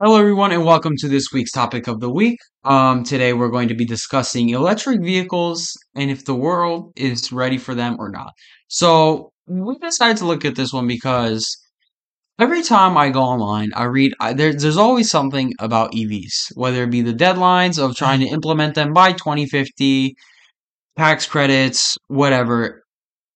Hello, 0.00 0.18
everyone, 0.18 0.50
and 0.50 0.64
welcome 0.64 0.94
to 0.96 1.06
this 1.06 1.28
week's 1.32 1.52
topic 1.52 1.86
of 1.86 2.00
the 2.00 2.10
week. 2.10 2.38
Um, 2.64 3.04
today 3.04 3.34
we're 3.34 3.50
going 3.50 3.68
to 3.68 3.74
be 3.74 3.84
discussing 3.84 4.48
electric 4.48 5.00
vehicles 5.00 5.70
and 5.94 6.10
if 6.10 6.24
the 6.24 6.34
world 6.34 6.92
is 6.96 7.30
ready 7.30 7.58
for 7.58 7.74
them 7.74 7.96
or 8.00 8.10
not. 8.10 8.32
So 8.66 9.32
we 9.46 9.78
decided 9.78 10.16
to 10.16 10.24
look 10.24 10.44
at 10.44 10.56
this 10.56 10.72
one 10.72 10.88
because 10.88 11.56
every 12.38 12.62
time 12.62 12.96
I 12.96 13.10
go 13.10 13.20
online, 13.20 13.70
I 13.76 13.84
read 13.84 14.12
I, 14.18 14.32
there, 14.32 14.52
there's 14.52 14.76
always 14.76 15.08
something 15.08 15.52
about 15.60 15.92
EVs, 15.92 16.56
whether 16.56 16.82
it 16.82 16.90
be 16.90 17.02
the 17.02 17.14
deadlines 17.14 17.78
of 17.78 17.94
trying 17.94 18.20
to 18.20 18.26
implement 18.26 18.74
them 18.74 18.92
by 18.92 19.12
2050, 19.12 20.16
tax 20.96 21.26
credits, 21.26 21.96
whatever, 22.08 22.82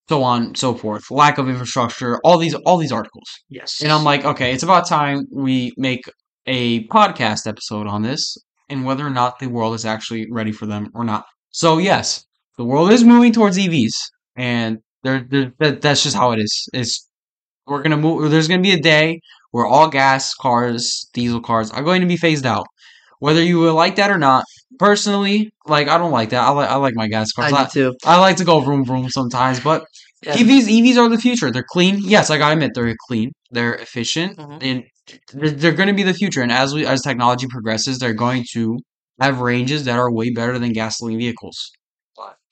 so 0.09 0.23
on, 0.25 0.55
so 0.57 0.75
forth, 0.75 1.11
lack 1.11 1.39
of 1.39 1.49
infrastructure, 1.49 2.19
all 2.25 2.39
these 2.39 2.55
all 2.55 2.79
these 2.79 2.93
articles. 2.93 3.29
Yes. 3.49 3.83
And 3.83 3.93
I'm 3.93 4.05
like, 4.05 4.25
okay, 4.25 4.53
it's 4.53 4.65
about 4.65 4.89
time 4.89 5.27
we 5.31 5.73
make 5.77 6.03
a 6.47 6.87
podcast 6.89 7.47
episode 7.47 7.87
on 7.87 8.03
this 8.03 8.37
and 8.69 8.85
whether 8.85 9.07
or 9.07 9.11
not 9.11 9.39
the 9.39 9.49
world 9.49 9.75
is 9.75 9.85
actually 9.85 10.27
ready 10.31 10.53
for 10.53 10.67
them 10.67 10.91
or 10.95 11.05
not. 11.05 11.25
So 11.51 11.79
yes, 11.79 12.25
the 12.59 12.65
world 12.65 12.91
is 12.93 13.05
moving 13.05 13.33
towards 13.33 13.59
EVs, 13.59 13.95
and 14.37 14.79
they're, 15.03 15.27
they're, 15.29 15.53
that, 15.59 15.81
that's 15.83 16.03
just 16.03 16.17
how 16.17 16.33
it 16.33 16.39
is. 16.41 16.69
It's 16.73 17.09
we're 17.67 17.83
gonna 17.83 17.97
move. 17.97 18.31
There's 18.31 18.49
gonna 18.49 18.63
be 18.63 18.73
a 18.73 18.81
day 18.81 19.21
where 19.51 19.67
all 19.67 19.89
gas 19.89 20.35
cars, 20.35 21.09
diesel 21.15 21.41
cars, 21.41 21.71
are 21.71 21.83
going 21.83 22.01
to 22.01 22.07
be 22.07 22.17
phased 22.17 22.47
out. 22.47 22.67
Whether 23.21 23.43
you 23.43 23.59
will 23.59 23.75
like 23.75 23.97
that 23.97 24.11
or 24.11 24.19
not, 24.19 24.45
personally, 24.79 25.51
like 25.67 25.89
I 25.89 25.97
don't 25.99 26.13
like 26.13 26.31
that. 26.31 26.43
I 26.43 26.51
like 26.51 26.69
I 26.69 26.77
like 26.77 26.95
my 26.95 27.09
gas 27.09 27.33
cars. 27.33 27.53
I 27.53 27.63
I, 27.63 27.67
too. 27.67 27.95
I 28.05 28.21
like 28.21 28.37
to 28.37 28.45
go 28.45 28.61
vroom 28.61 28.85
vroom 28.85 29.09
sometimes, 29.11 29.61
but 29.61 29.85
Yeah. 30.23 30.35
EVs 30.35 30.67
EVs 30.69 30.97
are 30.99 31.09
the 31.09 31.19
future. 31.19 31.51
They're 31.51 31.65
clean. 31.69 31.99
Yes, 32.01 32.31
I 32.31 32.39
gotta 32.39 32.55
admit 32.55 32.73
they're 32.75 32.95
clean. 33.09 33.33
They're 33.51 33.75
efficient, 33.75 34.37
Mhm. 34.39 34.59
and 34.63 34.85
they're, 35.33 35.51
they're 35.51 35.73
going 35.73 35.89
to 35.89 35.95
be 35.95 36.03
the 36.03 36.15
future. 36.15 36.43
And 36.43 36.53
as 36.53 36.75
we 36.75 36.87
as 36.87 37.03
technology 37.03 37.47
progresses, 37.49 37.99
they're 37.99 38.15
going 38.15 38.45
to 38.53 38.79
have 39.21 39.41
ranges 39.41 39.85
that 39.85 39.99
are 39.99 40.13
way 40.13 40.31
better 40.31 40.59
than 40.59 40.73
gasoline 40.73 41.19
vehicles. 41.19 41.71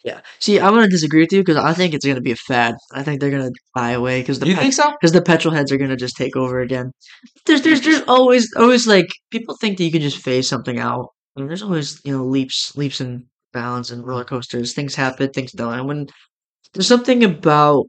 Yeah. 0.04 0.20
See, 0.38 0.60
I'm 0.60 0.74
gonna 0.74 0.88
disagree 0.88 1.22
with 1.22 1.32
you 1.32 1.40
because 1.40 1.56
I 1.56 1.72
think 1.72 1.94
it's 1.94 2.04
gonna 2.04 2.20
be 2.20 2.30
a 2.30 2.36
fad. 2.36 2.74
I 2.92 3.02
think 3.02 3.20
they're 3.20 3.30
gonna 3.30 3.50
die 3.74 3.92
away 3.92 4.20
because 4.20 4.38
the 4.38 4.46
you 4.46 4.54
think 4.54 4.74
so? 4.74 4.90
because 4.90 5.12
the 5.12 5.22
petrol 5.22 5.54
heads 5.54 5.72
are 5.72 5.78
gonna 5.78 5.96
just 5.96 6.14
take 6.16 6.36
over 6.36 6.60
again. 6.60 6.92
There's 7.46 7.62
there's 7.62 7.80
there's 7.80 8.02
always 8.02 8.52
always 8.54 8.86
like 8.86 9.06
people 9.30 9.56
think 9.58 9.78
that 9.78 9.84
you 9.84 9.90
can 9.90 10.02
just 10.02 10.18
phase 10.18 10.46
something 10.46 10.78
out. 10.78 11.08
And 11.36 11.48
there's 11.48 11.62
always 11.62 12.02
you 12.04 12.12
know 12.12 12.22
leaps 12.22 12.76
leaps 12.76 13.00
and 13.00 13.24
bounds 13.54 13.90
and 13.90 14.06
roller 14.06 14.24
coasters. 14.24 14.74
Things 14.74 14.94
happen, 14.94 15.30
things 15.30 15.52
don't. 15.52 15.72
And 15.72 15.88
when 15.88 16.06
there's 16.74 16.88
something 16.88 17.24
about 17.24 17.86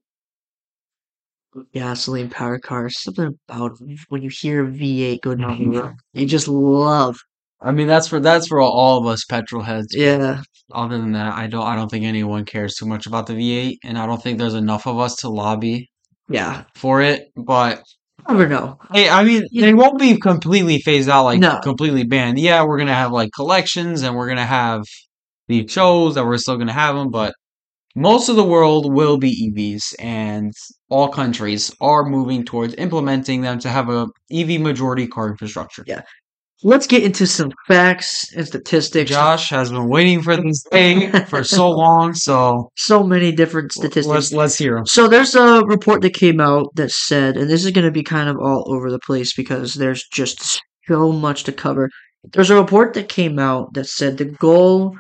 gasoline 1.74 2.30
powered 2.30 2.64
cars, 2.64 3.02
something 3.02 3.38
about 3.48 3.74
when 4.10 4.22
you 4.22 4.30
hear 4.30 4.66
a 4.66 4.68
V8 4.68 5.22
go 5.22 5.36
down 5.36 5.58
the 5.58 5.66
mm-hmm. 5.66 5.78
road, 5.78 5.94
you 6.14 6.26
just 6.26 6.48
love. 6.48 7.18
I 7.62 7.72
mean, 7.72 7.88
that's 7.88 8.08
for 8.08 8.20
that's 8.20 8.48
for 8.48 8.62
all 8.62 9.00
of 9.00 9.08
us 9.08 9.26
petrol 9.26 9.64
heads. 9.64 9.88
Yeah. 9.92 10.42
Other 10.72 10.98
than 10.98 11.14
that, 11.14 11.34
I 11.34 11.48
don't 11.48 11.66
I 11.66 11.76
don't 11.76 11.90
think 11.90 12.06
anyone 12.06 12.46
cares 12.46 12.76
too 12.76 12.86
much 12.86 13.06
about 13.06 13.28
the 13.28 13.34
V8, 13.34 13.78
and 13.84 13.98
I 13.98 14.06
don't 14.06 14.22
think 14.22 14.38
there's 14.38 14.54
enough 14.54 14.88
of 14.88 15.00
us 15.00 15.16
to 15.18 15.30
lobby 15.30 15.90
Yeah. 16.30 16.64
for 16.76 17.02
it. 17.02 17.32
But 17.36 17.84
Never 18.28 18.48
know. 18.48 18.80
hey, 18.92 19.10
I 19.10 19.24
mean, 19.24 19.46
they 19.54 19.74
won't 19.74 20.00
be 20.00 20.18
completely 20.18 20.80
phased 20.80 21.10
out, 21.10 21.26
like 21.26 21.40
No. 21.40 21.60
completely 21.62 22.04
banned. 22.04 22.40
Yeah, 22.40 22.64
we're 22.64 22.78
gonna 22.78 22.94
have 22.94 23.12
like 23.12 23.30
collections, 23.36 24.02
and 24.02 24.16
we're 24.16 24.28
gonna 24.28 24.46
have 24.46 24.84
the 25.48 25.68
shows 25.68 26.16
that 26.16 26.26
we're 26.26 26.38
still 26.38 26.58
gonna 26.58 26.74
have 26.74 26.96
them, 26.96 27.10
but 27.10 27.34
most 27.96 28.28
of 28.30 28.36
the 28.36 28.44
world 28.44 28.94
will 28.94 29.18
be 29.18 29.50
EVs, 29.52 29.96
and 30.00 30.52
all 30.90 31.08
countries 31.10 31.74
are 31.80 32.04
moving 32.04 32.44
towards 32.44 32.76
implementing 32.76 33.42
them 33.42 33.58
to 33.60 33.70
have 33.70 33.90
a 33.90 34.08
EV 34.32 34.60
majority 34.62 35.08
car 35.08 35.30
infrastructure. 35.30 35.84
Yeah. 35.88 36.02
Let's 36.64 36.88
get 36.88 37.04
into 37.04 37.28
some 37.28 37.52
facts 37.68 38.34
and 38.34 38.48
statistics. 38.48 39.12
Josh 39.12 39.50
has 39.50 39.72
been 39.72 39.88
waiting 39.90 40.22
for 40.22 40.36
this 40.38 40.64
day 40.72 41.10
for 41.28 41.44
so 41.44 41.70
long, 41.70 42.14
so 42.14 42.72
So 42.76 43.04
many 43.04 43.32
different 43.32 43.72
statistics. 43.74 44.08
let's 44.08 44.34
let's 44.34 44.58
hear 44.58 44.76
them. 44.76 44.86
So 44.86 45.08
there's 45.08 45.36
a 45.36 45.64
report 45.66 46.02
that 46.02 46.14
came 46.14 46.40
out 46.40 46.74
that 46.76 46.92
said, 46.92 47.38
and 47.38 47.50
this 47.50 47.66
is 47.66 47.72
going 47.72 47.86
to 47.86 47.92
be 47.92 48.04
kind 48.04 48.30
of 48.30 48.38
all 48.38 48.64
over 48.74 48.90
the 48.90 49.00
place 49.00 49.34
because 49.34 49.76
there's 49.76 50.06
just 50.12 50.62
so 50.88 51.12
much 51.12 51.44
to 51.44 51.52
cover. 51.52 51.90
There's 52.34 52.50
a 52.50 52.56
report 52.60 52.94
that 52.96 53.10
came 53.10 53.38
out 53.38 53.74
that 53.74 53.86
said 53.88 54.18
the 54.18 54.26
goal 54.26 54.96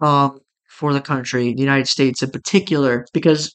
um, 0.00 0.38
for 0.78 0.92
the 0.92 1.00
country, 1.00 1.52
the 1.52 1.60
United 1.60 1.88
States 1.88 2.22
in 2.22 2.30
particular, 2.30 3.04
because 3.12 3.54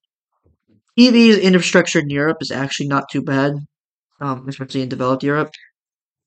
EVs 1.00 1.42
infrastructure 1.42 2.00
in 2.00 2.10
Europe 2.10 2.38
is 2.42 2.52
actually 2.52 2.88
not 2.88 3.10
too 3.10 3.22
bad, 3.22 3.54
um, 4.20 4.46
especially 4.50 4.82
in 4.82 4.90
developed 4.90 5.24
Europe. 5.24 5.50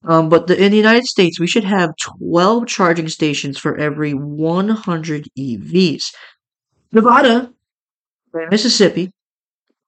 Um, 0.04 0.28
but 0.28 0.46
the, 0.46 0.62
in 0.62 0.70
the 0.70 0.76
United 0.76 1.04
States, 1.04 1.38
we 1.38 1.46
should 1.46 1.64
have 1.64 1.90
12 2.18 2.66
charging 2.66 3.08
stations 3.08 3.58
for 3.58 3.76
every 3.76 4.12
100 4.12 5.28
EVs. 5.38 6.04
Nevada, 6.92 7.52
Mississippi, 8.50 9.10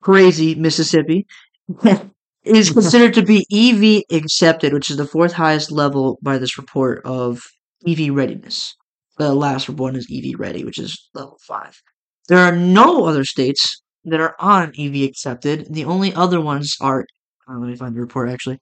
crazy 0.02 0.54
Mississippi, 0.54 1.26
is 2.44 2.70
considered 2.70 3.14
to 3.14 3.22
be 3.22 3.47
EV 3.50 4.02
accepted, 4.14 4.72
which 4.74 4.91
is 4.91 4.98
the 4.98 5.06
fourth 5.06 5.32
highest 5.32 5.70
level 5.70 6.18
by 6.22 6.36
this 6.36 6.58
report 6.58 7.00
of 7.04 7.42
EV 7.86 8.14
readiness. 8.14 8.74
The 9.18 9.34
last 9.34 9.68
one 9.68 9.96
is 9.96 10.06
EV 10.12 10.38
ready, 10.38 10.64
which 10.64 10.78
is 10.78 11.08
level 11.14 11.38
five. 11.46 11.80
There 12.28 12.38
are 12.38 12.54
no 12.54 13.04
other 13.04 13.24
states 13.24 13.82
that 14.04 14.20
are 14.20 14.36
on 14.38 14.72
EV 14.78 15.08
accepted. 15.08 15.66
The 15.70 15.84
only 15.84 16.14
other 16.14 16.40
ones 16.40 16.76
are. 16.80 17.04
uh, 17.48 17.58
let 17.58 17.68
me 17.68 17.76
find 17.76 17.94
the 17.94 18.00
report 18.00 18.30
actually. 18.30 18.58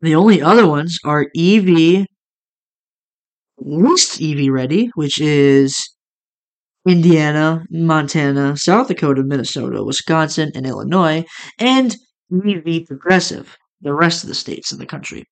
The 0.00 0.14
only 0.14 0.40
other 0.40 0.66
ones 0.68 0.98
are 1.04 1.26
EV 1.36 2.06
least 3.60 4.22
EV 4.22 4.52
ready, 4.52 4.90
which 4.94 5.20
is 5.20 5.76
Indiana, 6.86 7.64
Montana, 7.70 8.56
South 8.56 8.88
Dakota, 8.88 9.22
Minnesota, 9.22 9.82
Wisconsin, 9.82 10.52
and 10.54 10.66
Illinois, 10.66 11.24
and 11.58 11.96
EV 12.32 12.86
progressive, 12.86 13.56
the 13.80 13.92
rest 13.92 14.22
of 14.22 14.28
the 14.28 14.34
states 14.34 14.72
in 14.72 14.78
the 14.78 14.86
country. 14.86 15.24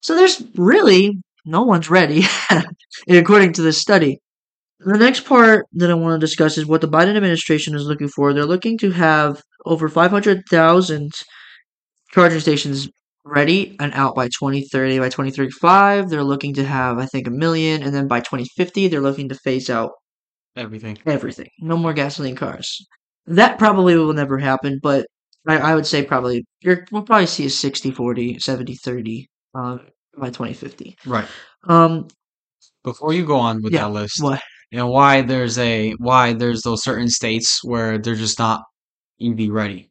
So 0.00 0.14
there's 0.14 0.42
really 0.54 1.20
no 1.44 1.62
one's 1.62 1.90
ready, 1.90 2.22
according 3.08 3.52
to 3.54 3.62
this 3.62 3.78
study. 3.78 4.18
The 4.80 4.98
next 4.98 5.24
part 5.26 5.66
that 5.74 5.90
I 5.90 5.94
want 5.94 6.20
to 6.20 6.24
discuss 6.26 6.58
is 6.58 6.66
what 6.66 6.80
the 6.80 6.88
Biden 6.88 7.16
administration 7.16 7.74
is 7.74 7.84
looking 7.84 8.08
for. 8.08 8.32
They're 8.32 8.44
looking 8.44 8.76
to 8.78 8.90
have 8.90 9.40
over 9.64 9.88
500,000 9.88 11.12
charging 12.12 12.40
stations 12.40 12.88
ready 13.24 13.76
and 13.80 13.92
out 13.94 14.14
by 14.16 14.26
2030. 14.26 14.98
By 14.98 15.08
2035, 15.08 16.10
they're 16.10 16.24
looking 16.24 16.54
to 16.54 16.64
have, 16.64 16.98
I 16.98 17.06
think, 17.06 17.26
a 17.28 17.30
million. 17.30 17.82
And 17.82 17.94
then 17.94 18.08
by 18.08 18.20
2050, 18.20 18.88
they're 18.88 19.00
looking 19.00 19.28
to 19.28 19.34
phase 19.36 19.70
out 19.70 19.92
Everything. 20.56 20.98
everything. 21.06 21.48
No 21.60 21.76
more 21.78 21.94
gasoline 21.94 22.36
cars. 22.36 22.84
That 23.26 23.58
probably 23.58 23.96
will 23.96 24.12
never 24.12 24.36
happen, 24.38 24.80
but 24.82 25.06
I, 25.46 25.58
I 25.58 25.74
would 25.74 25.86
say 25.86 26.04
probably 26.04 26.44
you're, 26.60 26.84
we'll 26.90 27.02
probably 27.02 27.26
see 27.26 27.46
a 27.46 27.50
60 27.50 27.90
40, 27.92 28.38
70 28.38 28.74
30 28.74 29.28
um, 29.54 29.80
by 30.16 30.30
2050. 30.30 30.96
Right. 31.06 31.26
Um, 31.68 32.08
Before 32.84 33.12
you 33.14 33.24
go 33.26 33.36
on 33.38 33.62
with 33.62 33.72
Yeah, 33.72 33.82
that 33.88 33.92
list, 33.92 34.22
what? 34.22 34.42
and 34.72 34.88
why 34.88 35.22
there's 35.22 35.58
a 35.58 35.92
why 35.98 36.32
there's 36.34 36.62
those 36.62 36.82
certain 36.84 37.08
states 37.08 37.60
where 37.64 37.98
they're 37.98 38.14
just 38.16 38.38
not 38.38 38.62
EV 39.20 39.50
ready. 39.50 39.88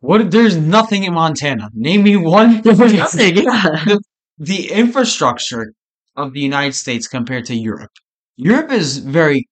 What 0.00 0.30
there's 0.30 0.56
nothing 0.56 1.04
in 1.04 1.14
Montana. 1.14 1.70
Name 1.74 2.02
me 2.04 2.16
one. 2.16 2.60
There's 2.64 2.92
nothing, 2.92 3.36
yeah. 3.38 3.96
the 4.38 4.70
infrastructure 4.70 5.72
of 6.16 6.34
the 6.34 6.40
United 6.40 6.74
States 6.74 7.08
compared 7.08 7.46
to 7.46 7.54
Europe. 7.54 7.90
Europe 8.36 8.70
is 8.72 8.98
very 8.98 9.48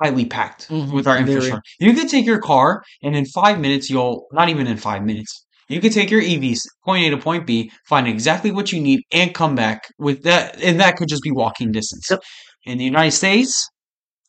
highly 0.00 0.24
packed 0.26 0.68
Mhm, 0.68 0.92
with 0.92 1.06
our 1.06 1.16
very. 1.16 1.28
infrastructure. 1.34 1.62
You 1.80 1.92
could 1.94 2.08
take 2.08 2.24
your 2.26 2.40
car 2.40 2.82
and 3.02 3.14
in 3.16 3.26
five 3.26 3.60
minutes 3.60 3.90
you'll 3.90 4.26
not 4.32 4.48
even 4.48 4.66
in 4.66 4.78
five 4.78 5.02
minutes. 5.04 5.44
You 5.72 5.80
could 5.80 5.92
take 5.92 6.10
your 6.10 6.20
EVs 6.22 6.60
point 6.84 7.06
A 7.06 7.10
to 7.10 7.16
point 7.16 7.46
B, 7.46 7.70
find 7.88 8.06
exactly 8.06 8.50
what 8.50 8.72
you 8.72 8.80
need, 8.80 9.00
and 9.12 9.32
come 9.34 9.54
back 9.54 9.88
with 9.98 10.22
that 10.24 10.60
and 10.62 10.78
that 10.80 10.96
could 10.96 11.08
just 11.08 11.22
be 11.22 11.30
walking 11.30 11.72
distance. 11.72 12.06
Yep. 12.10 12.20
In 12.66 12.78
the 12.78 12.84
United 12.84 13.12
States, 13.12 13.66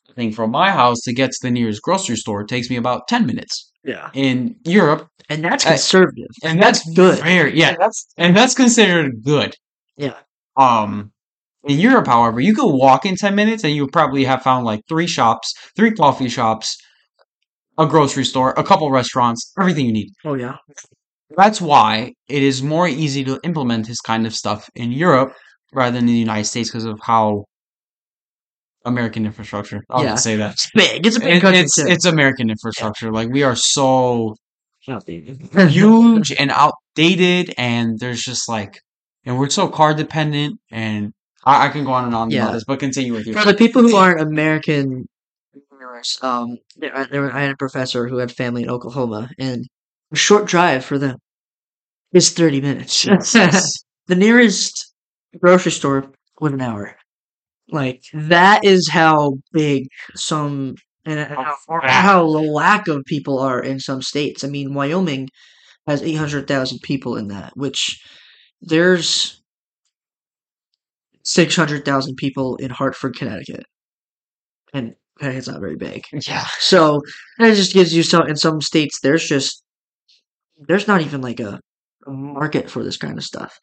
I 0.09 0.13
think 0.13 0.35
from 0.35 0.51
my 0.51 0.71
house 0.71 1.01
to 1.01 1.13
get 1.13 1.31
to 1.31 1.37
the 1.41 1.51
nearest 1.51 1.81
grocery 1.81 2.15
store 2.15 2.43
takes 2.45 2.69
me 2.69 2.77
about 2.77 3.07
ten 3.07 3.25
minutes. 3.25 3.69
Yeah. 3.83 4.09
In 4.13 4.55
Europe, 4.65 5.09
And 5.29 5.43
that's 5.43 5.65
Uh, 5.65 5.69
conservative. 5.71 6.27
and 6.43 6.61
that's, 6.61 6.81
good. 6.93 7.19
Very, 7.19 7.57
yeah, 7.57 7.75
that's 7.77 8.07
and 8.17 8.35
that's 8.35 8.53
considered 8.53 9.23
good. 9.23 9.53
Yeah. 9.97 10.15
Um, 10.55 11.11
in 11.65 11.79
Europe, 11.79 12.07
however, 12.07 12.39
you 12.39 12.53
could 12.53 12.67
walk 12.71 13.05
in 13.05 13.15
10 13.15 13.35
minutes 13.35 13.63
and 13.63 13.73
you 13.75 13.87
probably 13.87 14.23
have 14.25 14.41
found 14.41 14.65
like 14.65 14.81
three 14.89 15.07
shops, 15.07 15.53
three 15.75 15.91
coffee 15.91 16.29
shops, 16.29 16.77
a 17.77 17.85
grocery 17.85 18.25
store, 18.25 18.53
a 18.57 18.63
couple 18.63 18.89
restaurants, 18.91 19.51
everything 19.59 19.85
you 19.85 19.93
need. 19.93 20.09
Oh, 20.25 20.33
yeah. 20.35 20.57
That's 21.35 21.59
why 21.61 22.13
it 22.27 22.43
is 22.43 22.61
more 22.61 22.87
easy 22.87 23.23
to 23.25 23.39
implement 23.43 23.87
this 23.87 24.01
kind 24.01 24.25
of 24.27 24.35
stuff 24.35 24.69
in 24.75 24.91
Europe 24.91 25.33
rather 25.73 25.91
than 25.95 26.03
in 26.07 26.13
the 26.13 26.19
United 26.19 26.45
States 26.45 26.69
because 26.69 26.85
of 26.85 26.99
how 27.01 27.45
American 28.85 29.25
infrastructure. 29.25 29.81
I'll 29.89 30.03
Yeah. 30.03 30.11
just 30.11 30.23
say 30.23 30.35
that. 30.37 30.53
It's 30.53 30.69
big. 30.75 31.05
It's 31.07 31.17
a 31.17 31.19
big 31.19 31.37
It- 31.37 31.41
country, 31.41 31.61
it's 31.61 31.77
it's 31.79 32.05
American 32.05 32.49
infrastructure. 32.49 33.11
Like 33.11 33.29
we 33.29 33.43
are 33.43 33.55
so 33.55 34.35
huge 34.85 36.31
and 36.33 36.51
outdated, 36.51 37.53
and 37.57 37.97
there's 37.99 38.23
just 38.23 38.49
like 38.49 38.79
and 39.25 39.39
we're 39.39 39.49
so 39.49 39.69
car 39.69 39.93
dependent, 39.93 40.59
and 40.69 41.13
I, 41.45 41.67
I 41.67 41.69
can 41.69 41.85
go 41.85 41.93
on 41.93 42.03
and 42.05 42.13
on 42.13 42.29
Yeah. 42.29 42.43
about 42.43 42.53
this, 42.53 42.65
but 42.65 42.79
continue 42.79 43.13
with 43.13 43.25
you. 43.25 43.33
For 43.33 43.45
the 43.45 43.53
people 43.53 43.81
who 43.81 43.95
aren't 43.95 44.19
American, 44.19 45.05
um, 46.21 46.57
there, 46.75 47.07
there, 47.09 47.31
I 47.33 47.41
had 47.43 47.51
a 47.51 47.55
professor 47.57 48.07
who 48.09 48.17
had 48.17 48.31
family 48.33 48.63
in 48.63 48.69
Oklahoma, 48.69 49.29
and 49.39 49.65
a 50.13 50.15
short 50.15 50.45
drive 50.47 50.85
for 50.85 50.97
them 50.97 51.17
is 52.13 52.31
30 52.31 52.61
minutes. 52.61 53.07
The 54.07 54.15
nearest 54.15 54.93
grocery 55.39 55.71
store 55.71 56.11
was 56.41 56.51
an 56.51 56.59
hour. 56.59 56.97
Like 57.71 58.03
that 58.13 58.65
is 58.65 58.89
how 58.91 59.35
big 59.53 59.87
some 60.13 60.75
and 61.05 61.21
how, 61.21 61.55
how 61.81 62.31
the 62.31 62.41
lack 62.41 62.89
of 62.89 63.05
people 63.05 63.39
are 63.39 63.61
in 63.61 63.79
some 63.79 64.01
states. 64.01 64.43
I 64.43 64.49
mean, 64.49 64.73
Wyoming 64.73 65.29
has 65.87 66.03
800,000 66.03 66.79
people 66.81 67.15
in 67.15 67.29
that, 67.29 67.55
which 67.55 67.97
there's 68.61 69.41
600,000 71.23 72.15
people 72.17 72.57
in 72.57 72.69
Hartford, 72.69 73.15
Connecticut. 73.15 73.65
And 74.73 74.95
Connecticut's 75.17 75.47
not 75.47 75.61
very 75.61 75.77
big. 75.77 76.03
yeah. 76.27 76.47
So 76.59 77.01
that 77.39 77.55
just 77.55 77.73
gives 77.73 77.93
you 77.93 78.03
some 78.03 78.27
in 78.27 78.35
some 78.35 78.59
states 78.59 78.99
there's 79.01 79.27
just 79.27 79.62
there's 80.57 80.87
not 80.87 81.01
even 81.01 81.21
like 81.21 81.39
a, 81.39 81.59
a 82.07 82.11
market 82.11 82.69
for 82.69 82.83
this 82.83 82.97
kind 82.97 83.17
of 83.17 83.23
stuff. 83.23 83.57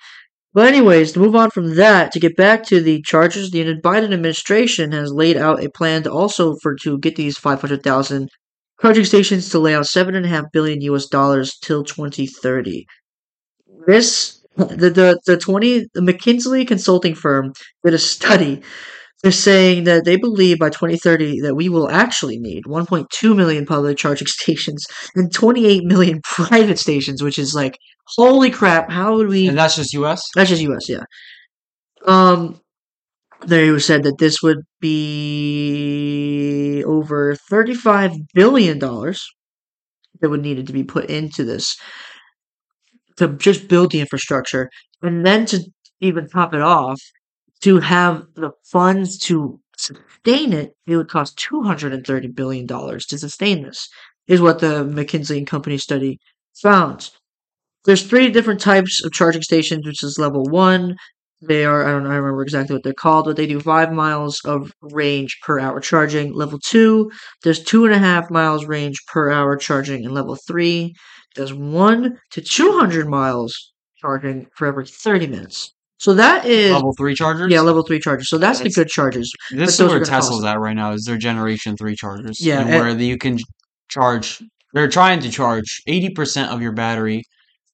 But 0.52 0.68
anyways, 0.68 1.12
to 1.12 1.20
move 1.20 1.36
on 1.36 1.50
from 1.50 1.76
that, 1.76 2.12
to 2.12 2.20
get 2.20 2.36
back 2.36 2.64
to 2.66 2.80
the 2.80 3.02
charges, 3.02 3.50
the 3.50 3.64
Biden 3.84 4.12
administration 4.12 4.92
has 4.92 5.12
laid 5.12 5.36
out 5.36 5.62
a 5.64 5.70
plan 5.70 6.02
to 6.04 6.12
also 6.12 6.56
for 6.62 6.74
to 6.82 6.98
get 6.98 7.16
these 7.16 7.38
five 7.38 7.60
hundred 7.60 7.82
thousand 7.84 8.28
charging 8.82 9.04
stations 9.04 9.48
to 9.50 9.58
lay 9.60 9.74
out 9.74 9.86
seven 9.86 10.14
and 10.16 10.26
a 10.26 10.28
half 10.28 10.46
billion 10.52 10.80
US 10.82 11.06
dollars 11.06 11.56
till 11.62 11.84
twenty 11.84 12.26
thirty. 12.26 12.86
This 13.86 14.44
the 14.56 14.90
the 14.90 15.20
the 15.26 15.36
twenty 15.36 15.86
the 15.94 16.00
McKinsey 16.00 16.66
consulting 16.66 17.14
firm 17.14 17.52
did 17.84 17.94
a 17.94 17.98
study 17.98 18.62
they're 19.22 19.32
saying 19.32 19.84
that 19.84 20.04
they 20.04 20.16
believe 20.16 20.58
by 20.58 20.70
2030 20.70 21.40
that 21.40 21.54
we 21.54 21.68
will 21.68 21.90
actually 21.90 22.38
need 22.38 22.64
1.2 22.64 23.36
million 23.36 23.66
public 23.66 23.98
charging 23.98 24.26
stations 24.26 24.86
and 25.14 25.32
28 25.32 25.84
million 25.84 26.20
private 26.24 26.78
stations, 26.78 27.22
which 27.22 27.38
is 27.38 27.54
like, 27.54 27.76
holy 28.16 28.50
crap! 28.50 28.90
How 28.90 29.16
would 29.16 29.28
we? 29.28 29.48
And 29.48 29.58
that's 29.58 29.76
just 29.76 29.92
U.S. 29.94 30.22
That's 30.34 30.50
just 30.50 30.62
U.S. 30.62 30.88
Yeah. 30.88 31.04
Um, 32.06 32.60
they 33.46 33.78
said 33.78 34.02
that 34.04 34.18
this 34.18 34.42
would 34.42 34.58
be 34.80 36.84
over 36.86 37.36
35 37.48 38.12
billion 38.34 38.78
dollars 38.78 39.26
that 40.20 40.28
would 40.28 40.42
needed 40.42 40.66
to 40.66 40.72
be 40.72 40.84
put 40.84 41.06
into 41.06 41.44
this 41.44 41.76
to 43.16 43.28
just 43.36 43.68
build 43.68 43.90
the 43.90 44.00
infrastructure, 44.00 44.70
and 45.02 45.26
then 45.26 45.44
to 45.46 45.62
even 46.00 46.28
top 46.28 46.54
it 46.54 46.62
off, 46.62 47.00
to 47.62 47.78
have 47.80 48.26
the 48.34 48.50
funds 48.64 49.18
to 49.18 49.60
sustain 49.76 50.52
it, 50.52 50.74
it 50.86 50.96
would 50.96 51.08
cost 51.08 51.36
two 51.36 51.62
hundred 51.62 51.92
and 51.92 52.06
thirty 52.06 52.28
billion 52.28 52.66
dollars 52.66 53.06
to 53.06 53.18
sustain 53.18 53.62
this. 53.62 53.88
Is 54.26 54.40
what 54.40 54.60
the 54.60 54.84
McKinsey 54.84 55.38
and 55.38 55.46
Company 55.46 55.76
study 55.76 56.18
found. 56.62 57.10
There's 57.84 58.06
three 58.06 58.30
different 58.30 58.60
types 58.60 59.02
of 59.04 59.12
charging 59.12 59.42
stations, 59.42 59.86
which 59.86 60.04
is 60.04 60.18
level 60.18 60.44
one. 60.44 60.96
They 61.42 61.64
are 61.64 61.84
I 61.86 61.90
don't 61.90 62.04
know, 62.04 62.10
I 62.10 62.16
remember 62.16 62.42
exactly 62.42 62.76
what 62.76 62.84
they're 62.84 62.92
called, 62.92 63.24
but 63.24 63.36
they 63.36 63.46
do 63.46 63.60
five 63.60 63.92
miles 63.92 64.40
of 64.44 64.70
range 64.82 65.38
per 65.42 65.58
hour 65.58 65.80
charging. 65.80 66.34
Level 66.34 66.58
two, 66.58 67.10
there's 67.42 67.62
two 67.64 67.86
and 67.86 67.94
a 67.94 67.98
half 67.98 68.30
miles 68.30 68.66
range 68.66 68.98
per 69.06 69.30
hour 69.30 69.56
charging, 69.56 70.04
and 70.04 70.14
level 70.14 70.36
three 70.46 70.94
does 71.34 71.52
one 71.54 72.18
to 72.30 72.40
two 72.42 72.78
hundred 72.78 73.08
miles 73.08 73.72
charging 73.96 74.46
for 74.54 74.66
every 74.66 74.86
thirty 74.86 75.26
minutes. 75.26 75.72
So 76.00 76.14
that 76.14 76.46
is 76.46 76.72
Level 76.72 76.94
three 76.94 77.14
chargers. 77.14 77.52
yeah, 77.52 77.60
level 77.60 77.82
three 77.82 78.00
chargers. 78.00 78.30
So 78.30 78.38
that's 78.38 78.60
the 78.60 78.70
good 78.70 78.88
chargers. 78.88 79.30
This 79.50 79.76
but 79.76 79.84
is 79.84 79.90
where 79.90 80.02
Tesla's 80.02 80.42
at 80.44 80.58
right 80.58 80.72
now. 80.72 80.92
Is 80.92 81.04
their 81.04 81.18
generation 81.18 81.76
three 81.76 81.94
chargers? 81.94 82.40
Yeah, 82.40 82.60
and 82.60 82.70
and- 82.70 82.80
where 82.80 82.98
you 82.98 83.18
can 83.18 83.38
charge. 83.90 84.42
They're 84.72 84.88
trying 84.88 85.20
to 85.20 85.30
charge 85.30 85.82
eighty 85.86 86.08
percent 86.08 86.52
of 86.52 86.62
your 86.62 86.72
battery 86.72 87.24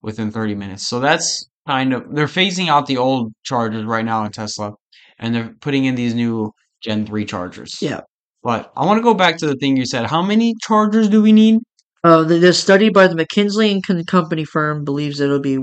within 0.02 0.32
thirty 0.32 0.56
minutes. 0.56 0.88
So 0.88 0.99
that's 0.99 1.49
kind 1.69 1.93
of 1.93 2.02
they're 2.12 2.26
phasing 2.26 2.67
out 2.67 2.87
the 2.87 2.96
old 2.96 3.32
chargers 3.44 3.84
right 3.84 4.05
now 4.05 4.25
in 4.25 4.32
Tesla, 4.32 4.72
and 5.20 5.32
they're 5.32 5.55
putting 5.61 5.84
in 5.84 5.94
these 5.94 6.12
new 6.12 6.50
Gen 6.82 7.06
three 7.06 7.26
chargers. 7.26 7.81
Yeah. 7.81 8.00
But 8.43 8.72
I 8.76 8.84
want 8.87 8.99
to 8.99 9.02
go 9.05 9.14
back 9.14 9.37
to 9.38 9.46
the 9.46 9.55
thing 9.55 9.76
you 9.76 9.87
said. 9.87 10.06
How 10.06 10.22
many 10.22 10.55
chargers 10.62 11.08
do 11.08 11.22
we 11.22 11.31
need? 11.31 11.61
Uh, 12.02 12.25
the, 12.25 12.38
the 12.38 12.52
study 12.52 12.88
by 12.88 13.06
the 13.06 13.14
McKinsey 13.14 13.81
and 13.88 14.06
Company 14.06 14.44
firm 14.44 14.84
believes 14.84 15.20
it'll 15.20 15.38
be 15.38 15.58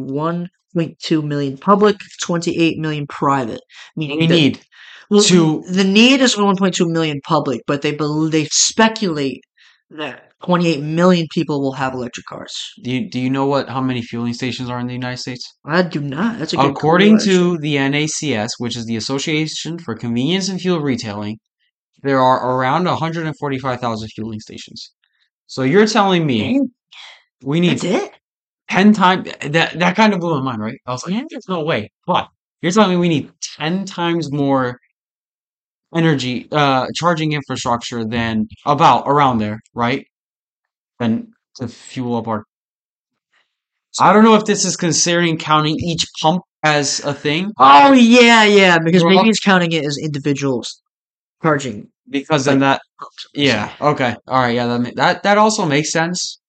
1.2 0.75 1.24
million 1.24 1.58
public, 1.58 1.98
28 2.22 2.78
million 2.80 3.08
private. 3.08 3.62
Meaning 3.96 4.20
We 4.20 4.28
need 4.28 4.62
well, 5.10 5.24
to- 5.24 5.64
the 5.70 5.84
need 5.84 6.22
is 6.22 6.36
1.2 6.36 6.90
million 6.90 7.22
public, 7.24 7.62
but 7.68 7.81
they 7.81 7.94
bel 7.94 8.30
they 8.30 8.46
speculate 8.46 9.42
that 9.92 10.31
28 10.44 10.81
million 10.81 11.28
people 11.31 11.62
will 11.62 11.74
have 11.74 11.94
electric 11.94 12.25
cars. 12.25 12.54
Do 12.84 12.92
you, 12.92 13.10
do 13.10 13.20
you 13.20 13.30
know 13.30 13.46
what 13.46 13.70
how 13.70 13.81
many 13.81 14.02
fueling 14.02 14.34
stations 14.34 14.70
are 14.70 14.80
in 14.80 14.88
the 14.88 14.94
United 14.94 15.18
States? 15.18 15.54
I 15.66 15.84
do 15.84 16.02
not. 16.02 16.40
That's 16.40 16.54
a 16.54 16.58
good 16.58 16.72
According 16.72 17.19
to 17.19 17.58
the 17.60 17.76
NACS, 17.76 18.52
which 18.58 18.76
is 18.76 18.86
the 18.86 18.96
Association 18.96 19.78
for 19.78 19.96
Convenience 19.96 20.50
and 20.50 20.60
Fuel 20.60 20.81
Retailing, 20.81 21.38
there 22.02 22.19
are 22.19 22.58
around 22.58 22.86
145,000 22.86 24.10
fueling 24.10 24.40
stations. 24.40 24.92
So 25.48 25.64
you're 25.64 25.88
telling 25.88 26.26
me 26.26 26.60
we 27.44 27.60
need 27.60 27.80
that's 27.80 27.84
it. 27.84 28.12
10 28.69 28.94
times 28.94 29.30
that 29.42 29.77
that 29.80 29.95
kind 29.95 30.13
of 30.13 30.19
blew 30.19 30.36
my 30.36 30.42
mind, 30.51 30.62
right? 30.62 30.80
I 30.88 30.92
was 30.92 31.06
like, 31.06 31.15
yeah, 31.15 31.24
there's 31.30 31.48
no 31.50 31.63
way. 31.63 31.92
But 32.07 32.27
you're 32.62 32.71
telling 32.71 32.92
me 32.92 32.98
we 32.98 33.10
need 33.10 33.31
10 33.57 33.86
times 33.86 34.31
more 34.31 34.80
energy 35.95 36.48
uh 36.51 36.88
charging 36.95 37.33
infrastructure 37.33 38.04
than 38.06 38.48
about 38.65 39.04
around 39.07 39.38
there, 39.39 39.60
right? 39.74 40.06
Than 41.00 41.33
to 41.57 41.68
fuel 41.68 42.15
up 42.18 42.27
our 42.27 42.44
I 44.00 44.12
don't 44.12 44.24
know 44.24 44.36
if 44.36 44.45
this 44.45 44.66
is 44.66 44.75
considering 44.75 45.38
counting 45.38 45.77
each 45.80 46.06
pump 46.21 46.42
as 46.63 47.00
a 47.01 47.13
thing 47.13 47.51
Oh 47.59 47.94
yeah, 47.94 48.44
yeah. 48.44 48.80
Because 48.80 49.04
maybe 49.04 49.30
it's 49.30 49.39
counting 49.39 49.71
it 49.71 49.86
as 49.86 49.98
individuals 49.98 50.81
charging. 51.44 51.89
because 52.09 52.45
then 52.45 52.59
that 52.59 52.81
yeah 53.33 53.71
okay 53.81 54.16
all 54.27 54.39
right 54.42 54.56
yeah 54.56 54.66
that 54.68 54.95
that 54.95 55.24
that 55.24 55.38
also 55.38 55.66
makes 55.66 55.92
sense. 55.92 56.39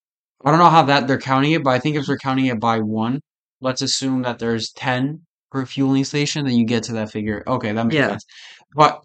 I 0.45 0.51
don't 0.51 0.59
know 0.59 0.69
how 0.69 0.83
that 0.83 1.07
they're 1.07 1.19
counting 1.19 1.53
it, 1.53 1.63
but 1.63 1.71
I 1.71 1.79
think 1.79 1.95
if 1.97 2.05
they're 2.05 2.17
counting 2.17 2.45
it 2.45 2.59
by 2.59 2.79
one, 2.79 3.19
let's 3.61 3.81
assume 3.81 4.21
that 4.21 4.39
there's 4.39 4.71
ten 4.71 5.21
per 5.51 5.65
fueling 5.65 6.03
station, 6.05 6.45
then 6.45 6.55
you 6.55 6.65
get 6.65 6.83
to 6.83 6.93
that 6.93 7.11
figure. 7.11 7.43
Okay, 7.47 7.71
that 7.71 7.83
makes 7.85 7.95
Yeah. 7.95 8.09
sense. 8.09 8.25
But 8.75 9.01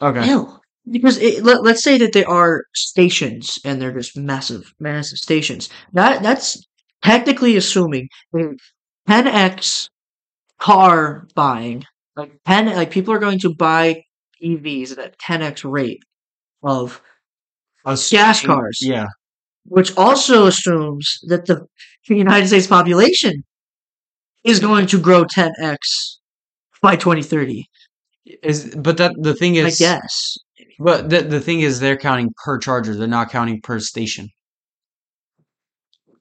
okay, 0.00 0.26
Ew. 0.28 0.58
Because 0.90 1.16
it, 1.18 1.44
let, 1.44 1.62
let's 1.62 1.82
say 1.82 1.96
that 1.98 2.12
they 2.12 2.24
are 2.24 2.64
stations 2.74 3.58
and 3.64 3.80
they're 3.80 3.92
just 3.96 4.16
massive, 4.16 4.72
massive 4.80 5.18
stations. 5.18 5.68
That 5.92 6.22
that's 6.24 6.60
technically 7.02 7.56
assuming 7.56 8.08
10x 9.08 9.88
car 10.58 11.26
buying, 11.34 11.84
like 12.16 12.32
10, 12.46 12.66
like 12.74 12.90
people 12.90 13.14
are 13.14 13.18
going 13.18 13.38
to 13.40 13.54
buy 13.54 14.02
EVs 14.42 14.92
at 14.92 14.98
a 14.98 15.12
10x 15.22 15.70
rate 15.70 16.02
of, 16.62 17.00
Assuming- 17.84 18.22
gas 18.24 18.42
cars. 18.44 18.78
Yeah, 18.82 19.06
which 19.64 19.96
also 19.96 20.46
assumes 20.46 21.18
that 21.28 21.46
the 21.46 21.66
United 22.08 22.48
States 22.48 22.66
population 22.66 23.44
is 24.44 24.58
going 24.60 24.86
to 24.86 25.00
grow 25.00 25.24
10x 25.24 25.78
by 26.82 26.96
2030. 26.96 27.64
is 28.42 28.74
but 28.76 28.96
that 28.96 29.12
the 29.20 29.34
thing 29.34 29.54
is, 29.56 29.80
I 29.80 29.84
guess. 29.84 30.36
but 30.78 31.10
the 31.10 31.22
the 31.22 31.40
thing 31.40 31.60
is, 31.60 31.80
they're 31.80 31.96
counting 31.96 32.30
per 32.44 32.58
charger. 32.58 32.94
They're 32.94 33.06
not 33.06 33.30
counting 33.30 33.60
per 33.60 33.78
station. 33.78 34.28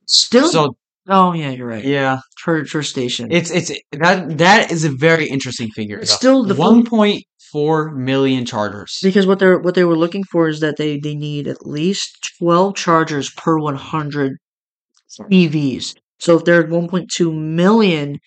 Still. 0.05 0.49
So 0.49 0.75
oh 1.07 1.33
yeah, 1.33 1.51
you're 1.51 1.67
right. 1.67 1.83
yeah, 1.83 2.19
Per 2.43 2.65
per 2.65 2.83
station. 2.83 3.31
it's 3.31 3.49
it's 3.51 3.71
that 3.91 4.37
that 4.37 4.71
is 4.71 4.83
a 4.83 4.91
very 4.91 5.27
interesting 5.27 5.69
figure. 5.71 5.99
It's 5.99 6.11
still 6.11 6.43
the 6.43 6.55
one 6.55 6.85
point 6.85 7.23
four 7.51 7.91
million 7.91 8.45
chargers. 8.45 8.99
because 9.03 9.27
what 9.27 9.39
they're 9.39 9.59
what 9.59 9.75
they 9.75 9.83
were 9.83 9.97
looking 9.97 10.23
for 10.23 10.47
is 10.47 10.59
that 10.61 10.77
they 10.77 10.99
they 10.99 11.15
need 11.15 11.47
at 11.47 11.65
least 11.65 12.33
12 12.39 12.75
chargers 12.75 13.29
per 13.31 13.57
100 13.59 14.37
EVs. 15.19 15.95
So 16.19 16.37
if 16.37 16.45
there's 16.45 16.65
1.2 16.71 17.33
million 17.33 18.19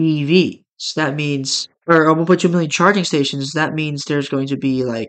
EVs, 0.00 0.94
that 0.96 1.14
means 1.14 1.68
or 1.86 2.04
1.2 2.06 2.50
million 2.50 2.70
charging 2.70 3.04
stations, 3.04 3.52
that 3.52 3.74
means 3.74 4.04
there's 4.04 4.28
going 4.28 4.46
to 4.48 4.56
be 4.56 4.84
like 4.84 5.08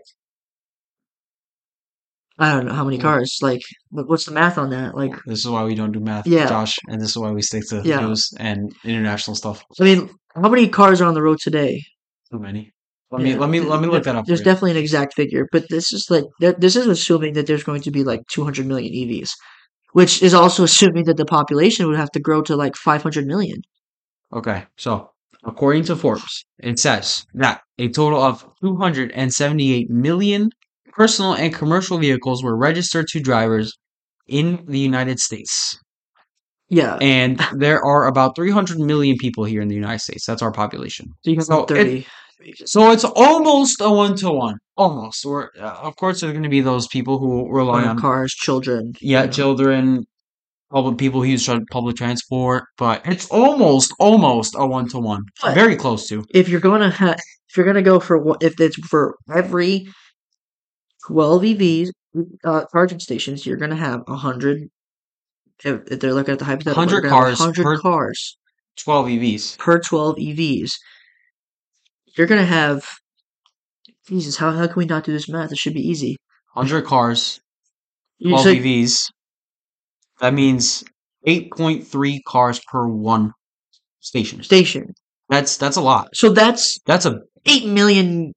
I 2.36 2.52
don't 2.52 2.66
know 2.66 2.72
how 2.72 2.84
many 2.84 2.98
cars. 2.98 3.38
Like, 3.40 3.62
what's 3.90 4.24
the 4.24 4.32
math 4.32 4.58
on 4.58 4.70
that? 4.70 4.96
Like, 4.96 5.14
This 5.24 5.38
is 5.38 5.48
why 5.48 5.62
we 5.62 5.76
don't 5.76 5.92
do 5.92 6.00
math, 6.00 6.26
Yeah. 6.26 6.48
Josh, 6.48 6.76
and 6.88 7.00
this 7.00 7.10
is 7.10 7.16
why 7.16 7.30
we 7.30 7.42
stick 7.42 7.62
to 7.68 7.80
Yeah. 7.84 8.00
news 8.00 8.28
and 8.40 8.74
international 8.82 9.36
stuff. 9.36 9.62
I 9.80 9.84
mean, 9.84 10.10
how 10.34 10.48
many 10.48 10.68
cars 10.68 11.00
are 11.00 11.04
on 11.06 11.14
the 11.14 11.22
road 11.22 11.38
today? 11.40 11.84
Too 12.32 12.40
many. 12.40 12.72
Let 13.14 13.22
me 13.22 13.30
Yeah, 13.30 13.38
let 13.38 13.50
me 13.50 13.60
let 13.60 13.80
me 13.80 13.86
look 13.86 14.02
th- 14.02 14.04
that 14.06 14.16
up. 14.16 14.26
There's 14.26 14.40
definitely 14.40 14.72
an 14.72 14.76
exact 14.78 15.14
figure, 15.14 15.46
but 15.52 15.68
this 15.70 15.92
is 15.92 16.06
like 16.10 16.24
th- 16.40 16.56
this 16.58 16.74
is 16.74 16.86
assuming 16.88 17.34
that 17.34 17.46
there's 17.46 17.62
going 17.62 17.82
to 17.82 17.90
be 17.92 18.02
like 18.02 18.20
200 18.28 18.66
million 18.66 18.92
EVs, 18.92 19.30
which 19.92 20.20
is 20.20 20.34
also 20.34 20.64
assuming 20.64 21.04
that 21.04 21.16
the 21.16 21.24
population 21.24 21.86
would 21.86 21.96
have 21.96 22.10
to 22.10 22.20
grow 22.20 22.42
to 22.42 22.56
like 22.56 22.74
500 22.76 23.24
million. 23.24 23.62
Okay, 24.32 24.64
so 24.76 25.10
according 25.44 25.84
to 25.84 25.94
Forbes, 25.94 26.44
it 26.58 26.80
says 26.80 27.24
that 27.34 27.60
a 27.78 27.88
total 27.88 28.20
of 28.20 28.44
278 28.62 29.90
million 29.90 30.50
personal 30.92 31.34
and 31.34 31.54
commercial 31.54 31.98
vehicles 31.98 32.42
were 32.42 32.56
registered 32.56 33.06
to 33.08 33.20
drivers 33.20 33.72
in 34.26 34.64
the 34.66 34.78
United 34.78 35.20
States. 35.20 35.78
Yeah. 36.68 36.96
And 37.00 37.40
there 37.52 37.84
are 37.84 38.06
about 38.06 38.34
300 38.34 38.78
million 38.80 39.16
people 39.18 39.44
here 39.44 39.60
in 39.60 39.68
the 39.68 39.74
United 39.74 40.00
States. 40.00 40.26
That's 40.26 40.42
our 40.42 40.50
population. 40.50 41.06
So 41.24 41.38
So 41.40 41.62
it- 41.64 41.68
30. 41.68 42.06
So 42.66 42.90
it's 42.90 43.04
almost 43.04 43.80
a 43.80 43.90
one 43.90 44.16
to 44.16 44.30
one. 44.30 44.58
Almost. 44.76 45.24
Or 45.24 45.52
uh, 45.58 45.78
of 45.82 45.96
course, 45.96 46.20
there's 46.20 46.32
going 46.32 46.42
to 46.42 46.48
be 46.48 46.60
those 46.60 46.86
people 46.88 47.18
who 47.18 47.48
rely 47.50 47.84
on 47.84 47.98
cars, 47.98 48.32
children. 48.32 48.94
yeah, 49.00 49.20
you 49.20 49.26
know. 49.26 49.32
children, 49.32 50.04
public 50.70 50.98
people 50.98 51.22
who 51.22 51.28
use 51.28 51.48
public 51.70 51.96
transport, 51.96 52.64
but 52.76 53.02
it's 53.06 53.26
almost 53.30 53.94
almost 53.98 54.54
a 54.58 54.66
one 54.66 54.88
to 54.88 54.98
one. 54.98 55.24
Very 55.54 55.76
close 55.76 56.08
to. 56.08 56.24
if 56.34 56.48
you're 56.48 56.60
gonna 56.60 56.90
have 56.90 57.16
if 57.48 57.56
you're 57.56 57.66
gonna 57.66 57.82
go 57.82 58.00
for 58.00 58.36
if 58.40 58.60
it's 58.60 58.76
for 58.88 59.16
every 59.32 59.86
12 61.06 61.42
EVs 61.42 61.90
uh, 62.44 62.64
charging 62.72 62.98
stations, 62.98 63.46
you're 63.46 63.56
gonna 63.56 63.76
have 63.76 64.02
a 64.08 64.16
hundred. 64.16 64.68
If, 65.64 65.82
if 65.86 66.00
they're 66.00 66.14
looking 66.14 66.32
at 66.32 66.40
the 66.40 66.44
hypothetical, 66.44 66.80
100 66.80 66.92
you're 66.92 67.02
gonna 67.02 67.14
have 67.14 67.38
cars 67.38 67.56
100 67.56 67.80
cars 67.80 68.36
12 68.76 69.06
EVs. 69.06 69.58
per 69.58 69.78
12 69.78 70.16
EVs. 70.16 70.72
You're 72.16 72.26
gonna 72.26 72.44
have. 72.44 72.84
Jesus, 74.06 74.36
how 74.36 74.52
how 74.52 74.66
can 74.66 74.76
we 74.76 74.84
not 74.86 75.04
do 75.04 75.12
this 75.12 75.28
math? 75.28 75.50
It 75.52 75.58
should 75.58 75.74
be 75.74 75.80
easy. 75.80 76.16
100 76.52 76.84
cars, 76.84 77.40
You 78.18 78.30
12 78.30 78.44
say- 78.44 78.56
EVs. 78.58 79.06
That 80.20 80.34
means 80.34 80.84
8.3 81.26 82.20
cars 82.26 82.60
per 82.70 82.86
one 82.86 83.32
station. 84.00 84.42
station. 84.42 84.92
That's 85.28 85.56
that's 85.56 85.76
a 85.76 85.80
lot. 85.80 86.10
So 86.14 86.28
that's 86.30 86.78
That's 86.86 87.06
a 87.06 87.18
eight 87.46 87.66
million. 87.66 88.32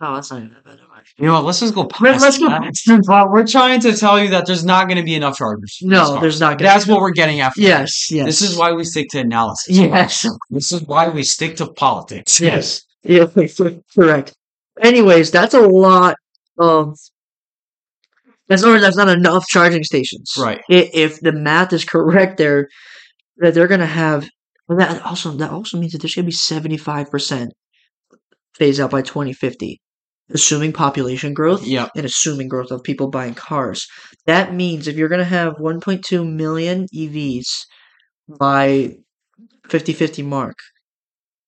Oh, 0.00 0.14
that's 0.14 0.30
not 0.30 0.38
even 0.38 0.50
that 0.54 0.64
bad. 0.64 0.78
you 1.18 1.26
know 1.26 1.34
what? 1.34 1.44
Let's 1.44 1.60
just 1.60 1.74
go 1.74 1.84
past 1.86 2.02
Let- 2.02 2.20
let's 2.20 2.38
go 2.38 2.48
that. 2.48 3.28
We're 3.30 3.46
trying 3.46 3.80
to 3.80 3.94
tell 3.94 4.18
you 4.22 4.30
that 4.30 4.46
there's 4.46 4.64
not 4.64 4.86
going 4.86 4.96
to 4.96 5.02
be 5.04 5.14
enough 5.14 5.36
chargers. 5.36 5.76
No, 5.82 6.18
there's 6.20 6.40
not. 6.40 6.58
Gonna 6.58 6.70
That's 6.70 6.86
what 6.86 7.00
we're 7.00 7.10
getting 7.10 7.40
after. 7.40 7.60
Yes, 7.60 8.10
yes. 8.10 8.26
This 8.26 8.42
is 8.42 8.56
why 8.56 8.72
we 8.72 8.84
stick 8.84 9.08
to 9.10 9.18
analysis. 9.20 9.76
Yes. 9.76 10.26
This 10.50 10.72
is 10.72 10.82
why 10.82 11.08
we 11.08 11.22
stick 11.24 11.56
to 11.56 11.66
politics. 11.66 12.40
Yes. 12.40 12.83
Yeah, 13.04 13.26
correct. 13.96 14.34
Anyways, 14.80 15.30
that's 15.30 15.54
a 15.54 15.60
lot 15.60 16.16
of. 16.58 16.96
That's 18.48 18.62
not 18.62 18.80
that's 18.80 18.96
not 18.96 19.08
enough 19.08 19.46
charging 19.46 19.84
stations. 19.84 20.32
Right. 20.38 20.60
I- 20.70 20.90
If 20.92 21.20
the 21.20 21.32
math 21.32 21.72
is 21.72 21.84
correct, 21.84 22.36
there 22.38 22.68
that 23.38 23.54
they're 23.54 23.68
gonna 23.68 23.86
have. 23.86 24.28
That 24.68 25.02
also 25.02 25.30
that 25.32 25.50
also 25.50 25.78
means 25.78 25.92
that 25.92 25.98
there's 26.02 26.14
gonna 26.14 26.26
be 26.26 26.32
seventy 26.32 26.76
five 26.78 27.10
percent 27.10 27.52
phase 28.56 28.80
out 28.80 28.90
by 28.90 29.02
twenty 29.02 29.32
fifty, 29.32 29.80
assuming 30.30 30.72
population 30.72 31.34
growth 31.34 31.66
Yep. 31.66 31.90
and 31.96 32.06
assuming 32.06 32.48
growth 32.48 32.70
of 32.70 32.82
people 32.82 33.08
buying 33.10 33.34
cars. 33.34 33.86
That 34.26 34.54
means 34.54 34.88
if 34.88 34.96
you're 34.96 35.08
gonna 35.08 35.24
have 35.24 35.54
one 35.58 35.80
point 35.80 36.04
two 36.04 36.24
million 36.24 36.86
EVs 36.94 37.66
by 38.38 38.96
50-50 39.68 40.22
mark, 40.24 40.56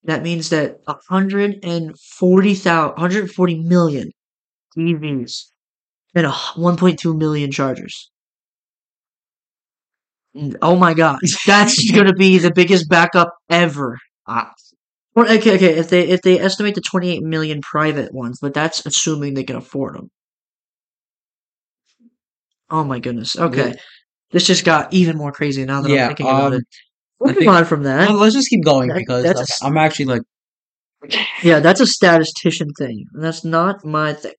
that 0.07 0.23
means 0.23 0.49
that 0.51 0.79
140,000 0.87 2.93
140 2.93 3.63
million 3.63 4.11
EVs 4.77 5.45
and 6.15 6.27
a 6.27 6.31
h- 6.31 6.57
1.2 6.57 7.17
million 7.17 7.53
chargers. 7.53 8.11
Oh 10.61 10.77
my 10.77 10.95
god, 10.95 11.19
that's 11.47 11.91
going 11.91 12.07
to 12.07 12.15
be 12.15 12.39
the 12.39 12.53
biggest 12.53 12.89
backup 12.89 13.35
ever. 13.51 13.99
Ah. 14.27 14.53
Okay, 15.17 15.57
okay. 15.57 15.79
If 15.79 15.89
they 15.89 16.09
if 16.09 16.23
they 16.23 16.39
estimate 16.39 16.75
the 16.75 16.83
28 16.83 17.23
million 17.23 17.63
private 17.63 18.13
ones, 18.13 18.39
but 18.41 18.55
that's 18.55 18.85
assuming 18.85 19.35
they 19.35 19.45
can 19.45 19.57
afford 19.57 19.97
them. 19.97 20.11
Oh 22.71 22.85
my 22.85 22.99
goodness. 22.99 23.39
Okay, 23.39 23.75
this 24.33 24.47
just 24.47 24.65
got 24.65 24.93
even 24.93 25.17
more 25.17 25.33
crazy 25.33 25.65
now 25.65 25.81
that 25.83 25.91
Yeah, 25.91 26.03
I'm 26.03 26.17
thinking 26.17 26.31
about 26.31 26.53
um, 26.53 26.61
it. 26.61 26.65
Moving 27.20 27.37
think- 27.37 27.50
on 27.50 27.64
from 27.64 27.82
that. 27.85 28.11
Let's 28.14 28.35
just 28.35 28.49
keep 28.50 28.64
going 28.64 28.88
That- 28.88 28.96
because 28.99 29.23
that's- 29.25 29.62
I'm 29.62 29.76
actually 29.76 30.06
like 30.06 30.23
Yeah, 31.42 31.61
that's 31.61 31.80
a 31.80 31.87
statistician 31.87 32.68
thing. 32.78 33.04
and 33.14 33.23
That's 33.23 33.44
not 33.44 33.85
my 33.85 34.12
thing. 34.14 34.32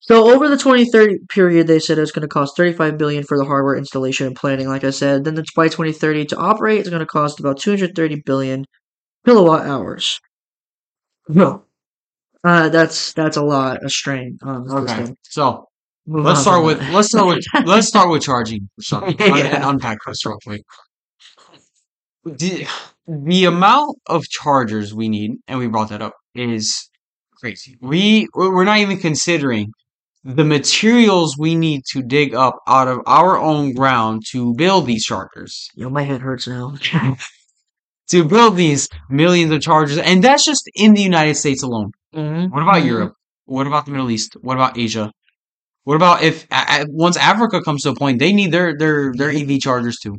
So 0.00 0.32
over 0.32 0.48
the 0.48 0.56
2030 0.56 1.18
period, 1.28 1.66
they 1.66 1.80
said 1.80 1.98
it's 1.98 2.12
going 2.12 2.22
to 2.22 2.28
cost 2.28 2.56
35 2.56 2.96
billion 2.96 3.24
for 3.24 3.36
the 3.36 3.44
hardware 3.44 3.74
installation 3.74 4.28
and 4.28 4.36
planning. 4.36 4.68
Like 4.68 4.84
I 4.84 4.90
said, 4.90 5.24
then 5.24 5.36
it's 5.36 5.52
by 5.52 5.66
2030 5.66 6.26
to 6.26 6.36
operate, 6.36 6.78
it's 6.78 6.88
going 6.88 7.00
to 7.00 7.06
cost 7.06 7.40
about 7.40 7.58
230 7.58 8.22
billion 8.24 8.64
kilowatt 9.26 9.66
hours. 9.66 10.20
No, 11.28 11.64
uh, 12.44 12.68
that's 12.68 13.12
that's 13.14 13.36
a 13.36 13.42
lot 13.42 13.82
of 13.84 13.90
strain 13.90 14.38
on 14.44 14.70
okay. 14.70 14.86
system. 14.96 15.16
So 15.24 15.64
Move 16.06 16.24
let's 16.24 16.40
start 16.40 16.64
with 16.64 16.78
let's 16.90 17.08
start 17.08 17.26
with 17.26 17.44
let's 17.64 17.88
start 17.88 18.08
with 18.08 18.22
charging. 18.22 18.68
So 18.80 18.98
un- 18.98 19.16
Yeah. 19.18 19.56
and 19.56 19.64
unpack 19.64 19.98
this 20.06 20.24
real 20.24 20.38
quick. 20.46 20.62
The, 22.26 22.66
the 23.06 23.44
amount 23.44 23.98
of 24.06 24.24
chargers 24.24 24.92
we 24.92 25.08
need, 25.08 25.32
and 25.46 25.58
we 25.58 25.68
brought 25.68 25.90
that 25.90 26.02
up, 26.02 26.14
is 26.34 26.88
crazy. 27.40 27.76
We 27.80 28.28
we're 28.34 28.64
not 28.64 28.78
even 28.78 28.98
considering 28.98 29.72
the 30.24 30.44
materials 30.44 31.36
we 31.38 31.54
need 31.54 31.82
to 31.92 32.02
dig 32.02 32.34
up 32.34 32.58
out 32.66 32.88
of 32.88 32.98
our 33.06 33.38
own 33.38 33.74
ground 33.74 34.24
to 34.32 34.54
build 34.54 34.86
these 34.86 35.04
chargers. 35.04 35.68
Yo, 35.76 35.88
my 35.88 36.02
head 36.02 36.20
hurts 36.20 36.46
now. 36.48 36.74
To 38.10 38.22
build 38.24 38.56
these 38.56 38.88
millions 39.10 39.50
of 39.50 39.60
chargers, 39.60 39.98
and 39.98 40.22
that's 40.22 40.44
just 40.44 40.70
in 40.76 40.94
the 40.94 41.02
United 41.02 41.34
States 41.34 41.64
alone. 41.64 41.90
Mhm, 42.14 42.52
What 42.52 42.62
about 42.62 42.76
mhm. 42.76 42.86
Europe? 42.86 43.14
What 43.46 43.66
about 43.66 43.84
the 43.84 43.90
Middle 43.90 44.12
East? 44.12 44.36
What 44.42 44.54
about 44.54 44.78
Asia? 44.78 45.10
What 45.82 45.96
about 45.96 46.22
if 46.22 46.46
once 46.88 47.16
Africa 47.16 47.60
comes 47.62 47.82
to 47.82 47.90
a 47.90 47.96
point, 47.96 48.20
they 48.20 48.32
need 48.32 48.52
their 48.52 48.76
their 48.78 49.12
their 49.12 49.30
EV 49.30 49.58
chargers 49.58 49.98
too. 50.00 50.18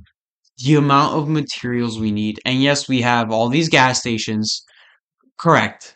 The 0.63 0.75
amount 0.75 1.15
of 1.17 1.29
materials 1.29 1.99
we 1.99 2.11
need, 2.11 2.39
and 2.45 2.61
yes, 2.61 2.87
we 2.89 3.01
have 3.01 3.31
all 3.31 3.47
these 3.49 3.69
gas 3.69 3.99
stations, 3.99 4.63
correct, 5.37 5.95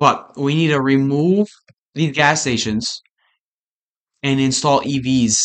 but 0.00 0.38
we 0.38 0.54
need 0.54 0.68
to 0.68 0.80
remove 0.82 1.48
these 1.94 2.14
gas 2.14 2.42
stations 2.42 3.02
and 4.22 4.40
install 4.40 4.82
EVs. 4.82 5.36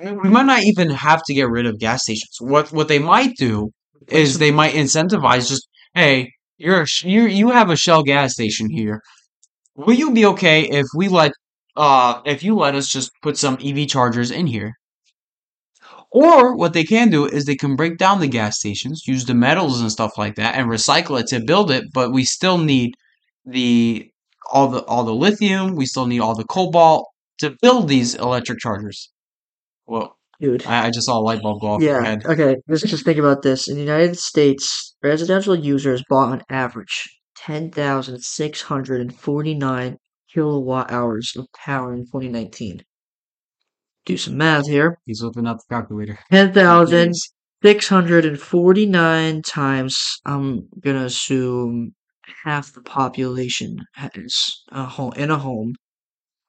We 0.00 0.28
might 0.28 0.46
not 0.46 0.62
even 0.64 0.90
have 0.90 1.22
to 1.24 1.34
get 1.34 1.48
rid 1.50 1.66
of 1.66 1.78
gas 1.78 2.02
stations. 2.02 2.36
What 2.40 2.72
what 2.72 2.88
they 2.88 2.98
might 3.00 3.36
do 3.36 3.70
is 4.08 4.38
they 4.38 4.50
might 4.52 4.74
incentivize 4.74 5.48
just 5.48 5.68
hey 5.94 6.32
you're 6.58 6.86
you 7.02 7.22
you 7.26 7.50
have 7.50 7.70
a 7.70 7.76
Shell 7.76 8.04
gas 8.04 8.34
station 8.34 8.70
here. 8.70 9.02
Will 9.76 9.94
you 9.94 10.12
be 10.12 10.26
okay 10.26 10.62
if 10.64 10.86
we 10.96 11.08
let 11.08 11.32
uh 11.76 12.22
if 12.26 12.42
you 12.44 12.56
let 12.56 12.74
us 12.76 12.88
just 12.88 13.10
put 13.22 13.38
some 13.38 13.58
EV 13.62 13.88
chargers 13.88 14.30
in 14.30 14.46
here? 14.48 14.74
Or 16.10 16.56
what 16.56 16.72
they 16.72 16.84
can 16.84 17.10
do 17.10 17.26
is 17.26 17.44
they 17.44 17.56
can 17.56 17.76
break 17.76 17.98
down 17.98 18.20
the 18.20 18.28
gas 18.28 18.58
stations, 18.58 19.02
use 19.06 19.26
the 19.26 19.34
metals 19.34 19.80
and 19.80 19.92
stuff 19.92 20.16
like 20.16 20.36
that, 20.36 20.54
and 20.54 20.68
recycle 20.68 21.20
it 21.20 21.26
to 21.28 21.40
build 21.44 21.70
it. 21.70 21.84
But 21.92 22.12
we 22.12 22.24
still 22.24 22.58
need 22.58 22.94
the 23.44 24.10
all 24.50 24.68
the 24.68 24.82
all 24.84 25.04
the 25.04 25.14
lithium. 25.14 25.74
We 25.76 25.84
still 25.86 26.06
need 26.06 26.20
all 26.20 26.34
the 26.34 26.44
cobalt 26.44 27.06
to 27.38 27.56
build 27.60 27.88
these 27.88 28.14
electric 28.14 28.58
chargers. 28.58 29.10
Well, 29.86 30.16
Dude. 30.40 30.64
I, 30.66 30.86
I 30.86 30.90
just 30.90 31.06
saw 31.06 31.18
a 31.18 31.20
light 31.20 31.42
bulb 31.42 31.60
go 31.60 31.66
off 31.72 31.82
Yeah. 31.82 32.02
head. 32.02 32.24
Okay. 32.24 32.56
Let's 32.68 32.82
just 32.82 33.04
think 33.04 33.18
about 33.18 33.42
this. 33.42 33.68
In 33.68 33.74
the 33.74 33.82
United 33.82 34.16
States, 34.18 34.94
residential 35.02 35.54
users 35.56 36.02
bought 36.08 36.32
on 36.32 36.42
average 36.48 37.08
ten 37.36 37.70
thousand 37.70 38.22
six 38.22 38.62
hundred 38.62 39.00
and 39.00 39.14
forty-nine 39.14 39.98
kilowatt 40.32 40.90
hours 40.90 41.32
of 41.36 41.46
power 41.52 41.92
in 41.92 42.06
2019. 42.06 42.82
Do 44.08 44.16
some 44.16 44.38
math 44.38 44.66
here. 44.66 44.98
He's 45.04 45.22
whipping 45.22 45.46
out 45.46 45.58
the 45.58 45.74
calculator. 45.74 46.18
Ten 46.32 46.50
thousand 46.54 47.12
six 47.62 47.88
hundred 47.88 48.24
and 48.24 48.40
forty-nine 48.40 49.42
times. 49.42 49.98
I'm 50.24 50.66
gonna 50.80 51.04
assume 51.04 51.94
half 52.42 52.72
the 52.72 52.80
population 52.80 53.76
has 53.96 54.62
a 54.72 54.84
home 54.84 55.12
in 55.16 55.30
a 55.30 55.36
home, 55.36 55.74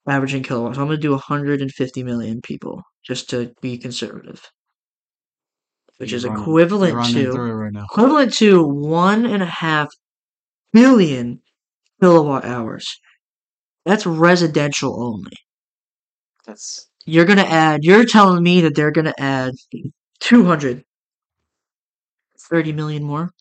averaging 0.08 0.42
kilowatts. 0.44 0.78
So 0.78 0.82
I'm 0.84 0.88
gonna 0.88 1.02
do 1.02 1.12
150 1.12 2.04
million 2.04 2.40
people 2.42 2.82
just 3.06 3.30
to 3.32 3.52
be 3.62 3.78
conservative, 3.78 4.42
which 5.98 6.12
You're 6.12 6.18
is 6.20 6.26
running- 6.26 6.42
equivalent 6.42 7.06
to 7.14 7.32
right 7.34 7.84
equivalent 7.92 8.34
to 8.36 8.64
one 8.64 9.26
and 9.26 9.44
a 9.44 9.48
half 9.48 9.90
billion 10.72 11.42
kilowatt 12.00 12.46
hours. 12.46 12.88
That's 13.86 14.06
residential 14.06 15.04
only. 15.04 15.36
That's 16.46 16.89
You're 17.06 17.26
gonna 17.26 17.42
add. 17.44 17.84
You're 17.84 18.06
telling 18.06 18.42
me 18.44 18.62
that 18.62 18.76
they're 18.76 18.92
gonna 18.92 19.14
add 19.18 19.54
230 20.20 22.74
million 22.74 23.04
more 23.04 23.32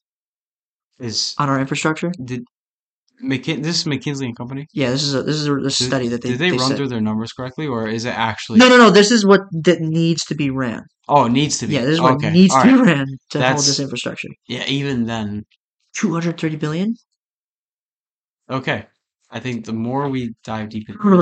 is 0.99 1.35
on 1.39 1.49
our 1.49 1.61
infrastructure. 1.61 2.11
did 2.25 2.45
McKin- 3.23 3.63
this 3.63 3.79
is 3.79 3.85
McKinsey 3.85 4.25
and 4.27 4.37
Company. 4.37 4.67
Yeah, 4.73 4.91
this 4.91 5.03
is 5.03 5.15
a 5.15 5.23
this 5.23 5.37
is 5.37 5.47
a, 5.49 5.61
Did, 5.61 5.71
study 5.73 6.09
that 6.09 6.23
they 6.23 6.31
did 6.31 6.39
they, 6.39 6.51
run 6.53 6.61
said. 6.61 6.77
through 6.77 6.89
their 6.89 7.01
numbers 7.01 7.33
correctly, 7.33 7.67
or 7.67 7.89
is 7.89 8.05
it 8.05 8.17
actually? 8.17 8.61
No, 8.61 8.69
no, 8.69 8.77
no. 8.77 8.91
This 8.91 9.11
is 9.11 9.27
what 9.27 9.41
that 9.65 9.81
needs 9.81 10.25
to 10.27 10.37
be 10.37 10.51
ran. 10.51 10.85
Oh, 11.09 11.25
it 11.27 11.33
needs 11.33 11.59
to 11.59 11.67
be. 11.67 11.75
Yeah, 11.75 11.81
this 11.83 11.95
is 11.95 12.01
what 12.01 12.15
okay. 12.15 12.31
needs 12.31 12.55
all 12.55 12.63
to 12.63 12.69
be 12.69 12.75
ran 12.81 13.07
to 13.31 13.43
hold 13.43 13.59
this 13.59 13.81
infrastructure. 13.81 14.29
Yeah, 14.47 14.65
even 14.67 15.07
then, 15.07 15.45
two 15.95 16.13
hundred 16.13 16.39
thirty 16.39 16.55
billion. 16.57 16.95
Okay. 18.49 18.87
I 19.31 19.41
think 19.41 19.67
the 19.67 19.73
more 19.75 20.09
we 20.09 20.35
dive 20.45 20.71
deep 20.71 20.89
into 20.89 21.17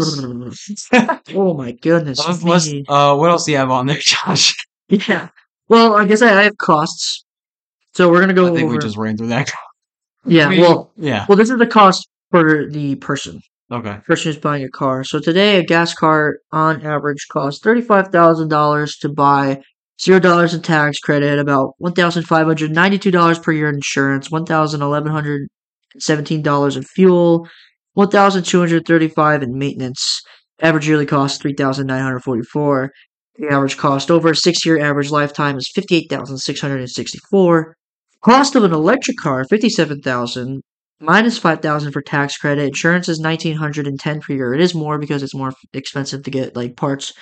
this, 0.49 0.89
oh 1.35 1.55
my 1.55 1.73
goodness 1.73 2.19
let's, 2.27 2.43
let's- 2.45 2.73
uh, 2.89 3.17
what 3.17 3.31
else 3.31 3.45
do 3.45 3.53
you 3.53 3.59
have 3.59 3.71
on 3.71 3.87
there, 3.87 3.99
Josh? 4.01 4.55
Yeah. 4.89 5.29
Well, 5.69 5.97
I 5.97 6.05
guess 6.07 6.23
I, 6.23 6.39
I 6.39 6.43
have 6.45 6.57
costs. 6.59 7.25
So 7.95 8.09
we're 8.11 8.21
gonna 8.21 8.35
go 8.35 8.47
I 8.47 8.51
think 8.51 8.65
over. 8.67 8.75
we 8.75 8.79
just 8.79 8.97
ran 8.97 9.17
through 9.17 9.29
that. 9.29 9.51
yeah. 10.25 10.49
we- 10.49 10.61
Well, 10.61 10.93
Yeah. 10.97 11.27
well, 11.29 11.37
this 11.37 11.51
is 11.51 11.59
the 11.59 11.67
cost 11.67 12.09
for 12.31 12.69
the 12.71 12.95
person. 12.97 13.41
Okay. 13.73 13.97
person 14.07 14.31
who's 14.33 14.41
buying 14.41 14.63
a 14.63 14.69
car. 14.69 15.03
So 15.03 15.19
today, 15.19 15.59
a 15.59 15.65
gas 15.65 15.93
car 15.93 16.39
on 16.53 16.87
average 16.87 17.27
costs 17.33 17.61
thirty-five 17.65 18.09
thousand 18.13 18.47
dollars 18.49 18.97
to 18.99 19.09
buy, 19.09 19.61
zero 20.01 20.21
dollars 20.21 20.55
in 20.55 20.63
tax 20.63 21.01
credit, 21.01 21.41
about 21.41 21.75
one 21.79 21.93
thousand 21.93 22.23
five 22.29 22.47
hundred 22.47 22.71
ninety-two 22.71 23.11
dollars 23.11 23.41
per 23.41 23.51
year 23.51 23.69
in 23.69 23.75
insurance, 23.75 24.31
one 24.31 24.47
thousand 24.47 24.83
eleven 24.83 25.11
hundred 25.11 25.49
seventeen 25.99 26.43
dollars 26.43 26.77
in 26.77 26.85
fuel, 26.85 27.49
one 27.97 28.11
thousand 28.11 28.45
two 28.45 28.59
hundred 28.59 28.87
thirty-five 28.87 29.43
in 29.43 29.59
maintenance. 29.59 30.21
Average 30.61 30.87
yearly 30.87 31.07
cost 31.07 31.41
three 31.41 31.55
thousand 31.55 31.87
nine 31.87 32.03
hundred 32.03 32.21
forty-four. 32.21 32.91
The 33.37 33.49
average 33.49 33.79
cost 33.79 34.11
over 34.11 34.31
a 34.31 34.37
six-year 34.37 34.79
average 34.79 35.11
lifetime 35.11 35.57
is 35.57 35.73
fifty-eight 35.75 36.11
thousand 36.11 36.37
six 36.39 36.61
hundred 36.61 36.81
and 36.81 36.91
sixty-four. 36.91 37.75
Cost 38.23 38.55
of 38.55 38.65
an 38.65 38.75
electric 38.75 39.17
car 39.17 39.45
fifty-seven 39.49 40.03
thousand 40.03 40.61
minus 41.01 41.39
5000 41.39 41.93
for 41.93 42.03
tax 42.03 42.37
credit 42.39 42.65
insurance 42.65 43.09
is 43.09 43.21
1910 43.21 44.21
per 44.21 44.33
year 44.33 44.55
it 44.55 44.63
is 44.63 44.75
more 44.75 44.99
because 44.99 45.23
it's 45.23 45.35
more 45.35 45.53
expensive 45.75 46.23
to 46.23 46.31
get 46.31 46.57
like 46.57 46.75
parts 46.75 47.13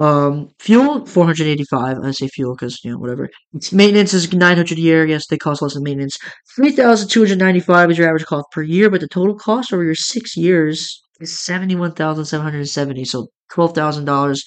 um 0.00 0.48
fuel 0.58 1.06
485 1.06 1.98
i 2.02 2.10
say 2.10 2.26
fuel 2.28 2.54
because 2.54 2.82
you 2.82 2.90
know 2.90 2.98
whatever 2.98 3.28
maintenance 3.72 4.12
is 4.12 4.32
900 4.32 4.76
a 4.76 4.80
year 4.80 5.06
yes 5.06 5.26
they 5.28 5.38
cost 5.38 5.62
less 5.62 5.74
than 5.74 5.84
maintenance 5.84 6.18
3295 6.56 7.92
is 7.92 7.98
your 7.98 8.08
average 8.08 8.26
cost 8.26 8.46
per 8.50 8.62
year 8.62 8.90
but 8.90 9.00
the 9.00 9.08
total 9.08 9.36
cost 9.36 9.72
over 9.72 9.84
your 9.84 9.94
six 9.94 10.36
years 10.36 11.00
is 11.20 11.38
71770 11.38 13.04
so 13.04 13.28
$12000 13.52 14.42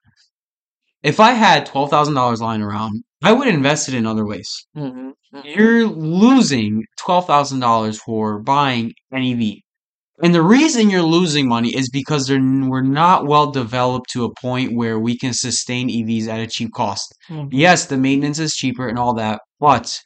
If 1.03 1.19
I 1.19 1.31
had 1.31 1.65
twelve 1.65 1.89
thousand 1.89 2.13
dollars 2.13 2.41
lying 2.41 2.61
around, 2.61 3.03
I 3.23 3.31
would 3.31 3.47
invest 3.47 3.87
it 3.89 3.95
in 3.95 4.05
other 4.05 4.25
ways. 4.25 4.67
Mm-hmm. 4.77 5.09
You're 5.45 5.85
losing 5.87 6.83
twelve 6.99 7.25
thousand 7.25 7.59
dollars 7.61 7.99
for 7.99 8.39
buying 8.39 8.93
an 9.11 9.23
EV, 9.23 9.57
and 10.23 10.33
the 10.35 10.41
reason 10.41 10.89
you're 10.89 11.01
losing 11.01 11.47
money 11.47 11.69
is 11.75 11.89
because 11.89 12.27
they're 12.27 12.39
we're 12.41 12.81
not 12.81 13.25
well 13.27 13.51
developed 13.51 14.09
to 14.11 14.25
a 14.25 14.33
point 14.41 14.73
where 14.75 14.99
we 14.99 15.17
can 15.17 15.33
sustain 15.33 15.89
EVs 15.89 16.27
at 16.27 16.39
a 16.39 16.47
cheap 16.47 16.71
cost. 16.73 17.13
Mhm. 17.29 17.49
Yes, 17.51 17.85
the 17.85 17.97
maintenance 17.97 18.39
is 18.39 18.53
cheaper 18.55 18.87
and 18.87 18.97
all 18.99 19.13
that, 19.15 19.41
but 19.59 19.99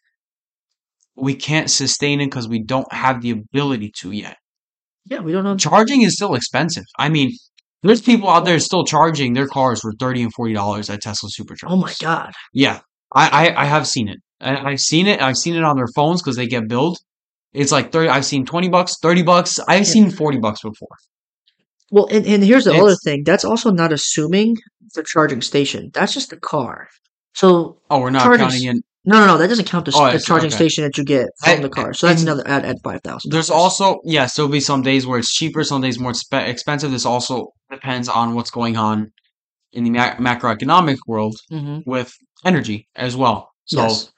we 1.15 1.33
can't 1.35 1.69
sustain 1.69 2.19
it 2.21 2.27
because 2.27 2.47
we 2.47 2.61
don't 2.63 2.91
have 2.91 3.21
the 3.21 3.31
ability 3.31 3.91
to 4.01 4.11
yet. 4.11 4.37
Yeah, 5.05 5.19
we 5.19 5.31
don't 5.31 5.43
know. 5.43 5.55
Charging 5.55 6.01
is 6.01 6.15
still 6.15 6.35
expensive. 6.35 6.83
I 6.97 7.09
mean, 7.09 7.31
there's 7.83 8.01
people 8.01 8.29
out 8.29 8.45
there 8.45 8.59
still 8.59 8.83
charging 8.83 9.33
their 9.33 9.47
cars 9.47 9.79
for 9.81 9.93
thirty 9.99 10.21
and 10.23 10.33
forty 10.33 10.53
dollars 10.53 10.89
at 10.89 11.01
Tesla 11.01 11.29
Superchargers. 11.29 11.67
Oh 11.69 11.77
my 11.77 11.93
god. 12.01 12.33
Yeah, 12.53 12.79
I, 13.13 13.49
I 13.49 13.63
I 13.63 13.65
have 13.65 13.87
seen 13.87 14.09
it. 14.09 14.17
I, 14.41 14.71
I've 14.71 14.79
seen 14.81 15.07
it. 15.07 15.21
I've 15.21 15.37
seen 15.37 15.55
it 15.55 15.63
on 15.63 15.75
their 15.75 15.87
phones 15.95 16.21
because 16.21 16.35
they 16.35 16.47
get 16.47 16.67
billed. 16.67 16.97
It's 17.55 17.71
like 17.71 17.91
thirty. 17.91 18.09
I've 18.09 18.25
seen 18.25 18.45
twenty 18.45 18.69
bucks, 18.69 18.97
thirty 19.01 19.23
bucks. 19.23 19.59
I've 19.67 19.79
Yeah. 19.79 19.93
seen 19.95 20.11
forty 20.11 20.37
bucks 20.39 20.61
before. 20.61 20.95
Well, 21.91 22.07
and, 22.11 22.25
and 22.25 22.43
here's 22.43 22.65
the 22.65 22.73
other 22.75 22.95
thing. 23.03 23.23
That's 23.23 23.45
also 23.45 23.71
not 23.71 23.93
assuming 23.93 24.57
the 24.95 25.03
charging 25.03 25.41
station. 25.41 25.91
That's 25.93 26.13
just 26.13 26.29
the 26.31 26.37
car. 26.37 26.87
So 27.33 27.77
Oh, 27.89 27.99
we're 27.99 28.09
not 28.09 28.23
Charging 28.23 28.47
counting 28.47 28.63
in. 28.67 28.81
no, 29.05 29.19
no, 29.19 29.27
no. 29.27 29.37
That 29.37 29.47
doesn't 29.49 29.65
count 29.67 29.85
the, 29.85 29.91
Oh, 29.95 30.11
the 30.11 30.19
charging 30.19 30.47
okay. 30.47 30.55
station 30.55 30.83
that 30.83 30.97
you 30.97 31.03
get 31.03 31.27
from 31.43 31.59
I- 31.59 31.61
the 31.61 31.69
car. 31.69 31.93
So 31.93 32.07
that's 32.07 32.23
another 32.23 32.43
add 32.47 32.65
at 32.65 32.77
five 32.83 33.01
thousand. 33.03 33.31
There's 33.31 33.49
also 33.49 33.99
yes, 34.03 34.35
there'll 34.35 34.51
be 34.51 34.59
some 34.59 34.81
days 34.81 35.05
where 35.05 35.19
it's 35.19 35.33
cheaper, 35.33 35.63
some 35.63 35.81
days 35.81 35.99
more 35.99 36.11
expe- 36.11 36.47
expensive. 36.47 36.91
This 36.91 37.05
also 37.05 37.47
depends 37.71 38.09
on 38.09 38.35
what's 38.35 38.51
going 38.51 38.77
on 38.77 39.11
in 39.73 39.83
the 39.83 39.89
ma- 39.91 40.15
macroeconomic 40.15 40.97
world 41.07 41.35
hmm 41.49 41.79
with 41.85 42.11
energy 42.43 42.87
as 42.95 43.15
well. 43.15 43.49
So 43.65 43.81
yes. 43.83 44.11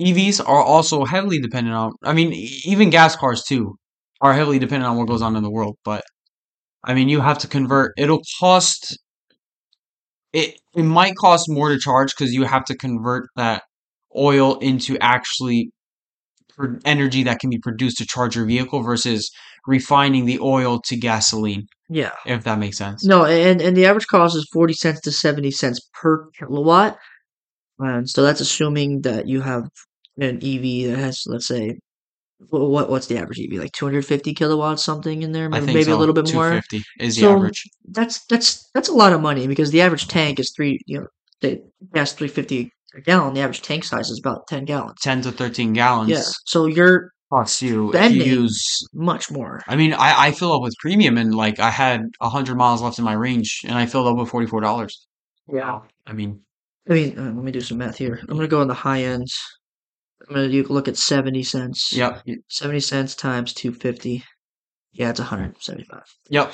EVs 0.00 0.40
are 0.40 0.62
also 0.62 1.04
heavily 1.04 1.38
dependent 1.38 1.76
on. 1.76 1.92
I 2.02 2.12
mean, 2.12 2.32
even 2.64 2.90
gas 2.90 3.16
cars 3.16 3.42
too 3.42 3.76
are 4.20 4.34
heavily 4.34 4.58
dependent 4.58 4.90
on 4.90 4.96
what 4.96 5.08
goes 5.08 5.22
on 5.22 5.36
in 5.36 5.42
the 5.42 5.50
world. 5.50 5.76
But 5.84 6.04
I 6.84 6.94
mean, 6.94 7.08
you 7.08 7.20
have 7.20 7.38
to 7.38 7.48
convert. 7.48 7.92
It'll 7.98 8.22
cost. 8.38 8.98
It 10.32 10.58
it 10.74 10.84
might 10.84 11.16
cost 11.16 11.46
more 11.48 11.68
to 11.68 11.78
charge 11.78 12.14
because 12.16 12.32
you 12.32 12.44
have 12.44 12.64
to 12.66 12.76
convert 12.76 13.28
that 13.36 13.62
oil 14.16 14.58
into 14.58 14.96
actually 15.00 15.70
energy 16.84 17.22
that 17.22 17.38
can 17.38 17.50
be 17.50 17.58
produced 17.58 17.98
to 17.98 18.06
charge 18.06 18.36
your 18.36 18.44
vehicle 18.44 18.82
versus 18.82 19.30
refining 19.66 20.26
the 20.26 20.38
oil 20.40 20.80
to 20.84 20.96
gasoline. 20.96 21.66
Yeah. 21.88 22.12
If 22.24 22.44
that 22.44 22.58
makes 22.58 22.78
sense. 22.78 23.04
No, 23.04 23.24
and 23.24 23.60
and 23.60 23.76
the 23.76 23.86
average 23.86 24.06
cost 24.06 24.36
is 24.36 24.48
forty 24.52 24.74
cents 24.74 25.00
to 25.02 25.12
seventy 25.12 25.50
cents 25.50 25.80
per 25.92 26.28
kilowatt. 26.38 26.96
And 27.78 28.08
so 28.08 28.22
that's 28.22 28.40
assuming 28.40 29.02
that 29.02 29.26
you 29.26 29.40
have 29.40 29.68
an 30.22 30.36
EV 30.36 30.90
that 30.90 30.98
has, 30.98 31.24
let's 31.26 31.46
say, 31.46 31.78
what 32.48 32.88
what's 32.88 33.06
the 33.06 33.18
average 33.18 33.38
EV? 33.40 33.58
Like 33.58 33.72
two 33.72 33.84
hundred 33.84 34.06
fifty 34.06 34.32
kilowatts, 34.32 34.84
something 34.84 35.22
in 35.22 35.32
there, 35.32 35.46
I 35.46 35.48
maybe, 35.48 35.66
think 35.66 35.74
maybe 35.78 35.90
a 35.92 35.96
little 35.96 36.14
bit 36.14 36.32
more. 36.32 36.48
250 36.50 36.82
is 36.98 37.16
the 37.16 37.22
So 37.22 37.32
average. 37.36 37.68
that's 37.84 38.24
that's 38.26 38.70
that's 38.74 38.88
a 38.88 38.94
lot 38.94 39.12
of 39.12 39.20
money 39.20 39.46
because 39.46 39.70
the 39.70 39.82
average 39.82 40.08
tank 40.08 40.40
is 40.40 40.52
three. 40.56 40.80
You 40.86 41.00
know, 41.00 41.06
the 41.40 41.62
gas 41.94 42.12
three 42.12 42.28
fifty 42.28 42.72
a 42.94 43.00
gallon. 43.02 43.34
The 43.34 43.40
average 43.40 43.62
tank 43.62 43.84
size 43.84 44.10
is 44.10 44.18
about 44.18 44.46
ten 44.46 44.64
gallons. 44.64 45.00
10 45.02 45.22
to 45.22 45.32
13 45.32 45.74
gallons. 45.74 46.10
Yeah, 46.10 46.22
so 46.46 46.66
you're 46.66 47.10
Plus 47.30 47.62
you 47.62 47.94
if 47.94 48.12
you 48.12 48.24
use 48.24 48.88
much 48.92 49.30
more. 49.30 49.62
I 49.68 49.76
mean, 49.76 49.92
I, 49.92 50.26
I 50.26 50.32
fill 50.32 50.52
up 50.52 50.62
with 50.62 50.74
premium 50.80 51.16
and 51.16 51.32
like 51.32 51.60
I 51.60 51.70
had 51.70 52.02
a 52.20 52.28
hundred 52.28 52.56
miles 52.56 52.82
left 52.82 52.98
in 52.98 53.04
my 53.04 53.12
range 53.12 53.60
and 53.64 53.78
I 53.78 53.86
filled 53.86 54.08
up 54.08 54.16
with 54.16 54.28
forty 54.28 54.48
four 54.48 54.60
dollars. 54.60 55.06
Yeah. 55.46 55.78
I 56.08 56.12
mean, 56.12 56.40
I 56.88 56.94
mean, 56.94 57.16
uh, 57.16 57.22
let 57.22 57.34
me 57.34 57.52
do 57.52 57.60
some 57.60 57.78
math 57.78 57.98
here. 57.98 58.18
I'm 58.22 58.36
gonna 58.36 58.48
go 58.48 58.60
on 58.60 58.66
the 58.66 58.74
high 58.74 59.04
ends. 59.04 59.38
I'm 60.28 60.34
gonna 60.34 60.48
do, 60.48 60.62
look 60.64 60.88
at 60.88 60.96
seventy 60.96 61.42
cents. 61.42 61.92
yep, 61.92 62.22
70 62.48 62.80
cents 62.80 63.14
times 63.14 63.52
250. 63.54 64.22
Yeah, 64.92 65.10
it's 65.10 65.20
175 65.20 66.02
yep. 66.28 66.52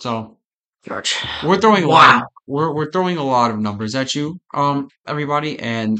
So 0.00 0.38
charge. 0.84 1.16
we're 1.44 1.60
throwing 1.60 1.84
a 1.84 1.88
lot. 1.88 2.20
Wow. 2.20 2.28
We're 2.46 2.74
we're 2.74 2.90
throwing 2.90 3.16
a 3.18 3.24
lot 3.24 3.50
of 3.50 3.58
numbers 3.58 3.94
at 3.94 4.14
you, 4.14 4.40
um, 4.54 4.88
everybody, 5.06 5.58
and 5.58 5.98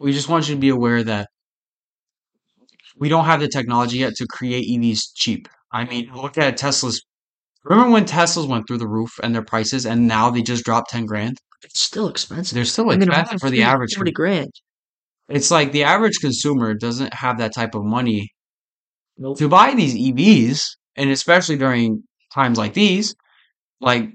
we 0.00 0.12
just 0.12 0.28
want 0.28 0.48
you 0.48 0.54
to 0.54 0.60
be 0.60 0.68
aware 0.68 1.02
that 1.02 1.28
we 2.96 3.08
don't 3.08 3.24
have 3.24 3.40
the 3.40 3.48
technology 3.48 3.98
yet 3.98 4.14
to 4.16 4.26
create 4.26 4.68
EVs 4.68 5.10
cheap. 5.14 5.48
I 5.72 5.84
mean, 5.84 6.10
look 6.14 6.38
at 6.38 6.56
Tesla's. 6.56 7.02
Remember 7.64 7.90
when 7.90 8.04
Teslas 8.04 8.48
went 8.48 8.66
through 8.66 8.78
the 8.78 8.88
roof 8.88 9.10
and 9.22 9.34
their 9.34 9.44
prices, 9.44 9.84
and 9.86 10.08
now 10.08 10.30
they 10.30 10.42
just 10.42 10.64
dropped 10.64 10.90
ten 10.90 11.04
grand? 11.04 11.38
It's 11.62 11.80
still 11.80 12.08
expensive. 12.08 12.54
They're 12.54 12.64
still 12.64 12.90
I 12.90 12.96
mean, 12.96 13.08
expensive 13.08 13.40
for 13.40 13.50
the 13.50 13.62
average. 13.62 13.94
40 13.94 14.12
grand. 14.12 14.50
It's 15.30 15.50
like 15.50 15.72
the 15.72 15.84
average 15.84 16.18
consumer 16.20 16.74
doesn't 16.74 17.14
have 17.14 17.38
that 17.38 17.54
type 17.54 17.74
of 17.74 17.84
money 17.84 18.28
Nope. 19.18 19.38
to 19.38 19.48
buy 19.48 19.74
these 19.74 19.94
EVs, 19.94 20.62
and 20.96 21.10
especially 21.10 21.56
during 21.56 22.02
times 22.34 22.58
like 22.58 22.74
these, 22.74 23.14
like 23.80 24.10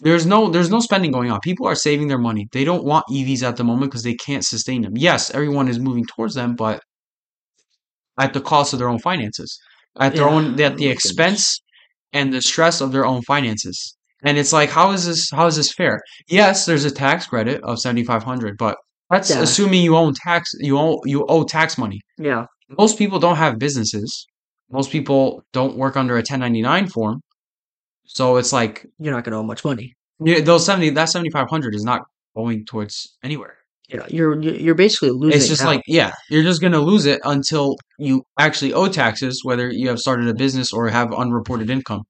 there's 0.00 0.26
no 0.26 0.50
there's 0.50 0.70
no 0.70 0.80
spending 0.80 1.10
going 1.12 1.30
on. 1.30 1.40
People 1.40 1.66
are 1.66 1.74
saving 1.74 2.08
their 2.08 2.18
money. 2.18 2.48
They 2.52 2.64
don't 2.64 2.84
want 2.84 3.04
EVs 3.10 3.42
at 3.42 3.56
the 3.56 3.64
moment 3.64 3.90
because 3.90 4.02
they 4.02 4.14
can't 4.14 4.44
sustain 4.44 4.82
them. 4.82 4.94
Yes, 4.96 5.30
everyone 5.30 5.68
is 5.68 5.78
moving 5.78 6.04
towards 6.06 6.34
them, 6.34 6.54
but 6.56 6.82
at 8.18 8.32
the 8.32 8.40
cost 8.40 8.72
of 8.72 8.78
their 8.78 8.88
own 8.88 8.98
finances, 8.98 9.58
at 9.98 10.14
their 10.14 10.24
Yeah. 10.26 10.30
own 10.34 10.60
at 10.60 10.76
the 10.76 10.88
expense 10.88 11.60
and 12.12 12.32
the 12.32 12.40
stress 12.42 12.80
of 12.80 12.92
their 12.92 13.06
own 13.06 13.22
finances. 13.22 13.96
And 14.24 14.38
it's 14.38 14.52
like, 14.52 14.70
how 14.70 14.92
is 14.92 15.06
this? 15.06 15.28
How 15.30 15.46
is 15.46 15.56
this 15.56 15.72
fair? 15.72 16.00
Yes, 16.28 16.64
there's 16.66 16.84
a 16.84 16.90
tax 16.90 17.26
credit 17.26 17.60
of 17.62 17.78
seventy 17.80 18.04
five 18.04 18.22
hundred, 18.24 18.56
but 18.58 18.76
that's 19.14 19.30
Yeah. 19.30 19.42
assuming 19.46 19.80
you 19.82 19.96
own 19.96 20.12
tax. 20.26 20.42
You 20.68 20.74
owe 20.78 21.00
you 21.12 21.18
owe 21.34 21.44
tax 21.44 21.78
money 21.84 22.00
Yeah. 22.18 22.42
most 22.82 22.94
people 22.98 23.18
don't 23.26 23.36
have 23.44 23.58
businesses. 23.66 24.26
Most 24.78 24.90
people 24.96 25.22
don't 25.52 25.74
work 25.82 25.94
under 26.02 26.14
a 26.16 26.22
1099 26.22 26.86
form. 26.88 27.16
So 28.06 28.36
it's 28.40 28.52
like 28.52 28.74
You're 28.98 29.14
not 29.14 29.24
going 29.24 29.32
to 29.32 29.38
owe 29.38 29.42
much 29.52 29.64
money. 29.64 29.94
yeah, 30.28 30.40
those 30.40 30.64
70 30.66 30.90
that 30.90 31.08
7500 31.10 31.74
is 31.74 31.84
not 31.84 32.00
going 32.36 32.64
towards 32.70 32.94
anywhere. 33.22 33.56
Yeah, 33.88 34.06
you're 34.16 34.34
you're 34.44 34.54
you're 34.64 34.74
basically 34.86 35.10
losing. 35.10 35.36
It's 35.36 35.48
just 35.54 35.64
like, 35.72 35.82
yeah, 35.86 36.10
you're 36.30 36.42
just 36.50 36.60
gonna 36.64 36.80
lose 36.92 37.04
it 37.12 37.20
until 37.24 37.76
you 37.98 38.14
actually 38.46 38.72
owe 38.72 38.88
taxes, 38.88 39.34
whether 39.44 39.66
you 39.80 39.86
have 39.90 39.98
started 40.06 40.26
a 40.28 40.34
business 40.44 40.72
or 40.72 40.88
have 40.88 41.12
unreported 41.12 41.68
income. 41.76 42.02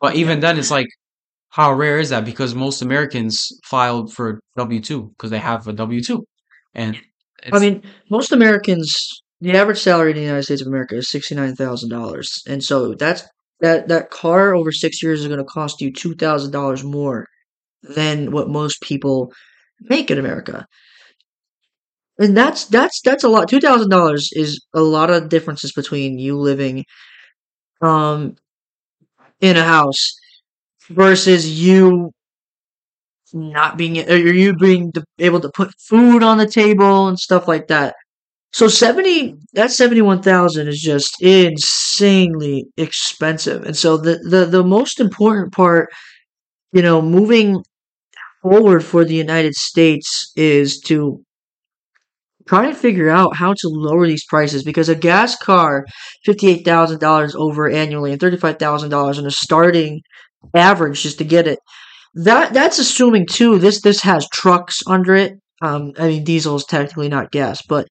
But 0.00 0.14
even 0.22 0.38
then, 0.44 0.56
it's 0.60 0.70
like, 0.78 0.86
how 1.58 1.72
rare 1.72 1.98
is 1.98 2.10
that? 2.10 2.24
Because 2.24 2.54
most 2.54 2.80
Americans 2.80 3.34
filed 3.72 4.06
for 4.16 4.26
W 4.56 4.80
two 4.88 5.00
because 5.12 5.30
they 5.34 5.38
have 5.50 5.66
a 5.66 5.72
W 5.72 6.00
two, 6.08 6.18
and 6.76 7.00
I 7.52 7.58
mean, 7.60 7.82
most 8.10 8.32
Americans, 8.32 8.96
the 9.40 9.52
average 9.56 9.80
salary 9.80 10.10
in 10.12 10.16
the 10.16 10.22
United 10.22 10.44
States 10.44 10.62
of 10.62 10.68
America 10.68 10.96
is 10.96 11.10
sixty 11.10 11.34
nine 11.34 11.56
thousand 11.56 11.90
dollars, 11.90 12.42
and 12.48 12.62
so 12.64 12.94
that's 12.94 13.24
that 13.60 13.88
that 13.88 14.10
car 14.10 14.54
over 14.54 14.72
six 14.72 15.02
years 15.02 15.22
is 15.22 15.28
going 15.28 15.38
to 15.40 15.44
cost 15.44 15.80
you 15.80 15.92
two 15.92 16.14
thousand 16.14 16.52
dollars 16.52 16.84
more 16.84 17.26
than 17.82 18.32
what 18.32 18.48
most 18.50 18.82
people 18.82 19.32
make 19.82 20.10
in 20.10 20.18
America. 20.18 20.66
And 22.18 22.36
that's 22.36 22.64
that's 22.66 23.00
that's 23.02 23.24
a 23.24 23.28
lot. 23.28 23.48
Two 23.48 23.60
thousand 23.60 23.90
dollars 23.90 24.30
is 24.32 24.64
a 24.74 24.80
lot 24.80 25.10
of 25.10 25.28
differences 25.28 25.72
between 25.72 26.18
you 26.18 26.36
living 26.38 26.84
um 27.82 28.36
in 29.40 29.56
a 29.56 29.64
house 29.64 30.14
versus 30.90 31.60
you 31.60 32.12
not 33.34 33.76
being 33.76 33.98
or 34.10 34.16
you 34.16 34.54
being 34.54 34.92
able 35.18 35.40
to 35.40 35.50
put 35.50 35.72
food 35.80 36.22
on 36.22 36.38
the 36.38 36.46
table 36.46 37.08
and 37.08 37.18
stuff 37.18 37.48
like 37.48 37.68
that. 37.68 37.94
So 38.52 38.68
70 38.68 39.36
that 39.54 39.70
71,000 39.70 40.68
is 40.68 40.80
just 40.80 41.20
insanely 41.22 42.66
expensive. 42.76 43.64
And 43.64 43.76
so 43.76 43.96
the, 43.96 44.18
the 44.28 44.46
the 44.46 44.64
most 44.64 45.00
important 45.00 45.52
part, 45.52 45.90
you 46.72 46.82
know, 46.82 47.02
moving 47.02 47.62
forward 48.42 48.84
for 48.84 49.04
the 49.04 49.14
United 49.14 49.54
States 49.54 50.32
is 50.36 50.80
to 50.80 51.22
try 52.48 52.66
and 52.66 52.76
figure 52.76 53.10
out 53.10 53.34
how 53.36 53.52
to 53.52 53.68
lower 53.68 54.06
these 54.06 54.24
prices 54.24 54.62
because 54.62 54.88
a 54.88 54.94
gas 54.94 55.36
car 55.36 55.84
$58,000 56.26 57.34
over 57.34 57.68
annually 57.68 58.12
and 58.12 58.20
$35,000 58.20 59.18
in 59.18 59.26
a 59.26 59.30
starting 59.30 60.00
average 60.54 61.02
just 61.02 61.18
to 61.18 61.24
get 61.24 61.46
it 61.48 61.58
that 62.16 62.54
that's 62.54 62.78
assuming 62.78 63.26
too. 63.26 63.58
This 63.58 63.82
this 63.82 64.00
has 64.02 64.26
trucks 64.32 64.82
under 64.86 65.14
it. 65.14 65.34
Um, 65.62 65.92
I 65.98 66.08
mean, 66.08 66.24
diesel 66.24 66.56
is 66.56 66.64
technically 66.64 67.08
not 67.08 67.30
gas, 67.30 67.62
but 67.68 67.88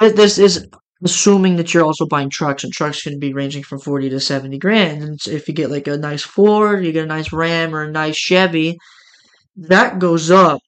this 0.00 0.38
is 0.38 0.66
assuming 1.04 1.56
that 1.56 1.74
you're 1.74 1.84
also 1.84 2.06
buying 2.06 2.30
trucks, 2.30 2.64
and 2.64 2.72
trucks 2.72 3.02
can 3.02 3.18
be 3.18 3.32
ranging 3.34 3.64
from 3.64 3.80
forty 3.80 4.08
to 4.10 4.20
seventy 4.20 4.58
grand. 4.58 5.02
And 5.02 5.18
if 5.26 5.48
you 5.48 5.54
get 5.54 5.70
like 5.70 5.88
a 5.88 5.96
nice 5.96 6.22
Ford, 6.22 6.84
you 6.84 6.92
get 6.92 7.04
a 7.04 7.08
nice 7.08 7.32
Ram 7.32 7.74
or 7.74 7.82
a 7.82 7.90
nice 7.90 8.16
Chevy, 8.16 8.78
that 9.56 9.98
goes 9.98 10.30
up 10.30 10.60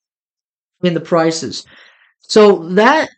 in 0.83 0.95
the 0.95 1.01
prices. 1.01 1.65
So 2.23 2.69
that 2.71 3.11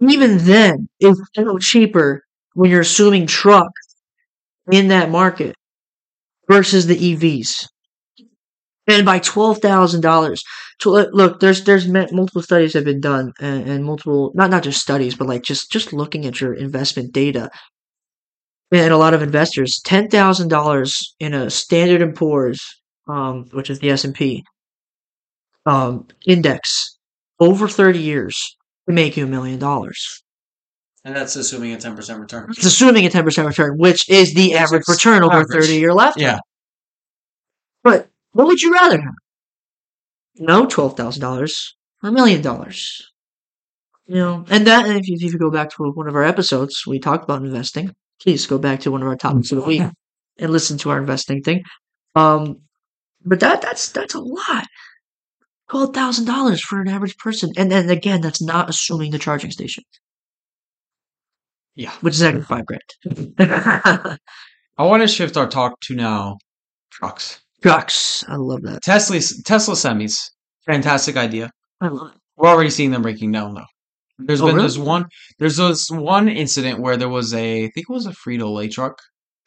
even 0.00 0.38
then 0.38 0.88
is 1.00 1.20
still 1.32 1.58
cheaper 1.58 2.22
when 2.54 2.70
you're 2.70 2.80
assuming 2.80 3.26
truck 3.26 3.70
in 4.70 4.88
that 4.88 5.10
market 5.10 5.54
versus 6.48 6.86
the 6.86 6.96
EVs 6.96 7.66
and 8.88 9.04
by 9.04 9.18
twelve 9.20 9.58
thousand 9.58 10.00
dollars. 10.00 10.42
Look, 10.84 11.40
there's 11.40 11.64
there's 11.64 11.88
multiple 11.88 12.42
studies 12.42 12.74
have 12.74 12.84
been 12.84 13.00
done, 13.00 13.32
and, 13.40 13.68
and 13.68 13.84
multiple 13.84 14.32
not 14.34 14.50
not 14.50 14.62
just 14.62 14.80
studies, 14.80 15.14
but 15.14 15.28
like 15.28 15.42
just 15.42 15.70
just 15.70 15.92
looking 15.92 16.24
at 16.26 16.40
your 16.40 16.54
investment 16.54 17.12
data, 17.12 17.50
and 18.72 18.92
a 18.92 18.96
lot 18.96 19.14
of 19.14 19.22
investors 19.22 19.80
ten 19.84 20.08
thousand 20.08 20.48
dollars 20.48 21.14
in 21.20 21.34
a 21.34 21.50
Standard 21.50 22.02
and 22.02 22.14
Poor's, 22.14 22.60
um, 23.08 23.46
which 23.52 23.70
is 23.70 23.80
the 23.80 23.90
S 23.90 24.04
and 24.04 24.14
P, 24.14 24.44
um, 25.66 26.06
index 26.26 26.98
over 27.40 27.68
thirty 27.68 28.00
years 28.00 28.36
to 28.88 28.94
make 28.94 29.16
you 29.16 29.24
a 29.24 29.28
million 29.28 29.58
dollars. 29.58 30.22
and 31.04 31.14
that's 31.16 31.34
assuming 31.36 31.72
a 31.72 31.76
ten 31.78 31.96
percent 31.96 32.20
return. 32.20 32.46
It's 32.50 32.64
assuming 32.64 33.04
a 33.04 33.10
ten 33.10 33.24
percent 33.24 33.48
return, 33.48 33.76
which 33.78 34.08
is 34.08 34.32
the 34.34 34.54
average 34.54 34.84
return 34.88 35.24
over 35.24 35.40
a 35.40 35.44
thirty 35.46 35.74
year 35.76 35.92
lifetime. 35.92 36.22
Yeah, 36.22 36.38
But 37.82 38.08
what 38.38 38.46
would 38.46 38.62
you 38.62 38.72
rather 38.72 39.00
have? 39.00 39.14
No, 40.36 40.64
twelve 40.64 40.96
thousand 40.96 41.22
dollars 41.22 41.74
or 42.04 42.10
a 42.10 42.12
million 42.12 42.40
dollars. 42.40 43.10
You 44.06 44.14
know, 44.14 44.44
and 44.48 44.64
that 44.68 44.86
and 44.86 44.96
if 44.96 45.08
you, 45.08 45.16
if 45.20 45.32
you 45.32 45.38
go 45.40 45.50
back 45.50 45.70
to 45.70 45.90
one 45.90 46.06
of 46.06 46.14
our 46.14 46.22
episodes, 46.22 46.86
we 46.86 47.00
talked 47.00 47.24
about 47.24 47.42
investing. 47.42 47.96
Please 48.22 48.46
go 48.46 48.56
back 48.56 48.78
to 48.80 48.92
one 48.92 49.02
of 49.02 49.08
our 49.08 49.16
topics 49.16 49.50
of 49.50 49.58
the 49.58 49.64
week 49.64 49.82
and 50.38 50.52
listen 50.52 50.78
to 50.78 50.90
our 50.90 51.00
investing 51.00 51.42
thing. 51.42 51.64
Um, 52.14 52.60
but 53.24 53.40
that 53.40 53.60
that's 53.60 53.90
that's 53.90 54.14
a 54.14 54.20
lot. 54.20 54.68
Twelve 55.68 55.92
thousand 55.92 56.26
dollars 56.26 56.62
for 56.62 56.80
an 56.80 56.86
average 56.86 57.18
person, 57.18 57.50
and 57.56 57.72
then 57.72 57.90
again, 57.90 58.20
that's 58.20 58.40
not 58.40 58.70
assuming 58.70 59.10
the 59.10 59.18
charging 59.18 59.50
station, 59.50 59.82
yeah. 61.74 61.90
which 62.02 62.14
is 62.14 62.22
actually 62.22 62.42
five 62.44 62.66
grand. 62.66 63.28
I 64.78 64.84
want 64.84 65.02
to 65.02 65.08
shift 65.08 65.36
our 65.36 65.48
talk 65.48 65.80
to 65.80 65.96
now 65.96 66.38
trucks. 66.92 67.40
Trucks, 67.62 68.24
I 68.28 68.36
love 68.36 68.62
that. 68.62 68.82
Tesla's 68.82 69.42
Tesla 69.44 69.74
semis, 69.74 70.16
fantastic 70.66 71.16
idea. 71.16 71.50
I 71.80 71.88
love 71.88 72.12
it. 72.12 72.18
We're 72.36 72.48
already 72.48 72.70
seeing 72.70 72.90
them 72.92 73.02
breaking 73.02 73.32
down 73.32 73.54
though. 73.54 73.64
There's 74.18 74.40
Oh, 74.40 74.46
been 74.46 74.56
really? 74.56 74.66
this 74.68 74.78
one. 74.78 75.06
There's 75.38 75.56
this 75.56 75.88
one 75.90 76.28
incident 76.28 76.80
where 76.80 76.96
there 76.96 77.08
was 77.08 77.34
a, 77.34 77.64
I 77.64 77.70
think 77.74 77.86
it 77.88 77.92
was 77.92 78.06
a 78.06 78.10
Frito 78.12 78.52
Lay 78.52 78.68
truck. 78.68 78.96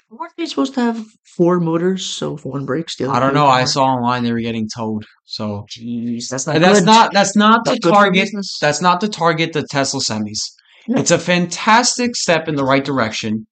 Weren't 0.09 0.33
they 0.37 0.45
supposed 0.45 0.73
to 0.73 0.81
have 0.81 1.05
four 1.37 1.61
motors? 1.61 2.05
So 2.05 2.35
if 2.35 2.43
one 2.45 2.65
breaks, 2.65 2.97
the 2.97 3.05
other. 3.05 3.13
I 3.13 3.19
don't 3.21 3.33
know. 3.33 3.47
I 3.47 3.63
saw 3.63 3.85
online 3.85 4.23
they 4.23 4.33
were 4.33 4.41
getting 4.41 4.67
towed. 4.75 5.05
So 5.23 5.65
Jeez, 5.69 6.27
that's 6.29 6.45
not 6.45 6.59
that's 6.59 6.79
good. 6.79 6.85
not 6.85 7.13
that's 7.13 7.35
not 7.37 7.63
good 7.65 7.79
for 7.81 7.91
target. 7.91 8.27
That's 8.59 8.81
not 8.81 8.99
the 8.99 9.07
target 9.07 9.53
the 9.53 9.63
Tesla 9.71 10.01
semis. 10.01 10.39
Yeah. 10.87 10.99
It's 10.99 11.11
a 11.11 11.19
fantastic 11.19 12.17
step 12.17 12.49
in 12.49 12.55
the 12.55 12.65
right 12.65 12.83
direction. 12.83 13.47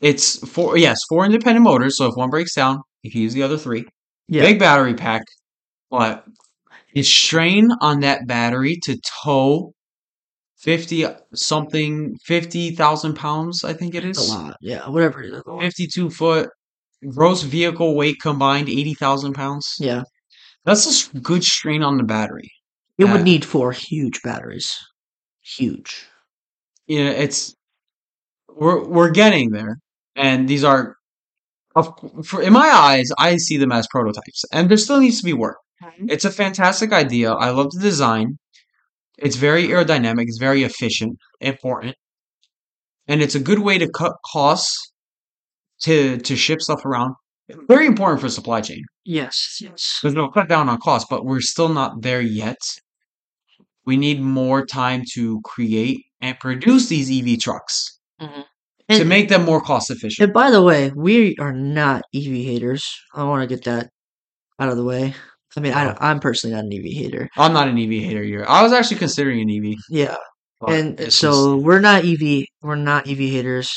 It's 0.00 0.38
four 0.48 0.76
yes, 0.76 1.00
four 1.08 1.24
independent 1.24 1.64
motors. 1.64 1.96
So 1.96 2.06
if 2.06 2.14
one 2.14 2.30
breaks 2.30 2.54
down, 2.54 2.80
you 3.02 3.10
can 3.10 3.20
use 3.20 3.34
the 3.34 3.42
other 3.42 3.58
three. 3.58 3.84
Yeah. 4.28 4.42
Big 4.42 4.58
battery 4.58 4.94
pack, 4.94 5.22
but 5.90 6.24
the 6.94 7.02
strain 7.02 7.70
on 7.80 8.00
that 8.00 8.26
battery 8.26 8.78
to 8.84 8.98
tow 9.24 9.72
fifty 10.58 11.04
uh, 11.04 11.14
something 11.34 12.16
fifty 12.24 12.70
thousand 12.70 13.14
pounds, 13.14 13.64
I 13.64 13.72
think 13.72 13.94
It's 13.94 14.18
is. 14.18 14.28
a 14.28 14.32
lot. 14.32 14.56
Yeah, 14.60 14.88
whatever 14.88 15.22
it 15.22 15.34
is. 15.34 15.42
Fifty-two 15.60 16.10
foot 16.10 16.50
gross 17.08 17.42
vehicle 17.42 17.96
weight 17.96 18.16
combined, 18.22 18.68
eighty 18.68 18.94
thousand 18.94 19.32
pounds. 19.34 19.74
Yeah. 19.80 20.02
That's 20.64 21.12
a 21.12 21.18
good 21.18 21.42
strain 21.42 21.82
on 21.82 21.96
the 21.96 22.04
battery. 22.04 22.50
It 22.98 23.06
would 23.06 23.24
need 23.24 23.44
four 23.44 23.72
huge 23.72 24.22
batteries. 24.22 24.72
Huge. 25.40 26.06
Yeah, 26.86 27.08
it's 27.08 27.52
we're 28.48 28.84
we're 28.86 29.10
getting 29.10 29.50
there, 29.50 29.78
and 30.14 30.48
these 30.48 30.62
are, 30.62 30.94
of 31.74 31.92
for 32.24 32.42
in 32.42 32.52
my 32.52 32.68
eyes, 32.68 33.10
I 33.18 33.36
see 33.36 33.56
them 33.56 33.72
as 33.72 33.86
prototypes, 33.90 34.44
and 34.52 34.68
there 34.68 34.76
still 34.76 35.00
needs 35.00 35.18
to 35.18 35.24
be 35.24 35.32
work. 35.32 35.56
It's 36.08 36.24
a 36.24 36.30
fantastic 36.30 36.92
idea. 36.92 37.32
I 37.32 37.50
love 37.50 37.70
the 37.72 37.80
design. 37.80 38.38
It's 39.18 39.36
very 39.36 39.68
aerodynamic. 39.68 40.24
It's 40.28 40.38
very 40.38 40.62
efficient, 40.62 41.18
important, 41.40 41.96
and 43.08 43.20
it's 43.20 43.34
a 43.34 43.40
good 43.40 43.58
way 43.60 43.78
to 43.78 43.88
cut 43.90 44.12
costs 44.32 44.92
to 45.82 46.18
to 46.18 46.36
ship 46.36 46.60
stuff 46.62 46.84
around. 46.84 47.14
Very 47.68 47.86
important 47.86 48.20
for 48.20 48.28
supply 48.28 48.60
chain 48.60 48.82
Yes, 49.04 49.58
yes. 49.60 49.98
because 50.00 50.14
it'll 50.14 50.30
cut 50.30 50.48
down 50.48 50.68
on 50.68 50.78
costs, 50.78 51.06
but 51.10 51.24
we're 51.24 51.40
still 51.40 51.68
not 51.68 52.00
there 52.02 52.20
yet. 52.20 52.60
We 53.84 53.96
need 53.96 54.20
more 54.20 54.64
time 54.64 55.02
to 55.14 55.40
create 55.44 56.04
and 56.20 56.38
produce 56.38 56.88
these 56.88 57.10
EV 57.10 57.40
trucks 57.40 57.98
to 58.20 58.46
And, 59.00 59.08
make 59.08 59.28
them 59.28 59.44
more 59.44 59.60
cost 59.60 59.90
efficient. 59.90 60.24
and 60.24 60.32
by 60.32 60.50
the 60.50 60.62
way, 60.62 60.90
we 60.94 61.36
are 61.40 61.52
not 61.52 62.02
EV 62.14 62.24
haters. 62.44 62.88
I 63.14 63.24
want 63.24 63.42
to 63.48 63.54
get 63.54 63.64
that 63.64 63.88
out 64.58 64.68
of 64.68 64.76
the 64.76 64.84
way. 64.84 65.14
I 65.56 65.60
mean, 65.60 65.72
I, 65.74 65.90
Oh. 65.92 65.96
I'm 66.00 66.18
personally 66.20 66.54
not 66.56 66.64
an 66.64 66.72
EV 66.72 66.84
hater. 66.92 67.28
I'm 67.36 67.52
not 67.52 67.68
an 67.68 67.78
EV 67.78 68.02
hater 68.02 68.22
here. 68.22 68.44
I 68.48 68.62
was 68.62 68.72
actually 68.72 68.98
considering 68.98 69.40
an 69.40 69.50
EV. 69.50 69.74
Yeah, 69.90 70.16
and 70.66 71.12
so 71.12 71.56
we're 71.56 71.80
not 71.80 72.04
EV. 72.04 72.44
We're 72.62 72.76
not 72.76 73.08
EV 73.08 73.18
haters. 73.18 73.70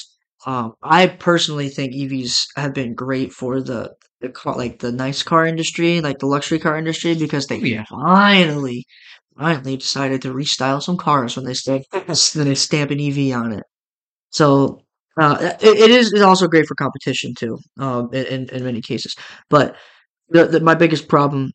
Um, 0.45 0.73
I 0.83 1.07
personally 1.07 1.69
think 1.69 1.93
EVs 1.93 2.45
have 2.55 2.73
been 2.73 2.93
great 2.93 3.33
for 3.33 3.61
the 3.61 3.93
the 4.21 4.29
car, 4.29 4.55
like 4.55 4.79
the 4.79 4.91
nice 4.91 5.21
car 5.23 5.45
industry, 5.45 5.99
like 6.01 6.19
the 6.19 6.27
luxury 6.27 6.59
car 6.59 6.77
industry, 6.77 7.15
because 7.15 7.47
they 7.47 7.57
Oh, 7.57 7.65
yeah. 7.65 7.83
finally, 7.89 8.85
finally 9.37 9.75
decided 9.77 10.21
to 10.21 10.33
restyle 10.33 10.81
some 10.81 10.97
cars 10.97 11.35
when 11.35 11.45
they 11.45 11.53
stamp 11.55 11.83
when 11.91 12.45
they 12.47 12.55
stamp 12.55 12.91
an 12.91 12.99
EV 13.01 13.35
on 13.35 13.51
it. 13.53 13.63
So 14.29 14.79
uh, 15.17 15.53
it, 15.61 15.77
it 15.77 15.91
is 15.91 16.13
also 16.21 16.47
great 16.47 16.67
for 16.67 16.75
competition 16.75 17.33
too, 17.37 17.57
um, 17.79 18.13
in, 18.13 18.49
in 18.49 18.63
many 18.63 18.81
cases. 18.81 19.15
But 19.49 19.75
the, 20.29 20.45
the 20.45 20.59
my 20.59 20.75
biggest 20.75 21.07
problem 21.07 21.51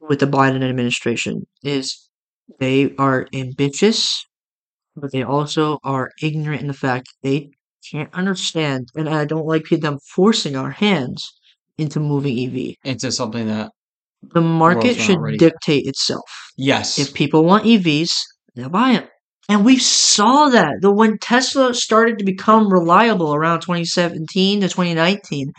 with 0.00 0.20
the 0.20 0.26
Biden 0.26 0.62
administration 0.62 1.46
is 1.62 2.08
they 2.60 2.94
are 2.96 3.26
ambitious 3.34 4.24
but 5.00 5.12
they 5.12 5.22
also 5.22 5.78
are 5.84 6.10
ignorant 6.22 6.60
in 6.60 6.68
the 6.68 6.74
fact 6.74 7.08
they 7.22 7.50
can't 7.90 8.12
understand, 8.12 8.88
and 8.94 9.08
I 9.08 9.24
don't 9.24 9.46
like 9.46 9.68
them 9.70 9.98
forcing 10.14 10.56
our 10.56 10.70
hands 10.70 11.32
into 11.78 12.00
moving 12.00 12.38
EV. 12.38 12.74
into 12.84 13.12
something 13.12 13.46
that 13.46 13.70
The 14.34 14.40
market 14.40 14.96
should 14.96 15.20
dictate 15.38 15.86
itself. 15.86 16.28
Yes. 16.56 16.98
If 16.98 17.14
people 17.14 17.44
want 17.44 17.64
EVs, 17.64 18.10
they'll 18.54 18.68
buy 18.68 18.92
them. 18.92 19.08
And 19.48 19.64
we 19.64 19.78
saw 19.78 20.50
that 20.50 20.74
the 20.82 20.92
when 20.92 21.18
Tesla 21.18 21.72
started 21.74 22.18
to 22.18 22.24
become 22.24 22.70
reliable 22.70 23.34
around 23.34 23.60
2017 23.60 24.60
to 24.60 24.68
2019. 24.68 25.52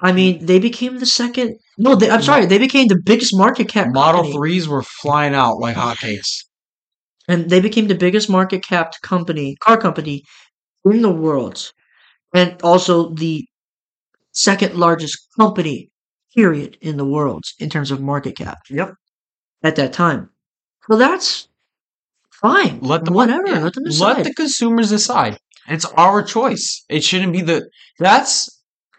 I 0.00 0.12
mean, 0.12 0.40
mm. 0.40 0.46
they 0.46 0.60
became 0.60 0.98
the 0.98 1.06
second. 1.06 1.58
No, 1.76 1.96
they, 1.96 2.08
I'm 2.08 2.22
sorry, 2.22 2.46
they 2.46 2.58
became 2.58 2.86
the 2.86 3.00
biggest 3.04 3.36
market 3.36 3.68
cap. 3.68 3.88
Model 3.90 4.22
company. 4.22 4.36
threes 4.36 4.68
were 4.68 4.82
flying 4.82 5.34
out 5.34 5.58
like 5.58 5.76
hotcakes. 5.76 6.44
and 7.26 7.50
they 7.50 7.60
became 7.60 7.88
the 7.88 7.96
biggest 7.96 8.30
market 8.30 8.64
capped 8.64 9.02
company, 9.02 9.56
car 9.60 9.76
company 9.76 10.22
in 10.84 11.02
the 11.02 11.10
world, 11.10 11.72
and 12.32 12.60
also 12.62 13.12
the 13.14 13.44
second 14.32 14.76
largest 14.76 15.18
company, 15.38 15.90
period, 16.36 16.78
in 16.80 16.96
the 16.96 17.04
world 17.04 17.42
in 17.58 17.68
terms 17.68 17.90
of 17.90 18.00
market 18.00 18.36
cap. 18.36 18.58
Yep. 18.70 18.94
At 19.64 19.74
that 19.74 19.92
time, 19.92 20.30
so 20.88 20.96
that's 20.96 21.48
fine. 22.40 22.80
Let 22.80 23.04
the 23.04 23.12
whatever. 23.12 23.46
yeah, 23.48 23.58
let 23.60 23.74
them 23.74 23.84
decide. 23.84 24.16
Let 24.18 24.24
the 24.24 24.34
consumers 24.34 24.90
decide. 24.90 25.38
It's 25.68 25.84
our 25.96 26.22
choice. 26.22 26.84
It 26.88 27.04
shouldn't 27.04 27.32
be 27.32 27.42
the. 27.42 27.68
That's 27.98 28.48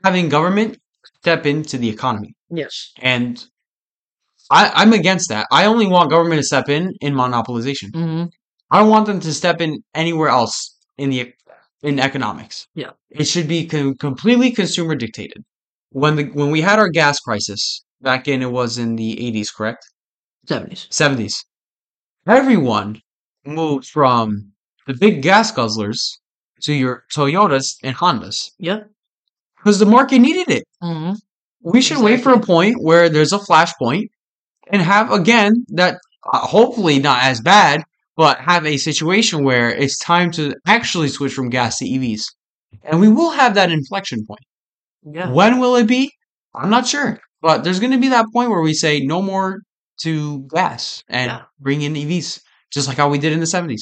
having 0.04 0.30
government 0.30 0.78
step 1.22 1.46
into 1.46 1.78
the 1.78 1.90
economy, 1.90 2.34
yes. 2.50 2.92
and 3.00 3.44
I, 4.52 4.72
I'm 4.74 4.94
against 4.94 5.30
that. 5.30 5.48
I 5.52 5.66
only 5.66 5.88
want 5.88 6.10
government 6.10 6.40
to 6.40 6.46
step 6.46 6.70
in 6.70 6.94
in 7.02 7.14
monopolization. 7.14 7.90
hmm 7.94 8.24
I 8.72 8.80
don't 8.80 8.90
want 8.90 9.08
them 9.08 9.20
to 9.22 9.34
step 9.34 9.62
in 9.62 9.84
anywhere 9.96 10.30
else 10.30 10.78
in 10.98 11.10
the 11.10 11.34
in 11.82 12.00
economics. 12.00 12.68
Yeah. 12.76 12.92
It 13.10 13.24
should 13.26 13.48
be 13.48 13.66
com- 13.66 13.96
completely 13.96 14.52
consumer 14.52 14.96
dictated. 14.96 15.44
When 15.92 16.16
the 16.18 16.26
when 16.26 16.52
we 16.52 16.62
had 16.62 16.78
our 16.78 16.90
gas 16.90 17.20
crisis 17.20 17.84
back 18.02 18.28
in 18.28 18.42
it 18.44 18.52
was 18.52 18.78
in 18.78 18.96
the 18.96 19.16
80s, 19.16 19.48
correct? 19.56 19.84
Seventies. 20.46 20.88
70s. 20.92 21.34
Everyone 22.28 23.02
moved 23.46 23.88
from 23.88 24.52
the 24.88 24.94
big 24.94 25.22
gas 25.22 25.52
guzzlers 25.52 26.18
to 26.62 26.74
your 26.74 27.04
Toyotas 27.14 27.78
and 27.84 27.96
Hondas 27.96 28.52
Yeah. 28.60 28.82
because 29.58 29.80
the 29.80 29.86
market 29.86 30.20
needed 30.20 30.50
it. 30.50 30.64
hmm 30.82 31.12
We 31.62 31.82
should 31.82 32.00
wait 32.02 32.22
for 32.22 32.34
a 32.34 32.40
point 32.40 32.76
where 32.82 33.10
there's 33.10 33.34
a 33.34 33.40
flashpoint 33.40 34.08
and 34.72 34.82
have 34.82 35.12
again 35.12 35.66
that 35.70 36.00
uh, 36.32 36.40
hopefully 36.40 37.00
not 37.00 37.24
as 37.24 37.42
bad, 37.42 37.84
but 38.16 38.40
have 38.40 38.66
a 38.66 38.78
situation 38.78 39.44
where 39.44 39.70
it's 39.70 39.98
time 39.98 40.32
to 40.32 40.54
actually 40.68 41.08
switch 41.10 41.34
from 41.34 41.50
gas 41.50 41.78
to 41.80 41.86
EVs. 41.86 42.24
And 42.84 43.00
we 43.00 43.08
will 43.08 43.32
have 43.32 43.56
that 43.56 43.72
inflection 43.72 44.26
point. 44.26 44.42
Yeah. 45.04 45.30
When 45.32 45.60
will 45.60 45.76
it 45.78 45.88
be? 45.88 46.12
I'm 46.54 46.70
not 46.70 46.88
sure. 46.88 47.20
But 47.42 47.64
there's 47.64 47.80
going 47.80 47.92
to 47.94 47.98
be 48.00 48.10
that 48.10 48.26
point 48.34 48.50
where 48.50 48.62
we 48.62 48.74
say 48.74 49.00
no 49.00 49.22
more 49.22 49.60
to 50.02 50.40
gas 50.54 51.04
and 51.08 51.30
Yeah. 51.32 51.42
bring 51.60 51.82
in 51.82 51.94
EVs, 51.96 52.42
just 52.72 52.88
like 52.88 52.98
how 52.98 53.10
we 53.10 53.18
did 53.18 53.34
in 53.34 53.40
the 53.40 53.46
70s. 53.46 53.82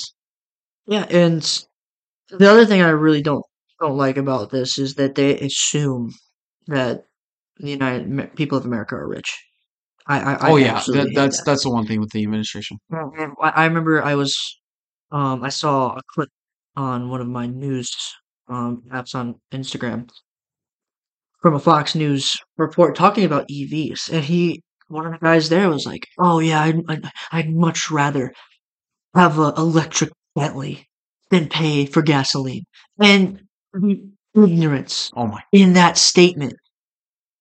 Yeah, 0.86 1.06
and 1.10 1.42
the 2.30 2.50
other 2.50 2.66
thing 2.66 2.82
I 2.82 2.90
really 2.90 3.22
don't 3.22 3.44
don't 3.80 3.98
like 3.98 4.18
about 4.18 4.50
this 4.50 4.80
is 4.80 4.96
that 4.96 5.16
they 5.16 5.38
assume 5.40 6.12
that 6.68 7.04
the 7.58 7.70
United 7.70 8.36
people 8.36 8.58
of 8.58 8.66
America 8.66 8.96
are 8.96 9.08
rich. 9.08 9.32
I, 10.08 10.20
I, 10.20 10.34
I 10.34 10.52
oh 10.52 10.56
yeah, 10.56 10.82
that, 10.88 11.12
that's 11.14 11.38
that. 11.38 11.46
that's 11.46 11.64
the 11.64 11.70
one 11.70 11.86
thing 11.86 12.00
with 12.00 12.12
the 12.12 12.24
administration. 12.24 12.78
I, 12.92 13.30
I 13.42 13.66
remember 13.66 14.04
I 14.04 14.16
was, 14.16 14.36
um, 15.12 15.44
I 15.44 15.50
saw 15.50 15.96
a 15.96 16.02
clip 16.14 16.30
on 16.76 17.10
one 17.10 17.22
of 17.22 17.28
my 17.28 17.46
news 17.48 17.92
um, 18.48 18.84
apps 18.92 19.16
on 19.16 19.36
Instagram 19.52 20.10
from 21.42 21.56
a 21.56 21.60
Fox 21.60 21.94
News 21.94 22.38
report 22.58 22.96
talking 22.96 23.26
about 23.26 23.50
EVs, 23.50 24.12
and 24.12 24.24
he, 24.24 24.64
one 24.88 25.06
of 25.06 25.12
the 25.12 25.20
guys 25.20 25.50
there 25.50 25.70
was 25.70 25.86
like, 25.86 26.08
"Oh 26.18 26.40
yeah, 26.40 26.62
I'd, 26.62 26.82
I'd, 26.88 27.12
I'd 27.32 27.50
much 27.54 27.92
rather 27.92 28.32
have 29.18 29.40
an 29.40 29.54
electric 29.58 30.12
Bentley 30.36 30.88
than 31.32 31.50
pay 31.50 31.86
for 31.86 32.02
gasoline," 32.02 32.64
and 33.00 33.42
ignorance 34.36 35.12
Oh 35.16 35.28
my. 35.28 35.42
in 35.52 35.74
that 35.74 35.98
statement. 35.98 36.54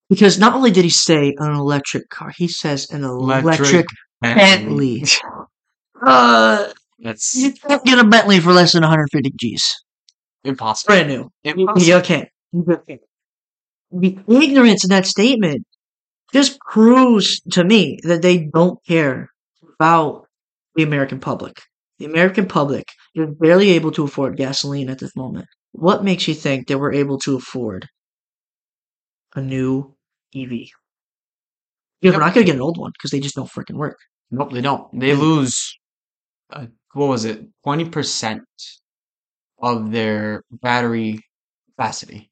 Because 0.09 0.39
not 0.39 0.55
only 0.55 0.71
did 0.71 0.85
he 0.85 0.91
say 0.91 1.35
an 1.39 1.53
electric 1.53 2.09
car, 2.11 2.33
he 2.37 2.47
says 2.49 2.91
an 2.91 3.03
electric 3.05 3.87
Bentley. 4.21 5.05
Uh, 6.07 6.71
That's 6.99 7.35
you 7.35 7.53
can't 7.55 7.83
get 7.83 7.99
a 7.99 8.05
Bentley 8.05 8.39
for 8.39 8.53
less 8.53 8.73
than 8.75 8.83
150 8.83 9.31
G's. 9.41 9.75
impossible. 10.45 10.89
Brand 10.93 11.09
new. 11.09 11.31
Impossible. 11.43 11.83
You 11.83 12.01
can't. 12.03 12.29
You 12.53 12.83
can't. 12.87 13.01
The 13.91 14.19
ignorance 14.29 14.85
in 14.85 14.91
that 14.91 15.07
statement 15.07 15.65
just 16.35 16.59
proves 16.61 17.41
to 17.53 17.65
me 17.65 17.99
that 18.03 18.21
they 18.21 18.45
don't 18.53 18.79
care 18.87 19.31
about 19.81 20.26
the 20.77 20.83
American 20.83 21.19
public. 21.21 21.61
The 21.99 22.05
American 22.05 22.47
public 22.47 22.85
is 23.15 23.29
barely 23.41 23.71
able 23.71 23.91
to 23.93 24.05
afford 24.05 24.37
gasoline 24.37 24.91
at 24.91 24.99
this 24.99 25.17
moment. 25.17 25.47
What 25.73 26.05
makes 26.05 26.29
you 26.29 26.35
think 26.35 26.69
that 26.69 26.79
we're 26.79 26.93
able 26.93 27.19
to 27.21 27.37
afford 27.37 27.89
a 29.35 29.41
new 29.41 29.97
EV? 30.35 30.49
Because 30.51 30.71
Yep. 32.03 32.15
we're 32.15 32.21
not 32.21 32.35
going 32.35 32.47
to 32.47 32.53
get 32.53 32.57
an 32.57 32.63
old 32.63 32.79
one 32.79 32.93
because 32.93 33.11
they 33.11 33.21
just 33.21 33.35
don't 33.35 33.51
freaking 33.51 33.77
work. 33.77 33.99
Nope, 34.31 34.53
they 34.53 34.61
don't. 34.61 34.87
They 34.99 35.11
And- 35.13 35.21
lose. 35.21 35.75
Uh, 36.51 36.67
what 36.93 37.07
was 37.09 37.25
it? 37.25 37.45
Twenty 37.65 37.89
percent 37.89 38.43
of 39.61 39.91
their 39.91 40.43
battery 40.51 41.21
capacity. 41.71 42.31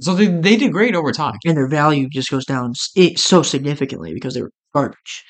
So 0.00 0.14
they 0.14 0.26
they 0.28 0.56
degrade 0.56 0.94
over 0.96 1.12
time. 1.12 1.34
and 1.44 1.56
their 1.56 1.68
value 1.68 2.08
just 2.08 2.30
goes 2.30 2.44
down 2.44 2.74
so 2.74 3.42
significantly 3.42 4.14
because 4.14 4.34
they're 4.34 4.50
garbage. 4.74 5.24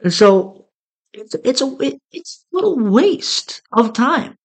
And 0.00 0.12
so 0.12 0.67
it's 1.12 1.34
it's 1.44 1.60
a 1.60 1.76
it, 1.80 2.00
it's 2.12 2.44
a 2.52 2.56
little 2.56 2.78
waste 2.78 3.62
of 3.72 3.92
time 3.92 4.36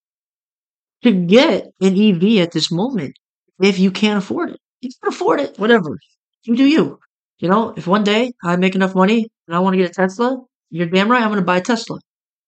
to 1.03 1.11
get 1.11 1.71
an 1.81 1.99
EV 1.99 2.41
at 2.41 2.51
this 2.51 2.71
moment 2.71 3.13
if 3.61 3.79
you 3.79 3.91
can't 3.91 4.17
afford 4.17 4.51
it. 4.51 4.59
You 4.81 4.89
can 5.01 5.13
afford 5.13 5.39
it, 5.39 5.57
whatever. 5.59 5.97
You 6.43 6.55
do 6.55 6.65
you. 6.65 6.99
You 7.39 7.49
know, 7.49 7.73
if 7.75 7.87
one 7.87 8.03
day 8.03 8.31
I 8.43 8.55
make 8.55 8.75
enough 8.75 8.95
money 8.95 9.27
and 9.47 9.55
I 9.55 9.59
want 9.59 9.73
to 9.73 9.77
get 9.77 9.89
a 9.89 9.93
Tesla, 9.93 10.41
you're 10.69 10.87
damn 10.87 11.11
right 11.11 11.21
I'm 11.21 11.29
going 11.29 11.39
to 11.39 11.45
buy 11.45 11.57
a 11.57 11.61
Tesla. 11.61 11.99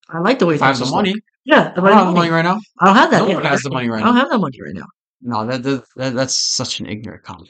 I 0.10 0.20
like 0.20 0.40
the 0.40 0.46
way 0.46 0.56
If 0.56 0.62
I 0.62 0.68
have 0.68 0.80
the 0.80 0.86
money. 0.86 1.16
Yeah, 1.44 1.72
if 1.72 1.80
I 1.80 1.88
I 1.88 1.90
don't 1.90 1.98
have 1.98 2.08
the 2.08 2.14
money 2.14 2.30
right 2.30 2.44
now. 2.44 2.60
I 2.80 2.86
don't 2.86 2.96
have 2.96 3.12
that. 3.12 3.28
No 3.28 3.34
one 3.34 3.44
has 3.44 3.62
the 3.64 3.70
money 3.70 3.90
right 3.90 4.02
I 4.02 4.06
don't 4.06 4.16
have 4.16 4.30
that 4.30 4.40
money 4.40 4.60
right 4.62 4.76
now. 4.76 4.86
No, 5.28 5.44
that, 5.48 5.64
that, 5.64 5.84
that 5.96 6.14
that's 6.14 6.36
such 6.36 6.80
an 6.80 6.86
ignorant 6.86 7.24
comment. 7.24 7.50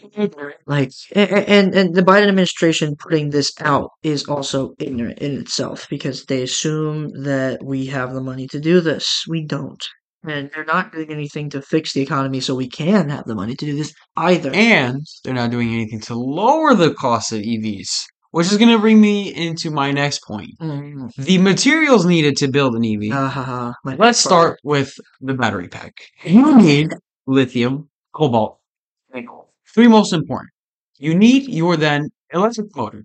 Like 0.66 0.92
and 1.14 1.76
and 1.76 1.94
the 1.94 2.02
Biden 2.02 2.30
administration 2.30 2.96
putting 2.98 3.32
this 3.32 3.52
out 3.60 3.92
is 4.02 4.24
also 4.26 4.76
ignorant 4.80 5.20
in 5.20 5.38
itself 5.38 5.86
because 5.90 6.24
they 6.26 6.42
assume 6.42 7.10
that 7.24 7.62
we 7.62 7.88
have 7.88 8.14
the 8.14 8.22
money 8.22 8.48
to 8.48 8.62
do 8.62 8.80
this. 8.80 9.26
We 9.28 9.46
don't. 9.46 9.84
And 10.24 10.50
they're 10.56 10.64
not 10.64 10.94
doing 10.94 11.12
anything 11.12 11.50
to 11.50 11.62
fix 11.62 11.92
the 11.92 12.02
economy 12.02 12.40
so 12.40 12.56
we 12.56 12.70
can 12.70 13.10
have 13.10 13.26
the 13.26 13.36
money 13.36 13.56
to 13.56 13.66
do 13.66 13.76
this 13.76 13.94
either. 14.16 14.52
And 14.54 15.06
they're 15.26 15.34
not 15.34 15.52
doing 15.52 15.74
anything 15.74 16.00
to 16.02 16.16
lower 16.16 16.74
the 16.74 16.94
cost 16.94 17.34
of 17.34 17.42
EVs, 17.42 18.06
which 18.32 18.52
is 18.52 18.58
going 18.58 18.72
to 18.72 18.80
bring 18.80 19.02
me 19.02 19.36
into 19.36 19.70
my 19.70 19.92
next 19.92 20.24
point. 20.24 20.52
Mm. 20.62 21.14
The 21.18 21.38
materials 21.40 22.06
needed 22.06 22.38
to 22.38 22.48
build 22.48 22.76
an 22.76 22.86
EV. 22.86 23.12
Ah, 23.12 23.28
ha, 23.28 23.44
ha. 23.44 23.74
Let's 23.84 24.20
start 24.20 24.60
with 24.64 24.94
the 25.20 25.34
battery 25.34 25.68
pack. 25.68 25.94
You 26.24 26.58
need 26.58 26.90
lithium, 27.28 27.90
cobalt, 28.14 28.60
nickel. 29.14 29.54
Three 29.74 29.88
most 29.88 30.14
important. 30.14 30.52
You 30.98 31.16
need 31.16 31.50
your 31.50 31.78
then 31.78 32.10
electric 32.34 32.76
motor. 32.76 33.04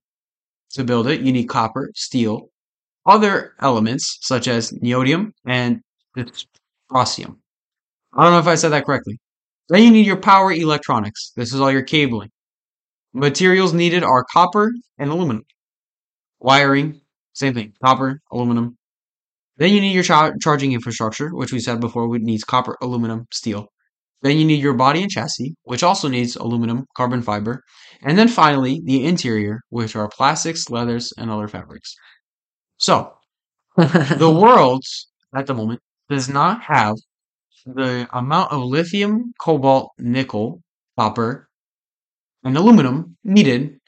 To 0.73 0.85
build 0.85 1.09
it, 1.09 1.21
you 1.21 1.33
need 1.33 1.49
copper, 1.49 1.91
steel, 1.95 2.51
other 3.07 3.55
elements 3.61 4.19
such 4.21 4.47
as 4.47 4.71
neodymium 4.73 5.33
and 5.47 5.81
dysprosium. 6.17 7.39
I 8.15 8.25
don't 8.25 8.33
know 8.33 8.39
if 8.39 8.47
I 8.47 8.55
said 8.55 8.71
that 8.71 8.87
correctly. 8.87 9.19
Then 9.69 9.83
you 9.83 9.91
need 9.91 10.07
your 10.07 10.17
power 10.17 10.53
electronics. 10.53 11.33
This 11.37 11.53
is 11.53 11.61
all 11.61 11.73
your 11.73 11.83
cabling. 11.83 12.31
Materials 13.13 13.73
needed 13.73 14.05
are 14.05 14.25
copper 14.33 14.73
and 14.99 15.11
aluminum. 15.11 15.45
Wiring, 16.39 17.01
same 17.33 17.55
thing, 17.55 17.73
copper, 17.85 18.21
aluminum. 18.31 18.77
Then 19.57 19.73
you 19.73 19.81
need 19.81 19.93
your 19.95 20.05
char- 20.05 20.35
charging 20.41 20.73
infrastructure, 20.73 21.35
which 21.35 21.53
we 21.53 21.61
said 21.61 21.81
before 21.81 22.09
needs 22.19 22.45
copper, 22.45 22.77
aluminum, 22.81 23.27
steel. 23.31 23.69
Then 24.23 24.39
you 24.39 24.45
need 24.45 24.63
your 24.63 24.75
body 24.75 25.03
and 25.03 25.11
chassis, 25.11 25.55
which 25.65 25.83
also 25.83 26.09
needs 26.09 26.37
aluminum, 26.37 26.87
carbon 26.97 27.23
fiber. 27.23 27.63
And 28.03 28.19
then 28.19 28.29
finally, 28.29 28.81
the 28.85 29.05
interior, 29.05 29.61
which 29.71 29.97
are 29.97 30.09
plastics, 30.09 30.69
leathers, 30.71 31.13
and 31.17 31.31
other 31.31 31.49
fabrics. 31.49 31.95
So, 32.79 33.13
the 33.77 34.31
world 34.41 34.85
at 35.35 35.47
the 35.47 35.55
moment 35.55 35.81
does 36.09 36.29
not 36.29 36.63
have 36.63 36.97
the 37.67 38.09
amount 38.13 38.53
of 38.53 38.63
lithium, 38.63 39.33
cobalt, 39.41 39.93
nickel, 39.99 40.63
copper, 40.99 41.49
and 42.45 42.57
aluminum 42.57 43.17
needed 43.25 43.79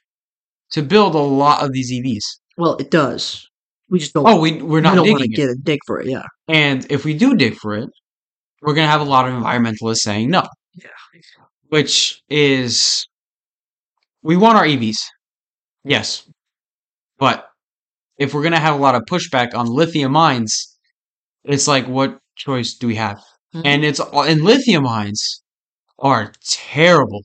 to 0.73 0.83
build 0.83 1.15
a 1.15 1.19
lot 1.19 1.63
of 1.65 1.73
these 1.73 1.93
EVs. 1.93 2.25
well, 2.57 2.77
it 2.77 2.91
does. 2.91 3.49
We 3.91 3.99
just 3.99 4.15
don't. 4.15 4.27
Oh, 4.27 4.41
we 4.41 4.63
we're 4.63 4.81
we 4.81 4.81
not 4.81 4.95
don't 4.97 5.09
want 5.11 5.23
to 5.23 5.29
digging 5.29 5.33
it. 5.33 5.37
get 5.37 5.51
a 5.51 5.57
dig 5.63 5.81
for 5.87 6.01
it. 6.01 6.07
Yeah. 6.09 6.25
And 6.49 6.87
if 6.91 7.05
we 7.05 7.15
do 7.15 7.37
dig 7.37 7.57
for 7.57 7.75
it, 7.77 7.91
we're 8.63 8.75
going 8.75 8.87
to 8.87 8.91
have 8.91 9.03
a 9.03 9.05
lot 9.05 9.29
of 9.29 9.35
environmentalists 9.35 9.99
saying 9.99 10.31
no. 10.31 10.45
Yeah. 10.77 10.91
Which 11.69 12.23
is, 12.29 13.07
we 14.23 14.37
want 14.37 14.57
our 14.59 14.65
EVs. 14.65 14.99
Yes. 15.85 16.29
But 17.19 17.49
if 18.19 18.35
we're 18.35 18.43
gonna 18.43 18.61
have 18.61 18.75
a 18.75 18.79
lot 18.83 18.95
of 18.95 19.03
pushback 19.11 19.55
on 19.55 19.67
lithium 19.67 20.13
mines, 20.13 20.79
it's 21.45 21.69
like, 21.69 21.87
what 21.89 22.19
choice 22.37 22.75
do 22.75 22.87
we 22.89 22.97
have? 22.97 23.23
Mhm. 23.55 23.63
And 23.67 23.85
it's 23.85 24.01
and 24.01 24.43
lithium 24.43 24.85
mines 24.85 25.43
are 25.99 26.33
terrible 26.45 27.23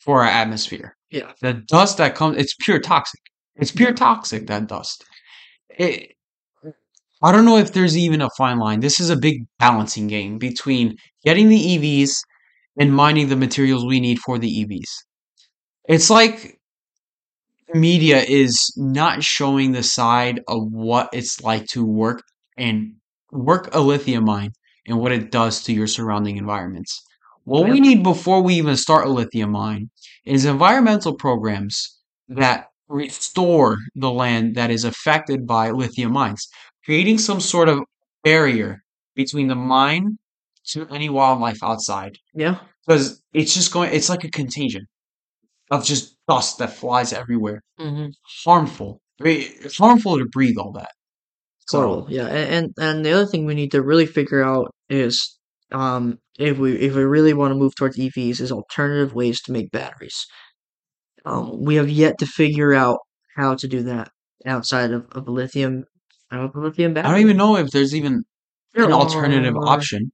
for 0.00 0.22
our 0.24 0.28
atmosphere. 0.30 0.96
Yeah. 1.10 1.32
The 1.42 1.54
dust 1.54 1.98
that 1.98 2.14
comes, 2.16 2.38
it's 2.38 2.54
pure 2.60 2.80
toxic. 2.80 3.20
It's 3.56 3.72
pure 3.72 3.92
toxic. 3.94 4.46
That 4.48 4.68
dust. 4.68 5.04
It, 5.70 6.12
I 7.22 7.32
don't 7.32 7.44
know 7.44 7.58
if 7.58 7.72
there's 7.72 7.96
even 7.96 8.22
a 8.22 8.30
fine 8.36 8.58
line. 8.58 8.80
This 8.80 8.98
is 9.00 9.10
a 9.10 9.16
big 9.16 9.46
balancing 9.58 10.06
game 10.06 10.38
between 10.38 10.96
getting 11.24 11.48
the 11.48 11.58
EVs 11.78 12.16
and 12.78 12.94
mining 12.94 13.28
the 13.28 13.36
materials 13.36 13.84
we 13.84 14.00
need 14.00 14.18
for 14.20 14.38
the 14.38 14.48
EVs. 14.48 14.88
It's 15.88 16.08
like 16.08 16.58
the 17.72 17.78
media 17.78 18.22
is 18.22 18.72
not 18.76 19.22
showing 19.22 19.72
the 19.72 19.82
side 19.82 20.40
of 20.48 20.62
what 20.70 21.08
it's 21.12 21.42
like 21.42 21.66
to 21.68 21.84
work 21.84 22.22
and 22.56 22.94
work 23.32 23.74
a 23.74 23.80
lithium 23.80 24.24
mine 24.24 24.52
and 24.86 24.98
what 24.98 25.12
it 25.12 25.30
does 25.30 25.62
to 25.64 25.72
your 25.72 25.86
surrounding 25.86 26.36
environments. 26.36 27.02
What 27.44 27.68
we 27.68 27.80
need 27.80 28.02
before 28.02 28.42
we 28.42 28.54
even 28.54 28.76
start 28.76 29.06
a 29.06 29.10
lithium 29.10 29.50
mine 29.52 29.90
is 30.24 30.44
environmental 30.44 31.14
programs 31.14 31.98
that 32.28 32.66
restore 32.88 33.76
the 33.94 34.10
land 34.10 34.56
that 34.56 34.70
is 34.70 34.84
affected 34.84 35.46
by 35.46 35.70
lithium 35.70 36.12
mines, 36.12 36.46
creating 36.84 37.18
some 37.18 37.40
sort 37.40 37.68
of 37.68 37.80
barrier 38.24 38.82
between 39.14 39.48
the 39.48 39.54
mine 39.54 40.18
to 40.68 40.86
any 40.88 41.08
wildlife 41.08 41.62
outside. 41.62 42.18
Yeah. 42.34 42.58
Because 42.86 43.22
it's 43.32 43.54
just 43.54 43.72
going, 43.72 43.92
it's 43.92 44.08
like 44.08 44.24
a 44.24 44.30
contagion 44.30 44.86
of 45.70 45.84
just 45.84 46.16
dust 46.28 46.58
that 46.58 46.72
flies 46.74 47.12
everywhere. 47.12 47.62
hmm 47.78 48.06
Harmful. 48.44 49.00
It's 49.20 49.78
harmful 49.78 50.18
to 50.18 50.26
breathe 50.26 50.56
all 50.58 50.72
that. 50.72 50.92
Horrible. 51.70 52.06
Yeah. 52.10 52.26
And, 52.26 52.54
and 52.54 52.74
and 52.78 53.04
the 53.04 53.12
other 53.12 53.26
thing 53.26 53.46
we 53.46 53.54
need 53.54 53.70
to 53.72 53.82
really 53.82 54.06
figure 54.06 54.42
out 54.42 54.72
is 54.88 55.38
um 55.72 56.18
if 56.38 56.58
we 56.58 56.74
if 56.76 56.94
we 56.96 57.04
really 57.04 57.32
want 57.34 57.52
to 57.52 57.54
move 57.58 57.74
towards 57.76 57.96
EVs 57.98 58.40
is 58.40 58.50
alternative 58.50 59.14
ways 59.14 59.40
to 59.42 59.52
make 59.52 59.70
batteries. 59.70 60.26
Um, 61.24 61.62
we 61.64 61.76
have 61.76 61.88
yet 61.90 62.18
to 62.18 62.26
figure 62.26 62.72
out 62.74 62.98
how 63.36 63.54
to 63.54 63.68
do 63.68 63.82
that 63.84 64.10
outside 64.46 64.90
of, 64.92 65.06
of 65.12 65.28
lithium 65.28 65.84
of 66.30 66.54
lithium 66.54 66.96
I 66.96 67.02
don't 67.02 67.20
even 67.20 67.36
know 67.36 67.56
if 67.56 67.70
there's 67.70 67.94
even 67.94 68.24
an 68.74 68.92
alternative 68.92 69.56
Uh, 69.56 69.60
option. 69.60 70.12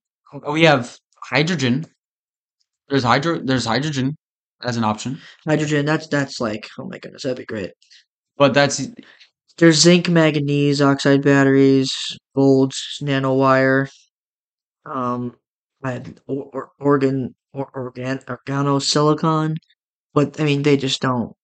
We 0.51 0.65
have 0.65 0.97
hydrogen. 1.25 1.87
There's 2.89 3.03
hydro. 3.05 3.39
There's 3.39 3.65
hydrogen 3.67 4.17
as 4.63 4.77
an 4.77 4.85
option, 4.85 5.21
Hydrogen. 5.47 5.85
That's 5.87 6.09
that's 6.09 6.41
like 6.41 6.69
oh 6.79 6.87
my 6.89 6.99
goodness, 6.99 7.23
that'd 7.25 7.37
be 7.39 7.45
great. 7.45 7.73
but 8.37 8.55
that's 8.55 8.89
There's 9.59 9.81
zinc 9.81 10.09
manganese 10.09 10.81
oxide 10.83 11.23
batteries, 11.23 11.93
golds, 12.35 12.79
nanowire, 13.03 13.89
um, 14.85 15.37
I 15.83 15.93
had 15.93 16.21
or, 16.27 16.45
or, 16.53 16.71
organ 16.81 17.35
or 17.53 17.71
organ 17.75 18.19
organosilicon, 18.19 19.57
but 20.15 20.41
I 20.41 20.45
mean 20.45 20.63
they 20.63 20.77
just 20.77 21.01
don't 21.03 21.35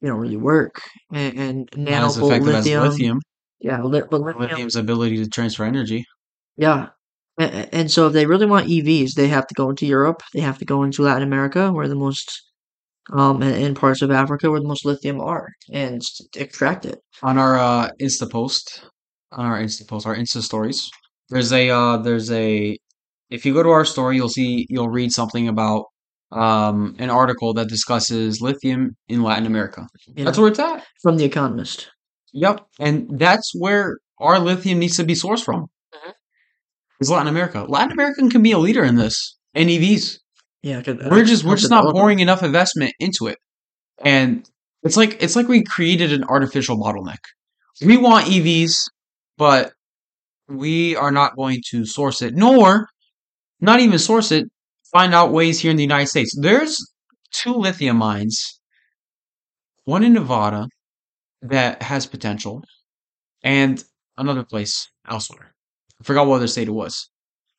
they 0.00 0.08
don't 0.08 0.20
really 0.20 0.36
work. 0.36 0.80
And, 1.12 1.68
and 1.76 1.88
as 1.88 2.18
lithium, 2.20 2.82
lithium. 2.84 3.20
Yeah, 3.62 3.82
li- 3.82 4.02
but 4.10 4.20
lithium, 4.20 4.50
Lithium's 4.50 4.76
ability 4.76 5.16
to 5.18 5.28
transfer 5.28 5.64
energy. 5.64 6.04
yeah. 6.56 6.88
And, 7.38 7.68
and 7.72 7.90
so 7.90 8.08
if 8.08 8.12
they 8.12 8.26
really 8.26 8.44
want 8.44 8.68
EVs, 8.68 9.14
they 9.14 9.28
have 9.28 9.46
to 9.46 9.54
go 9.54 9.70
into 9.70 9.86
Europe, 9.86 10.22
they 10.34 10.40
have 10.40 10.58
to 10.58 10.66
go 10.66 10.82
into 10.82 11.02
Latin 11.02 11.22
America, 11.22 11.72
where 11.72 11.88
the 11.88 11.94
most 11.94 12.30
um 13.12 13.42
and, 13.42 13.56
and 13.56 13.76
parts 13.76 14.02
of 14.02 14.10
Africa 14.10 14.50
where 14.50 14.60
the 14.60 14.68
most 14.68 14.84
lithium 14.84 15.20
are, 15.20 15.48
and 15.72 16.02
extract 16.36 16.84
it. 16.84 16.98
On 17.22 17.38
our 17.38 17.58
uh, 17.58 17.90
Insta 18.00 18.30
post, 18.30 18.84
on 19.32 19.46
our 19.46 19.58
Insta 19.58 19.88
post, 19.88 20.06
our 20.06 20.14
Insta 20.14 20.42
stories, 20.42 20.90
there's 21.30 21.52
a 21.52 21.70
uh, 21.70 21.96
there's 21.96 22.30
a. 22.30 22.76
If 23.30 23.46
you 23.46 23.54
go 23.54 23.62
to 23.62 23.70
our 23.70 23.86
story, 23.86 24.16
you'll 24.16 24.28
see 24.28 24.66
you'll 24.68 24.90
read 24.90 25.10
something 25.10 25.48
about 25.48 25.86
um, 26.32 26.94
an 26.98 27.08
article 27.08 27.54
that 27.54 27.68
discusses 27.68 28.40
lithium 28.42 28.94
in 29.08 29.22
Latin 29.22 29.46
America. 29.46 29.86
You 30.14 30.24
That's 30.24 30.38
where 30.38 30.48
it's 30.48 30.58
at. 30.58 30.84
from 31.02 31.16
The 31.16 31.24
Economist. 31.24 31.90
Yep, 32.32 32.66
and 32.78 33.18
that's 33.18 33.52
where 33.54 33.98
our 34.18 34.38
lithium 34.38 34.78
needs 34.78 34.96
to 34.96 35.04
be 35.04 35.14
sourced 35.14 35.44
from. 35.44 35.66
Mhm. 35.94 36.12
Is 37.00 37.10
Latin 37.10 37.28
America. 37.28 37.64
Latin 37.68 37.92
America 37.92 38.26
can 38.28 38.42
be 38.42 38.52
a 38.52 38.58
leader 38.58 38.84
in 38.84 38.96
this 38.96 39.36
in 39.54 39.68
EVs. 39.68 40.18
Yeah, 40.62 40.80
We're 40.86 41.24
just 41.24 41.44
we're 41.44 41.56
just 41.56 41.70
not 41.70 41.78
develop 41.80 41.96
'em. 41.96 42.00
pouring 42.00 42.20
enough 42.20 42.42
investment 42.42 42.94
into 43.00 43.26
it, 43.26 43.38
and 44.04 44.48
it's 44.84 44.96
like 44.96 45.20
it's 45.22 45.34
like 45.36 45.48
we 45.48 45.64
created 45.64 46.12
an 46.12 46.24
artificial 46.24 46.78
bottleneck. 46.78 47.18
We 47.84 47.96
want 47.96 48.28
EVs, 48.28 48.88
but 49.36 49.72
we 50.48 50.94
are 50.96 51.10
not 51.10 51.34
going 51.36 51.62
to 51.70 51.84
source 51.84 52.22
it, 52.22 52.34
nor 52.34 52.88
not 53.60 53.80
even 53.80 53.98
source 53.98 54.30
it. 54.30 54.46
Find 54.92 55.14
out 55.14 55.32
ways 55.32 55.58
here 55.60 55.70
in 55.70 55.76
the 55.76 55.82
United 55.82 56.06
States. 56.08 56.36
There's 56.38 56.78
two 57.32 57.54
lithium 57.54 57.96
mines, 57.96 58.60
one 59.84 60.04
in 60.04 60.12
Nevada 60.12 60.68
that 61.42 61.82
has 61.82 62.06
potential, 62.06 62.62
and 63.42 63.82
another 64.18 64.44
place 64.44 64.88
elsewhere. 65.08 65.54
I 66.00 66.04
forgot 66.04 66.26
what 66.26 66.36
other 66.36 66.48
state 66.48 66.68
it 66.68 66.72
was. 66.72 67.08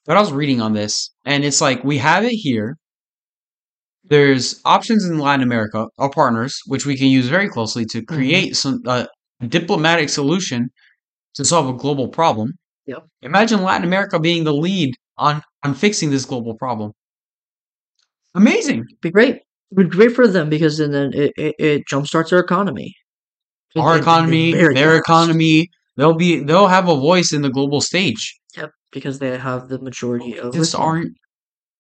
But 0.06 0.18
I 0.18 0.22
was 0.22 0.32
reading 0.34 0.62
on 0.62 0.74
this, 0.74 1.12
and 1.26 1.46
it's 1.46 1.62
like 1.62 1.84
we 1.84 1.98
have 2.00 2.24
it 2.26 2.32
here. 2.34 2.78
There's 4.06 4.62
options 4.66 5.06
in 5.06 5.18
Latin 5.18 5.44
America, 5.44 5.88
our 5.98 6.10
partners, 6.10 6.60
which 6.68 6.86
we 6.86 6.98
can 6.98 7.08
use 7.08 7.28
very 7.30 7.50
closely 7.50 7.86
to 7.86 8.00
Mm-hmm. 8.02 8.16
create 8.16 8.56
some 8.56 8.82
uh, 8.86 9.06
diplomatic 9.48 10.10
solution 10.10 10.70
to 11.36 11.46
solve 11.46 11.70
a 11.70 11.74
global 11.74 12.08
problem. 12.10 12.52
Yep. 12.88 13.08
Imagine 13.22 13.64
Latin 13.64 13.86
America 13.86 14.20
being 14.20 14.44
the 14.44 14.54
lead 14.54 14.94
on 15.18 15.42
on 15.64 15.74
fixing 15.74 16.12
this 16.12 16.26
global 16.26 16.56
problem. 16.56 16.92
Amazing. 18.36 18.86
be 19.02 19.12
great. 19.12 19.36
It 19.36 19.44
would 19.78 19.90
be 19.90 19.98
great 19.98 20.14
for 20.16 20.28
them 20.28 20.50
because 20.50 20.78
then, 20.78 20.92
then 20.92 21.14
it, 21.14 21.34
it, 21.38 21.56
it 21.60 21.84
jumpstarts 21.92 22.30
their 22.30 22.40
economy. 22.40 22.94
Our 23.76 23.98
economy, 23.98 24.54
their 24.54 24.96
economy, 24.98 25.70
they'll 25.98 26.14
be 26.16 26.40
they'll 26.44 26.68
have 26.68 26.88
a 26.90 26.96
voice 26.96 27.34
in 27.34 27.42
the 27.42 27.50
global 27.50 27.82
stage. 27.82 28.40
Yep, 28.56 28.72
because 28.92 29.20
they 29.20 29.38
have 29.38 29.68
the 29.70 29.80
majority 29.80 30.38
of 30.38 30.54
just 30.54 30.74
lithium. 30.74 30.84
aren't 30.88 31.18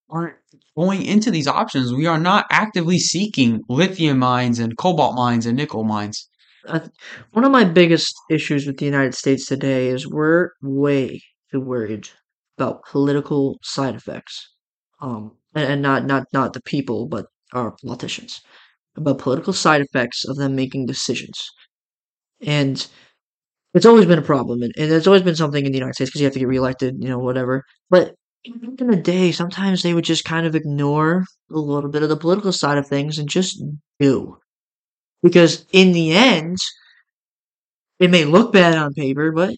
aren't 0.10 0.36
going 0.78 1.04
into 1.04 1.32
these 1.32 1.48
options. 1.48 1.94
We 1.94 2.06
are 2.08 2.20
not 2.20 2.46
actively 2.52 3.00
seeking 3.00 3.62
lithium 3.70 4.20
mines 4.20 4.60
and 4.60 4.78
cobalt 4.78 5.16
mines 5.16 5.46
and 5.46 5.58
nickel 5.58 5.84
mines. 5.84 6.28
Th- 6.70 6.84
one 7.32 7.46
of 7.46 7.52
my 7.52 7.64
biggest 7.66 8.14
issues 8.30 8.66
with 8.68 8.78
the 8.78 8.86
United 8.86 9.16
States 9.16 9.46
today 9.46 9.88
is 9.90 10.08
we're 10.08 10.52
way 10.62 11.22
too 11.52 11.62
worried 11.62 12.10
about 12.58 12.84
political 12.86 13.58
side 13.64 13.96
effects. 13.96 14.50
Um, 15.02 15.38
and, 15.56 15.66
and 15.74 15.82
not 15.82 16.06
not 16.06 16.26
not 16.34 16.54
the 16.54 16.62
people, 16.62 17.08
but 17.08 17.28
our 17.54 17.76
politicians 17.84 18.42
about 18.96 19.20
political 19.20 19.54
side 19.54 19.82
effects 19.82 20.26
of 20.26 20.38
them 20.38 20.56
making 20.56 20.86
decisions. 20.86 21.38
And 22.46 22.86
it's 23.74 23.86
always 23.86 24.06
been 24.06 24.20
a 24.20 24.24
problem, 24.24 24.62
and, 24.62 24.74
and 24.78 24.92
it's 24.92 25.08
always 25.08 25.24
been 25.24 25.36
something 25.36 25.66
in 25.66 25.72
the 25.72 25.78
United 25.78 25.96
States 25.96 26.10
because 26.12 26.22
you 26.22 26.26
have 26.26 26.34
to 26.34 26.40
get 26.40 26.48
reelected, 26.48 26.96
you 27.00 27.10
know, 27.10 27.20
whatever. 27.20 27.64
But 27.90 28.16
in 28.44 28.76
the 28.78 28.96
day, 28.98 29.32
sometimes 29.32 29.82
they 29.82 29.94
would 29.94 30.04
just 30.04 30.26
kind 30.26 30.46
of 30.46 30.56
ignore 30.56 31.26
a 31.52 31.58
little 31.58 31.90
bit 31.90 32.04
of 32.04 32.10
the 32.10 32.18
political 32.18 32.52
side 32.52 32.78
of 32.78 32.88
things 32.88 33.18
and 33.18 33.30
just 33.30 33.64
do. 34.00 34.38
Because 35.24 35.66
in 35.72 35.94
the 35.94 36.12
end, 36.12 36.58
it 38.00 38.10
may 38.12 38.26
look 38.26 38.54
bad 38.54 38.78
on 38.78 38.94
paper, 38.94 39.32
but 39.32 39.56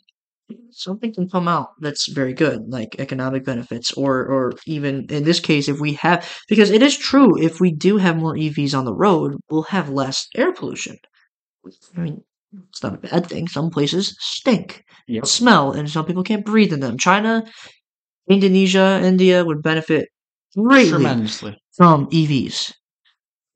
something 0.71 1.13
can 1.13 1.29
come 1.29 1.47
out 1.47 1.69
that's 1.81 2.07
very 2.07 2.33
good, 2.33 2.61
like 2.69 2.99
economic 2.99 3.45
benefits, 3.45 3.91
or 3.93 4.25
or 4.25 4.53
even 4.67 5.05
in 5.09 5.23
this 5.23 5.39
case, 5.39 5.67
if 5.69 5.79
we 5.79 5.93
have, 5.93 6.27
because 6.49 6.71
it 6.71 6.83
is 6.83 6.97
true, 6.97 7.41
if 7.41 7.59
we 7.59 7.71
do 7.71 7.97
have 7.97 8.17
more 8.17 8.35
EVs 8.35 8.77
on 8.77 8.85
the 8.85 8.93
road, 8.95 9.37
we'll 9.49 9.63
have 9.63 9.89
less 9.89 10.27
air 10.35 10.53
pollution. 10.53 10.97
I 11.97 11.99
mean, 11.99 12.23
it's 12.69 12.83
not 12.83 12.95
a 12.95 12.97
bad 12.97 13.27
thing. 13.27 13.47
Some 13.47 13.69
places 13.69 14.15
stink, 14.19 14.83
Yep. 15.07 15.25
smell, 15.25 15.71
and 15.73 15.89
some 15.89 16.05
people 16.05 16.23
can't 16.23 16.45
breathe 16.45 16.73
in 16.73 16.79
them. 16.79 16.97
China, 16.97 17.43
Indonesia, 18.29 19.01
India 19.03 19.45
would 19.45 19.61
benefit 19.63 20.09
greatly 20.57 20.89
Tremendously. 20.91 21.57
from 21.77 22.07
EVs. 22.11 22.73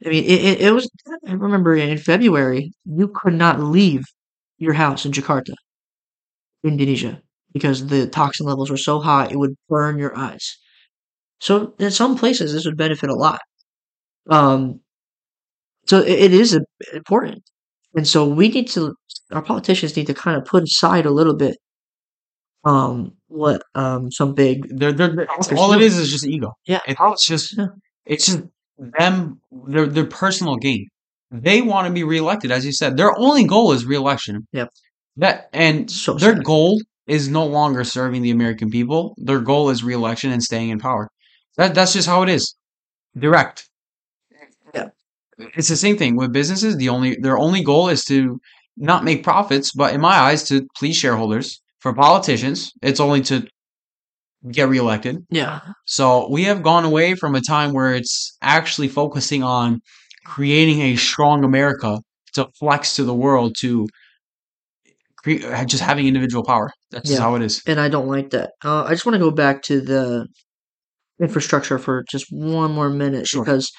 I 0.06 0.10
mean, 0.10 0.24
it, 0.26 0.42
it, 0.46 0.62
it 0.62 0.72
was. 0.74 0.90
I 1.28 1.34
remember 1.34 1.76
in 1.76 1.98
February, 1.98 2.72
you 2.86 3.10
could 3.10 3.34
not 3.34 3.60
leave 3.60 4.04
your 4.58 4.74
house 4.74 5.06
in 5.06 5.12
Jakarta, 5.12 5.54
Indonesia, 6.64 7.22
because 7.54 7.88
the 7.88 8.08
toxin 8.08 8.46
levels 8.46 8.70
were 8.70 8.78
so 8.78 9.00
high 9.00 9.28
it 9.28 9.38
would 9.40 9.56
burn 9.68 9.98
your 10.00 10.16
eyes. 10.18 10.58
So 11.42 11.74
in 11.80 11.92
some 11.92 12.18
places, 12.18 12.54
this 12.54 12.66
would 12.66 12.78
benefit 12.78 13.10
a 13.10 13.16
lot. 13.16 13.42
Um, 14.30 14.82
so 15.88 16.00
it, 16.00 16.20
it 16.20 16.34
is 16.34 16.58
important, 16.94 17.44
and 17.96 18.08
so 18.08 18.28
we 18.28 18.50
need 18.50 18.68
to. 18.70 18.96
Our 19.32 19.42
politicians 19.44 19.96
need 19.96 20.08
to 20.08 20.14
kind 20.14 20.38
of 20.38 20.46
put 20.46 20.64
aside 20.64 21.06
a 21.06 21.12
little 21.12 21.36
bit. 21.36 21.58
Um, 22.66 23.14
what 23.28 23.62
um 23.76 24.12
some 24.12 24.34
big 24.34 24.68
They're, 24.78 24.92
they're, 24.92 25.16
they're- 25.16 25.28
all 25.56 25.72
it 25.74 25.82
is 25.82 25.98
is 25.98 26.12
just 26.12 26.26
ego. 26.28 26.52
yeah 26.66 26.80
It's 26.88 27.26
just 27.26 27.58
yeah. 27.58 27.68
it's 28.06 28.26
just 28.26 28.42
them 28.78 29.40
their 29.68 29.86
their 29.88 30.06
personal 30.06 30.58
gain. 30.58 30.88
they 31.32 31.62
want 31.62 31.88
to 31.88 31.94
be 31.94 32.04
reelected, 32.04 32.52
as 32.52 32.66
you 32.66 32.74
said. 32.74 32.98
Their 32.98 33.18
only 33.18 33.46
goal 33.46 33.72
is 33.72 33.86
reelection. 33.86 34.46
Yep. 34.52 34.70
That 35.18 35.50
and 35.54 35.90
So 35.90 36.16
their 36.16 36.36
sad. 36.36 36.44
goal 36.44 36.82
is 37.08 37.30
no 37.30 37.46
longer 37.46 37.84
serving 37.86 38.24
the 38.24 38.32
American 38.32 38.70
people. 38.70 39.14
Their 39.18 39.40
goal 39.40 39.70
is 39.70 39.84
reelection 39.84 40.32
and 40.32 40.44
staying 40.44 40.70
in 40.70 40.80
power. 40.80 41.08
That 41.56 41.74
that's 41.76 41.94
just 41.94 42.08
how 42.08 42.24
it 42.24 42.30
is. 42.30 42.56
Direct. 43.18 43.69
It's 45.56 45.70
the 45.70 45.76
same 45.76 45.98
thing 45.98 46.16
with 46.16 46.34
businesses. 46.34 46.76
The 46.78 46.90
only 46.90 47.18
their 47.22 47.38
only 47.38 47.64
goal 47.64 47.90
is 47.90 48.04
to 48.06 48.40
not 48.78 49.04
make 49.04 49.24
profits, 49.24 49.72
but 49.74 49.94
in 49.94 50.02
my 50.02 50.16
eyes, 50.16 50.44
to 50.50 50.68
please 50.78 50.96
shareholders. 50.98 51.62
For 51.80 51.94
politicians, 51.94 52.72
it's 52.82 53.00
only 53.00 53.22
to 53.24 53.48
get 54.52 54.68
reelected. 54.70 55.18
Yeah. 55.30 55.60
So 55.86 56.30
we 56.30 56.44
have 56.44 56.62
gone 56.64 56.84
away 56.86 57.16
from 57.16 57.36
a 57.36 57.42
time 57.42 57.74
where 57.74 57.94
it's 57.94 58.38
actually 58.42 58.88
focusing 58.90 59.44
on 59.44 59.82
creating 60.26 60.82
a 60.82 60.96
strong 60.98 61.44
America 61.44 62.00
to 62.34 62.48
flex 62.60 62.96
to 62.98 63.04
the 63.04 63.14
world 63.14 63.56
to 63.62 63.88
cre- 65.18 65.64
just 65.66 65.84
having 65.84 66.08
individual 66.08 66.44
power. 66.44 66.72
That's 66.92 67.08
just 67.10 67.20
Yeah. 67.20 67.24
how 67.26 67.36
it 67.36 67.42
is. 67.42 67.62
and 67.66 67.80
I 67.80 67.88
don't 67.90 68.08
like 68.08 68.30
that. 68.32 68.52
Uh, 68.64 68.84
I 68.84 68.92
just 68.92 69.06
want 69.06 69.14
to 69.16 69.20
go 69.20 69.32
back 69.32 69.62
to 69.64 69.82
the 69.82 70.28
infrastructure 71.22 71.78
for 71.78 72.04
just 72.10 72.28
one 72.30 72.72
more 72.72 72.90
minute 72.90 73.28
Sure. 73.28 73.44
because 73.44 73.70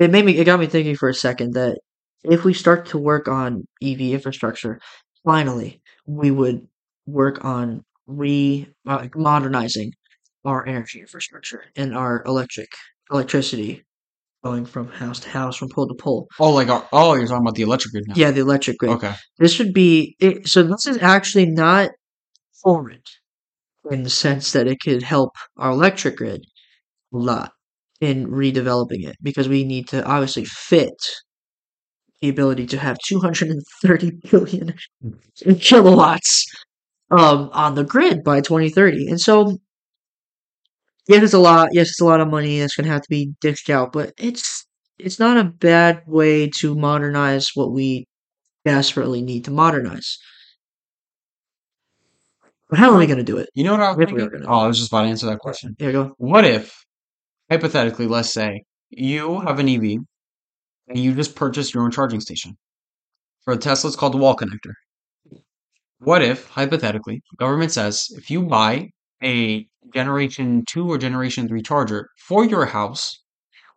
it 0.00 0.10
made 0.10 0.24
me 0.24 0.36
it 0.36 0.44
got 0.44 0.58
me 0.58 0.66
thinking 0.66 0.96
for 0.96 1.08
a 1.08 1.14
second 1.14 1.52
that 1.54 1.78
if 2.24 2.44
we 2.44 2.54
start 2.54 2.86
to 2.86 2.98
work 2.98 3.28
on 3.28 3.64
EV 3.82 4.00
infrastructure, 4.00 4.80
finally 5.24 5.80
we 6.06 6.30
would 6.30 6.66
work 7.06 7.44
on 7.44 7.84
re 8.06 8.66
uh, 8.86 9.06
modernizing 9.14 9.92
our 10.44 10.66
energy 10.66 11.00
infrastructure 11.00 11.64
and 11.76 11.94
our 11.94 12.22
electric 12.26 12.68
electricity 13.10 13.84
going 14.42 14.64
from 14.64 14.88
house 14.88 15.20
to 15.20 15.28
house, 15.28 15.56
from 15.56 15.68
pole 15.68 15.86
to 15.86 15.94
pole. 15.94 16.26
Oh, 16.38 16.50
like 16.50 16.68
uh, 16.68 16.82
oh, 16.92 17.14
you're 17.14 17.26
talking 17.26 17.42
about 17.42 17.56
the 17.56 17.62
electric 17.62 17.92
grid 17.92 18.04
now. 18.08 18.14
Yeah, 18.16 18.30
the 18.30 18.40
electric 18.40 18.78
grid. 18.78 18.92
Okay. 18.92 19.14
This 19.38 19.58
would 19.58 19.74
be 19.74 20.16
it, 20.18 20.48
so. 20.48 20.62
This 20.62 20.86
is 20.86 20.98
actually 21.02 21.46
not 21.46 21.90
foreign 22.62 23.02
in 23.90 24.02
the 24.02 24.10
sense 24.10 24.52
that 24.52 24.66
it 24.66 24.78
could 24.80 25.02
help 25.02 25.32
our 25.58 25.70
electric 25.70 26.16
grid 26.16 26.44
a 27.12 27.18
lot 27.18 27.52
in 28.00 28.26
redeveloping 28.28 29.06
it 29.06 29.16
because 29.22 29.48
we 29.48 29.64
need 29.64 29.88
to 29.88 30.04
obviously 30.04 30.44
fit 30.44 30.94
the 32.20 32.28
ability 32.28 32.66
to 32.66 32.78
have 32.78 32.98
230 33.06 34.10
billion 34.30 34.74
kilowatts 35.60 36.46
um, 37.10 37.50
on 37.52 37.74
the 37.74 37.84
grid 37.84 38.22
by 38.24 38.40
2030. 38.40 39.08
And 39.08 39.20
so, 39.20 39.58
yes, 41.08 41.22
it's 41.22 41.32
a 41.34 41.38
lot. 41.38 41.68
Yes, 41.72 41.88
it's 41.90 42.00
a 42.00 42.04
lot 42.04 42.20
of 42.20 42.28
money 42.28 42.58
that's 42.60 42.76
going 42.76 42.86
to 42.86 42.92
have 42.92 43.02
to 43.02 43.10
be 43.10 43.32
dished 43.40 43.70
out, 43.70 43.92
but 43.92 44.12
it's 44.18 44.66
it's 44.98 45.18
not 45.18 45.38
a 45.38 45.44
bad 45.44 46.02
way 46.06 46.48
to 46.48 46.74
modernize 46.74 47.48
what 47.54 47.72
we 47.72 48.06
desperately 48.64 49.22
need 49.22 49.44
to 49.46 49.50
modernize. 49.50 50.18
But 52.68 52.78
how 52.78 52.92
are 52.92 52.98
we 52.98 53.06
going 53.06 53.18
to 53.18 53.24
do 53.24 53.38
it? 53.38 53.48
You 53.54 53.64
know 53.64 53.72
what 53.72 53.80
I 53.80 53.92
was 53.92 54.06
thinking? 54.06 54.44
Oh, 54.46 54.60
I 54.60 54.66
was 54.68 54.78
just 54.78 54.90
about 54.92 55.02
to 55.02 55.08
answer 55.08 55.26
that 55.26 55.40
question. 55.40 55.74
Here 55.78 55.88
you 55.88 55.92
go. 55.92 56.14
What 56.18 56.44
if, 56.44 56.79
hypothetically, 57.50 58.06
let's 58.06 58.32
say 58.32 58.62
you 58.90 59.40
have 59.40 59.58
an 59.58 59.68
EV 59.68 59.98
and 60.88 60.98
you 60.98 61.14
just 61.14 61.34
purchased 61.34 61.74
your 61.74 61.82
own 61.84 61.90
charging 61.90 62.20
station. 62.20 62.56
For 63.44 63.54
a 63.54 63.56
Tesla, 63.56 63.88
it's 63.88 63.96
called 63.96 64.14
the 64.14 64.18
wall 64.18 64.36
connector. 64.36 64.72
What 65.98 66.22
if, 66.22 66.48
hypothetically, 66.48 67.20
government 67.38 67.72
says 67.72 68.06
if 68.16 68.30
you 68.30 68.42
buy 68.42 68.88
a 69.22 69.66
generation 69.92 70.64
2 70.68 70.90
or 70.90 70.98
generation 70.98 71.46
3 71.48 71.60
charger 71.62 72.08
for 72.26 72.44
your 72.44 72.66
house, 72.66 73.22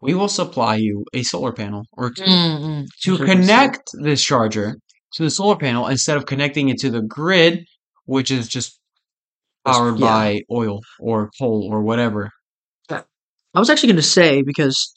we 0.02 0.14
will 0.14 0.30
supply 0.30 0.76
you 0.76 1.06
a 1.14 1.24
solar 1.24 1.52
panel 1.54 1.84
or 1.94 2.12
two 2.12 2.24
Mm-mm. 2.24 2.86
to 3.04 3.18
connect 3.18 3.90
this 4.02 4.24
charger 4.24 4.76
to 5.14 5.24
the 5.24 5.30
solar 5.30 5.56
panel 5.56 5.88
instead 5.88 6.18
of 6.18 6.26
connecting 6.26 6.70
it 6.70 6.78
to 6.80 6.90
the 6.90 7.02
grid, 7.02 7.64
which 8.06 8.30
is 8.32 8.48
just 8.48 8.80
powered 9.66 9.98
Yeah. 10.00 10.08
by 10.08 10.42
oil 10.52 10.80
or 11.00 11.30
coal 11.40 11.70
or 11.72 11.82
whatever. 11.84 12.32
I 13.54 13.60
was 13.60 13.70
actually 13.70 13.88
going 13.88 13.98
to 13.98 14.02
say 14.04 14.42
because 14.42 14.94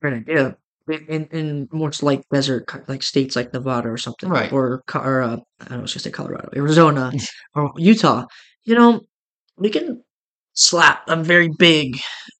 great 0.00 0.14
idea. 0.14 0.56
In, 0.86 1.26
in 1.32 1.68
more 1.72 1.90
like 2.02 2.20
desert 2.30 2.70
like 2.88 3.02
states 3.02 3.36
like 3.36 3.54
Nevada 3.54 3.88
or 3.88 3.96
something, 3.96 4.28
Right. 4.28 4.52
Or 4.52 4.82
or 4.94 5.22
uh, 5.22 5.28
I 5.28 5.64
don't 5.64 5.70
know, 5.70 5.76
gonna 5.78 5.88
say 5.88 6.10
Colorado, 6.10 6.50
Arizona, 6.54 7.10
or 7.54 7.72
Utah. 7.78 8.26
You 8.64 8.74
know, 8.74 9.00
we 9.56 9.70
can 9.70 10.02
slap 10.52 11.08
a 11.08 11.16
very 11.16 11.48
big 11.58 11.98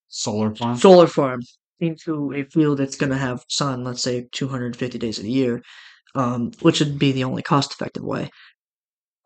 Solar 0.09 0.55
farm. 0.55 0.77
solar 0.77 1.07
farm 1.07 1.41
into 1.81 2.33
a 2.35 2.45
field 2.45 2.79
that's 2.79 2.97
going 2.97 3.11
to 3.11 3.19
have 3.19 3.43
sun, 3.49 3.83
let's 3.83 4.03
say 4.03 4.27
250 4.33 4.99
days 4.99 5.19
of 5.19 5.25
the 5.25 5.31
year, 5.31 5.63
um, 6.15 6.53
which 6.61 6.81
would 6.81 6.99
be 6.99 7.13
the 7.13 7.25
only 7.25 7.43
cost 7.43 7.73
effective 7.73 8.05
way. 8.05 8.31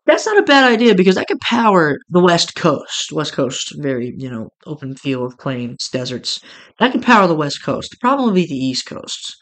That's 0.09 0.25
not 0.25 0.39
a 0.39 0.43
bad 0.43 0.63
idea 0.63 0.95
because 0.95 1.13
that 1.15 1.27
could 1.27 1.39
power 1.39 1.99
the 2.09 2.19
West 2.19 2.55
Coast. 2.55 3.11
West 3.11 3.31
Coast, 3.33 3.75
very, 3.77 4.15
you 4.17 4.27
know, 4.27 4.49
open 4.65 4.95
field, 4.95 5.37
plains, 5.37 5.87
deserts. 5.87 6.41
That 6.79 6.93
could 6.93 7.03
power 7.03 7.27
the 7.27 7.35
West 7.35 7.63
Coast. 7.63 7.91
The 7.91 7.97
problem 7.97 8.25
would 8.25 8.33
be 8.33 8.47
the 8.47 8.57
East 8.57 8.87
Coast. 8.87 9.37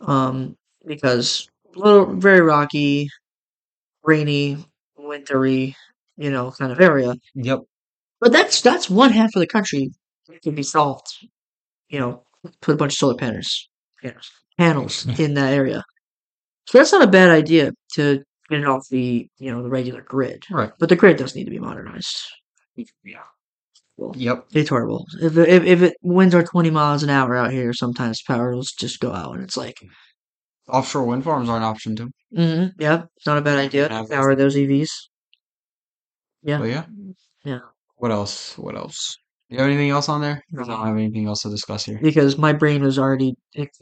Um, 0.00 0.56
because 0.86 1.46
little, 1.74 2.16
very 2.16 2.40
rocky, 2.40 3.10
rainy, 4.02 4.56
wintry, 4.96 5.76
you 6.16 6.30
know, 6.30 6.52
kind 6.52 6.72
of 6.72 6.80
area. 6.80 7.14
Yep. 7.34 7.60
But 8.18 8.32
that's 8.32 8.62
that's 8.62 8.88
one 8.88 9.10
half 9.10 9.36
of 9.36 9.40
the 9.40 9.46
country 9.46 9.90
that 10.28 10.40
can 10.40 10.54
be 10.54 10.62
solved. 10.62 11.06
You 11.90 12.00
know, 12.00 12.22
put 12.62 12.76
a 12.76 12.78
bunch 12.78 12.94
of 12.94 12.98
solar 12.98 13.14
panels, 13.14 13.68
panels, 14.02 14.30
panels 14.56 15.06
in 15.18 15.34
that 15.34 15.52
area. 15.52 15.84
So 16.64 16.78
that's 16.78 16.92
not 16.92 17.06
a 17.06 17.10
bad 17.10 17.28
idea 17.28 17.72
to 17.96 18.24
get 18.48 18.60
it 18.60 18.66
off 18.66 18.86
the 18.90 19.28
you 19.38 19.50
know 19.52 19.62
the 19.62 19.68
regular 19.70 20.02
grid. 20.02 20.44
Right. 20.50 20.70
But 20.78 20.88
the 20.88 20.96
grid 20.96 21.16
does 21.16 21.34
need 21.34 21.44
to 21.44 21.50
be 21.50 21.58
modernized. 21.58 22.16
Yeah. 23.04 23.22
Well, 23.96 24.12
Yep. 24.16 24.46
it's 24.52 24.68
horrible. 24.68 25.06
If 25.20 25.36
it- 25.36 25.48
if 25.48 25.64
if 25.64 25.82
it 25.82 25.96
winds 26.02 26.34
are 26.34 26.44
twenty 26.44 26.70
miles 26.70 27.02
an 27.02 27.10
hour 27.10 27.34
out 27.36 27.50
here, 27.52 27.72
sometimes 27.72 28.22
power 28.22 28.54
will 28.54 28.62
just 28.78 29.00
go 29.00 29.12
out, 29.12 29.34
and 29.34 29.42
it's 29.42 29.56
like, 29.56 29.76
Offshore 30.68 31.04
wind 31.06 31.24
farms 31.24 31.48
are 31.48 31.56
an 31.56 31.62
option 31.62 31.96
too. 31.96 32.10
Mm-hmm. 32.36 32.80
yeah, 32.80 33.04
it's 33.16 33.26
not 33.26 33.38
a 33.38 33.40
bad 33.42 33.58
idea. 33.58 33.88
Have- 33.88 34.08
Power 34.10 34.34
those 34.36 34.54
EVs. 34.56 34.90
Yeah. 36.42 36.58
But 36.58 36.68
yeah. 36.68 36.84
Yeah. 37.44 37.58
What 37.96 38.10
else? 38.12 38.56
What 38.58 38.76
else? 38.76 39.16
You 39.48 39.58
have 39.58 39.66
anything 39.66 39.88
else 39.90 40.08
on 40.10 40.20
there? 40.20 40.42
'Cause 40.54 40.68
I 40.68 40.72
don't 40.76 40.86
have 40.86 40.96
anything 40.96 41.26
else 41.26 41.40
to 41.42 41.48
discuss 41.50 41.84
here. 41.86 41.98
because 42.02 42.36
my 42.36 42.52
brain 42.52 42.82
was 42.82 42.98
already 42.98 43.34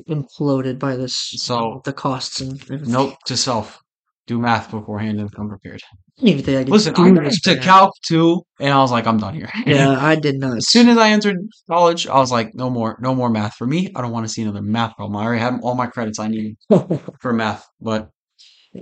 imploded 0.08 0.78
by 0.78 0.96
this. 0.96 1.14
So- 1.36 1.82
the 1.84 1.92
costs 1.92 2.40
and 2.40 2.52
everything. 2.62 2.92
Note 2.92 3.16
to 3.26 3.36
self: 3.36 3.78
do 4.26 4.38
math 4.38 4.70
beforehand 4.70 5.20
and 5.20 5.32
come 5.32 5.48
prepared. 5.48 5.80
Even 6.18 6.42
think 6.42 6.58
I 6.58 6.64
could 6.64 6.72
Listen, 6.72 6.94
do 6.94 7.04
I 7.04 7.24
this 7.24 7.40
to 7.42 7.54
right. 7.54 7.62
Calc 7.62 7.92
two, 8.06 8.42
and 8.58 8.72
I 8.72 8.78
was 8.78 8.90
like, 8.90 9.06
I'm 9.06 9.18
done 9.18 9.34
here. 9.34 9.50
Yeah, 9.66 9.90
I 10.00 10.14
did 10.16 10.38
not. 10.38 10.56
As 10.56 10.68
soon 10.68 10.88
as 10.88 10.96
I 10.96 11.10
entered 11.10 11.36
college, 11.68 12.06
I 12.06 12.18
was 12.18 12.32
like, 12.32 12.54
no 12.54 12.70
more, 12.70 12.98
no 13.00 13.14
more 13.14 13.30
math 13.30 13.54
for 13.54 13.66
me. 13.66 13.92
I 13.94 14.00
don't 14.00 14.12
want 14.12 14.26
to 14.26 14.32
see 14.32 14.42
another 14.42 14.62
math 14.62 14.96
problem. 14.96 15.16
I 15.16 15.24
already 15.24 15.40
had 15.42 15.60
all 15.62 15.74
my 15.74 15.86
credits 15.86 16.18
I 16.18 16.28
needed 16.28 16.56
for 17.20 17.32
math. 17.32 17.66
But, 17.80 18.10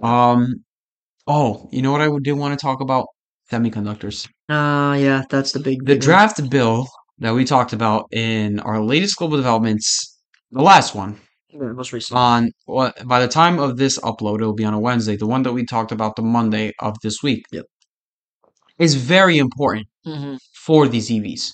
um, 0.02 0.64
oh, 1.26 1.68
you 1.72 1.82
know 1.82 1.92
what 1.92 2.00
I 2.00 2.08
did 2.22 2.32
want 2.32 2.58
to 2.58 2.62
talk 2.62 2.80
about? 2.80 3.06
Semiconductors. 3.50 4.26
uh, 4.48 4.96
yeah, 4.98 5.22
that's 5.28 5.52
the 5.52 5.60
big. 5.60 5.80
The 5.80 5.84
big 5.84 5.98
one. 5.98 6.04
draft 6.04 6.50
bill 6.50 6.88
that 7.18 7.34
we 7.34 7.44
talked 7.44 7.72
about 7.72 8.06
in 8.12 8.58
our 8.60 8.80
latest 8.80 9.16
global 9.16 9.36
developments, 9.36 10.18
the 10.50 10.62
last 10.62 10.94
one, 10.94 11.18
most 11.54 11.92
recent. 11.92 12.18
on 12.18 12.50
what 12.66 13.06
by 13.06 13.20
the 13.20 13.28
time 13.28 13.58
of 13.58 13.76
this 13.76 13.98
upload, 14.00 14.36
it'll 14.36 14.54
be 14.54 14.64
on 14.64 14.74
a 14.74 14.80
Wednesday. 14.80 15.16
The 15.16 15.26
one 15.26 15.42
that 15.44 15.52
we 15.52 15.64
talked 15.64 15.92
about 15.92 16.16
the 16.16 16.22
Monday 16.22 16.72
of 16.80 16.96
this 17.02 17.22
week. 17.22 17.44
Yep. 17.52 17.66
Is 18.78 18.94
very 18.96 19.38
important 19.38 19.86
hmm 20.04 20.36
for 20.66 20.88
these 20.88 21.10
EVs. 21.10 21.52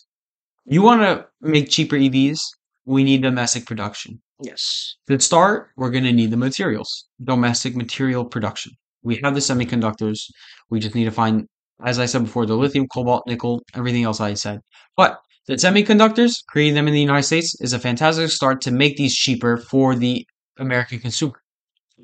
You 0.66 0.82
want 0.82 1.02
to 1.02 1.26
make 1.40 1.68
cheaper 1.68 1.96
EVs, 1.96 2.38
we 2.84 3.02
need 3.02 3.22
domestic 3.22 3.66
production. 3.66 4.22
Yes. 4.40 4.94
To 5.08 5.18
start, 5.18 5.70
we're 5.76 5.90
going 5.90 6.04
to 6.04 6.12
need 6.12 6.30
the 6.30 6.36
materials, 6.36 7.08
domestic 7.22 7.74
material 7.74 8.24
production. 8.24 8.72
We 9.02 9.20
have 9.24 9.34
the 9.34 9.40
semiconductors. 9.40 10.20
We 10.70 10.78
just 10.78 10.94
need 10.94 11.06
to 11.06 11.10
find, 11.10 11.46
as 11.84 11.98
I 11.98 12.06
said 12.06 12.22
before, 12.22 12.46
the 12.46 12.54
lithium, 12.54 12.86
cobalt, 12.94 13.24
nickel, 13.26 13.62
everything 13.74 14.04
else 14.04 14.20
I 14.20 14.34
said. 14.34 14.60
But 14.96 15.18
the 15.50 15.56
semiconductors, 15.56 16.44
creating 16.46 16.74
them 16.74 16.86
in 16.86 16.94
the 16.94 17.00
United 17.00 17.24
States, 17.24 17.60
is 17.60 17.72
a 17.72 17.78
fantastic 17.78 18.30
start 18.30 18.60
to 18.62 18.70
make 18.70 18.96
these 18.96 19.14
cheaper 19.14 19.56
for 19.56 19.96
the 19.96 20.24
American 20.58 21.00
consumer. 21.00 21.42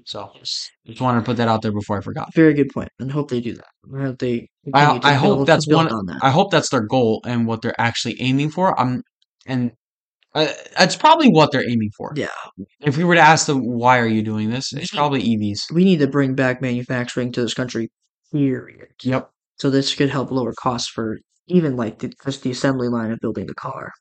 So, 0.04 0.32
just 0.42 1.00
wanted 1.00 1.20
to 1.20 1.24
put 1.24 1.36
that 1.36 1.48
out 1.48 1.62
there 1.62 1.72
before 1.72 1.96
I 1.96 2.00
forgot. 2.00 2.34
Very 2.34 2.54
good 2.54 2.70
point, 2.74 2.90
and 2.98 3.10
hope 3.10 3.30
they 3.30 3.40
do 3.40 3.54
that. 3.54 3.68
I 3.94 4.02
hope 4.02 4.18
they. 4.18 4.48
I, 4.74 5.00
I 5.02 5.12
hope 5.14 5.46
that's 5.46 5.66
one. 5.68 5.88
on 5.92 6.06
that. 6.06 6.18
I 6.22 6.30
hope 6.30 6.50
that's 6.50 6.70
their 6.70 6.80
goal 6.80 7.22
and 7.24 7.46
what 7.46 7.62
they're 7.62 7.80
actually 7.80 8.20
aiming 8.20 8.50
for. 8.50 8.78
I'm, 8.78 9.02
and 9.46 9.72
uh, 10.34 10.48
that's 10.76 10.96
probably 10.96 11.28
what 11.28 11.52
they're 11.52 11.68
aiming 11.68 11.90
for. 11.96 12.12
Yeah. 12.16 12.28
If 12.80 12.96
we 12.96 13.04
were 13.04 13.14
to 13.14 13.20
ask 13.20 13.46
them, 13.46 13.64
why 13.64 13.98
are 13.98 14.06
you 14.06 14.22
doing 14.22 14.50
this? 14.50 14.72
It's 14.72 14.90
probably 14.90 15.22
EVs. 15.22 15.72
we 15.72 15.84
need 15.84 16.00
to 16.00 16.08
bring 16.08 16.34
back 16.34 16.60
manufacturing 16.60 17.32
to 17.32 17.42
this 17.42 17.54
country. 17.54 17.90
Period. 18.32 18.88
Yep. 19.02 19.30
So 19.58 19.70
this 19.70 19.94
could 19.94 20.10
help 20.10 20.30
lower 20.30 20.52
costs 20.52 20.90
for 20.90 21.18
even 21.48 21.76
like 21.76 21.98
the, 21.98 22.12
just 22.24 22.42
the 22.42 22.50
assembly 22.50 22.88
line 22.88 23.10
of 23.12 23.20
building 23.20 23.46
the 23.46 23.54
car 23.54 23.92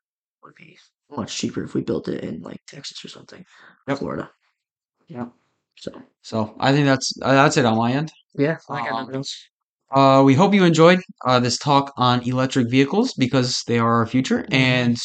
would 0.44 0.56
be 0.56 0.78
much 1.10 1.36
cheaper 1.38 1.64
if 1.64 1.74
we 1.74 1.82
built 1.82 2.08
it 2.08 2.24
in 2.24 2.42
like 2.42 2.60
Texas 2.68 3.04
or 3.04 3.10
something, 3.10 3.44
Yep. 3.88 4.00
Florida. 4.00 4.32
Yeah. 5.08 5.28
So 5.78 5.92
So 6.22 6.56
I 6.60 6.72
think 6.72 6.86
that's 6.86 7.14
uh, 7.22 7.34
that's 7.34 7.58
it 7.58 7.66
on 7.66 7.78
my 7.78 7.94
end. 7.94 8.12
yeah, 8.36 8.58
I 8.70 8.88
got 8.90 9.14
Um. 9.14 9.24
Uh, 9.92 10.24
we 10.24 10.34
hope 10.34 10.54
you 10.54 10.64
enjoyed 10.66 11.00
uh, 11.26 11.40
this 11.40 11.58
talk 11.58 11.94
on 11.98 12.22
electric 12.24 12.70
vehicles 12.70 13.14
because 13.18 13.64
they 13.68 13.80
are 13.80 13.94
our 13.96 14.08
future. 14.08 14.44
Mhm. 14.50 14.54
And 14.54 14.98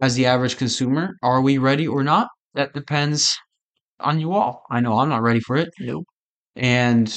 as 0.00 0.14
the 0.14 0.26
average 0.26 0.56
consumer, 0.58 1.16
are 1.22 1.40
we 1.42 1.58
ready 1.58 1.86
or 1.88 2.04
not? 2.04 2.28
That 2.54 2.74
depends 2.74 3.36
on 4.00 4.20
you 4.20 4.32
all. 4.34 4.64
I 4.70 4.80
know 4.80 4.98
I'm 4.98 5.08
not 5.10 5.22
ready 5.22 5.40
for 5.40 5.56
it, 5.56 5.70
Nope. 5.80 6.06
and 6.56 7.08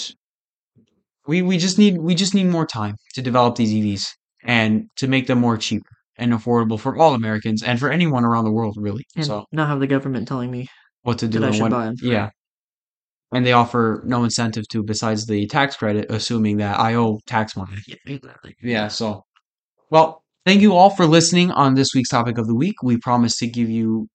we 1.27 1.41
we 1.41 1.57
just 1.57 1.77
need 1.77 1.97
we 1.99 2.15
just 2.15 2.33
need 2.33 2.45
more 2.47 2.65
time 2.65 2.95
to 3.13 3.21
develop 3.21 3.55
these 3.55 3.71
EVs 3.73 4.16
and 4.47 4.89
to 4.95 5.07
make 5.07 5.27
them 5.27 5.39
more 5.39 5.57
cheap 5.57 5.83
and 6.17 6.33
affordable 6.33 6.79
for 6.79 6.97
all 6.97 7.13
Americans 7.13 7.61
and 7.61 7.79
for 7.79 7.91
anyone 7.91 8.25
around 8.25 8.45
the 8.45 8.51
world, 8.51 8.75
really. 8.79 9.03
And 9.15 9.25
So 9.25 9.45
not 9.51 9.67
have 9.67 9.79
the 9.79 9.85
government 9.87 10.27
telling 10.27 10.49
me 10.49 10.67
what 11.03 11.19
to 11.19 11.27
do 11.27 11.39
that 11.39 11.49
I 11.49 11.51
should 11.51 11.61
what, 11.63 11.71
buy 11.71 11.87
'em. 11.87 11.95
yeah. 12.01 12.29
And 13.33 13.45
they 13.45 13.51
offer 13.51 14.01
no 14.05 14.23
incentive 14.23 14.67
to 14.69 14.81
besides 14.83 15.25
the 15.27 15.45
tax 15.47 15.75
credit, 15.75 16.09
assuming 16.09 16.57
that 16.57 16.79
I 16.79 16.95
owe 16.95 17.19
tax 17.27 17.55
money. 17.55 17.77
Yeah, 17.87 17.95
exactly. 18.07 18.55
Yeah, 18.63 18.87
so 18.87 19.21
well, 19.91 20.23
thank 20.45 20.61
you 20.61 20.73
all 20.73 20.89
for 20.89 21.05
listening 21.05 21.51
on 21.51 21.75
this 21.75 21.89
week's 21.93 22.09
topic 22.09 22.37
of 22.37 22.47
the 22.47 22.55
week. 22.55 22.75
We 22.81 22.97
promise 22.97 23.37
to 23.37 23.47
give 23.47 23.69
you 23.69 24.07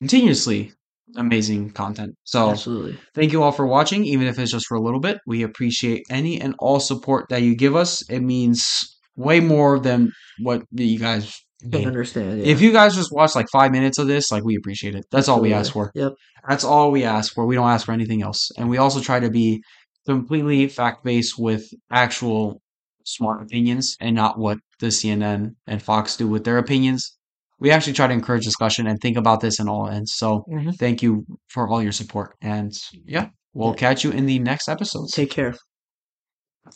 continuously 0.00 0.72
amazing 1.16 1.70
content. 1.70 2.14
So 2.24 2.50
Absolutely. 2.50 2.98
thank 3.14 3.32
you 3.32 3.42
all 3.42 3.52
for 3.52 3.66
watching, 3.66 4.04
even 4.04 4.26
if 4.26 4.38
it's 4.38 4.50
just 4.52 4.66
for 4.66 4.76
a 4.76 4.80
little 4.82 5.00
bit. 5.00 5.18
We 5.26 5.42
appreciate 5.44 6.02
any 6.10 6.40
and 6.40 6.54
all 6.58 6.80
support 6.80 7.26
that 7.30 7.42
you 7.42 7.54
give 7.54 7.76
us. 7.76 8.02
It 8.10 8.20
means 8.20 8.91
way 9.16 9.40
more 9.40 9.78
than 9.78 10.10
what 10.40 10.62
you 10.72 10.98
guys 10.98 11.38
Can 11.70 11.86
understand. 11.86 12.40
Yeah. 12.40 12.46
If 12.46 12.60
you 12.60 12.72
guys 12.72 12.94
just 12.96 13.12
watch 13.12 13.34
like 13.34 13.46
five 13.52 13.70
minutes 13.72 13.98
of 13.98 14.06
this, 14.08 14.32
like 14.32 14.42
we 14.44 14.56
appreciate 14.56 14.94
it. 14.94 15.04
That's 15.10 15.28
all 15.28 15.40
we 15.40 15.52
ask 15.52 15.72
for. 15.72 15.92
Yep. 15.94 16.12
That's 16.48 16.64
all 16.64 16.90
we 16.90 17.04
ask 17.04 17.32
for. 17.32 17.46
We 17.46 17.54
don't 17.54 17.68
ask 17.68 17.86
for 17.86 17.92
anything 17.92 18.22
else. 18.22 18.50
And 18.58 18.68
we 18.68 18.78
also 18.78 19.00
try 19.00 19.20
to 19.20 19.30
be 19.30 19.62
completely 20.06 20.66
fact 20.68 21.04
based 21.04 21.38
with 21.38 21.64
actual 21.90 22.60
smart 23.04 23.42
opinions 23.42 23.96
and 24.00 24.16
not 24.16 24.38
what 24.38 24.58
the 24.80 24.86
CNN 24.86 25.54
and 25.66 25.82
Fox 25.82 26.16
do 26.16 26.26
with 26.26 26.44
their 26.44 26.58
opinions. 26.58 27.16
We 27.60 27.70
actually 27.70 27.92
try 27.92 28.08
to 28.08 28.12
encourage 28.12 28.44
discussion 28.44 28.88
and 28.88 28.98
think 29.00 29.16
about 29.16 29.40
this 29.40 29.60
and 29.60 29.68
all 29.68 29.88
ends. 29.88 30.12
So 30.16 30.44
Mhm. 30.52 30.76
thank 30.78 31.00
you 31.02 31.24
for 31.48 31.68
all 31.68 31.80
your 31.80 31.92
support. 31.92 32.34
And 32.42 32.72
yeah, 33.06 33.28
we'll 33.54 33.68
Yeah. 33.70 33.74
catch 33.76 34.02
you 34.02 34.10
in 34.10 34.26
the 34.26 34.40
next 34.40 34.68
episode. 34.68 35.10
Take 35.10 35.30
care. 35.30 35.54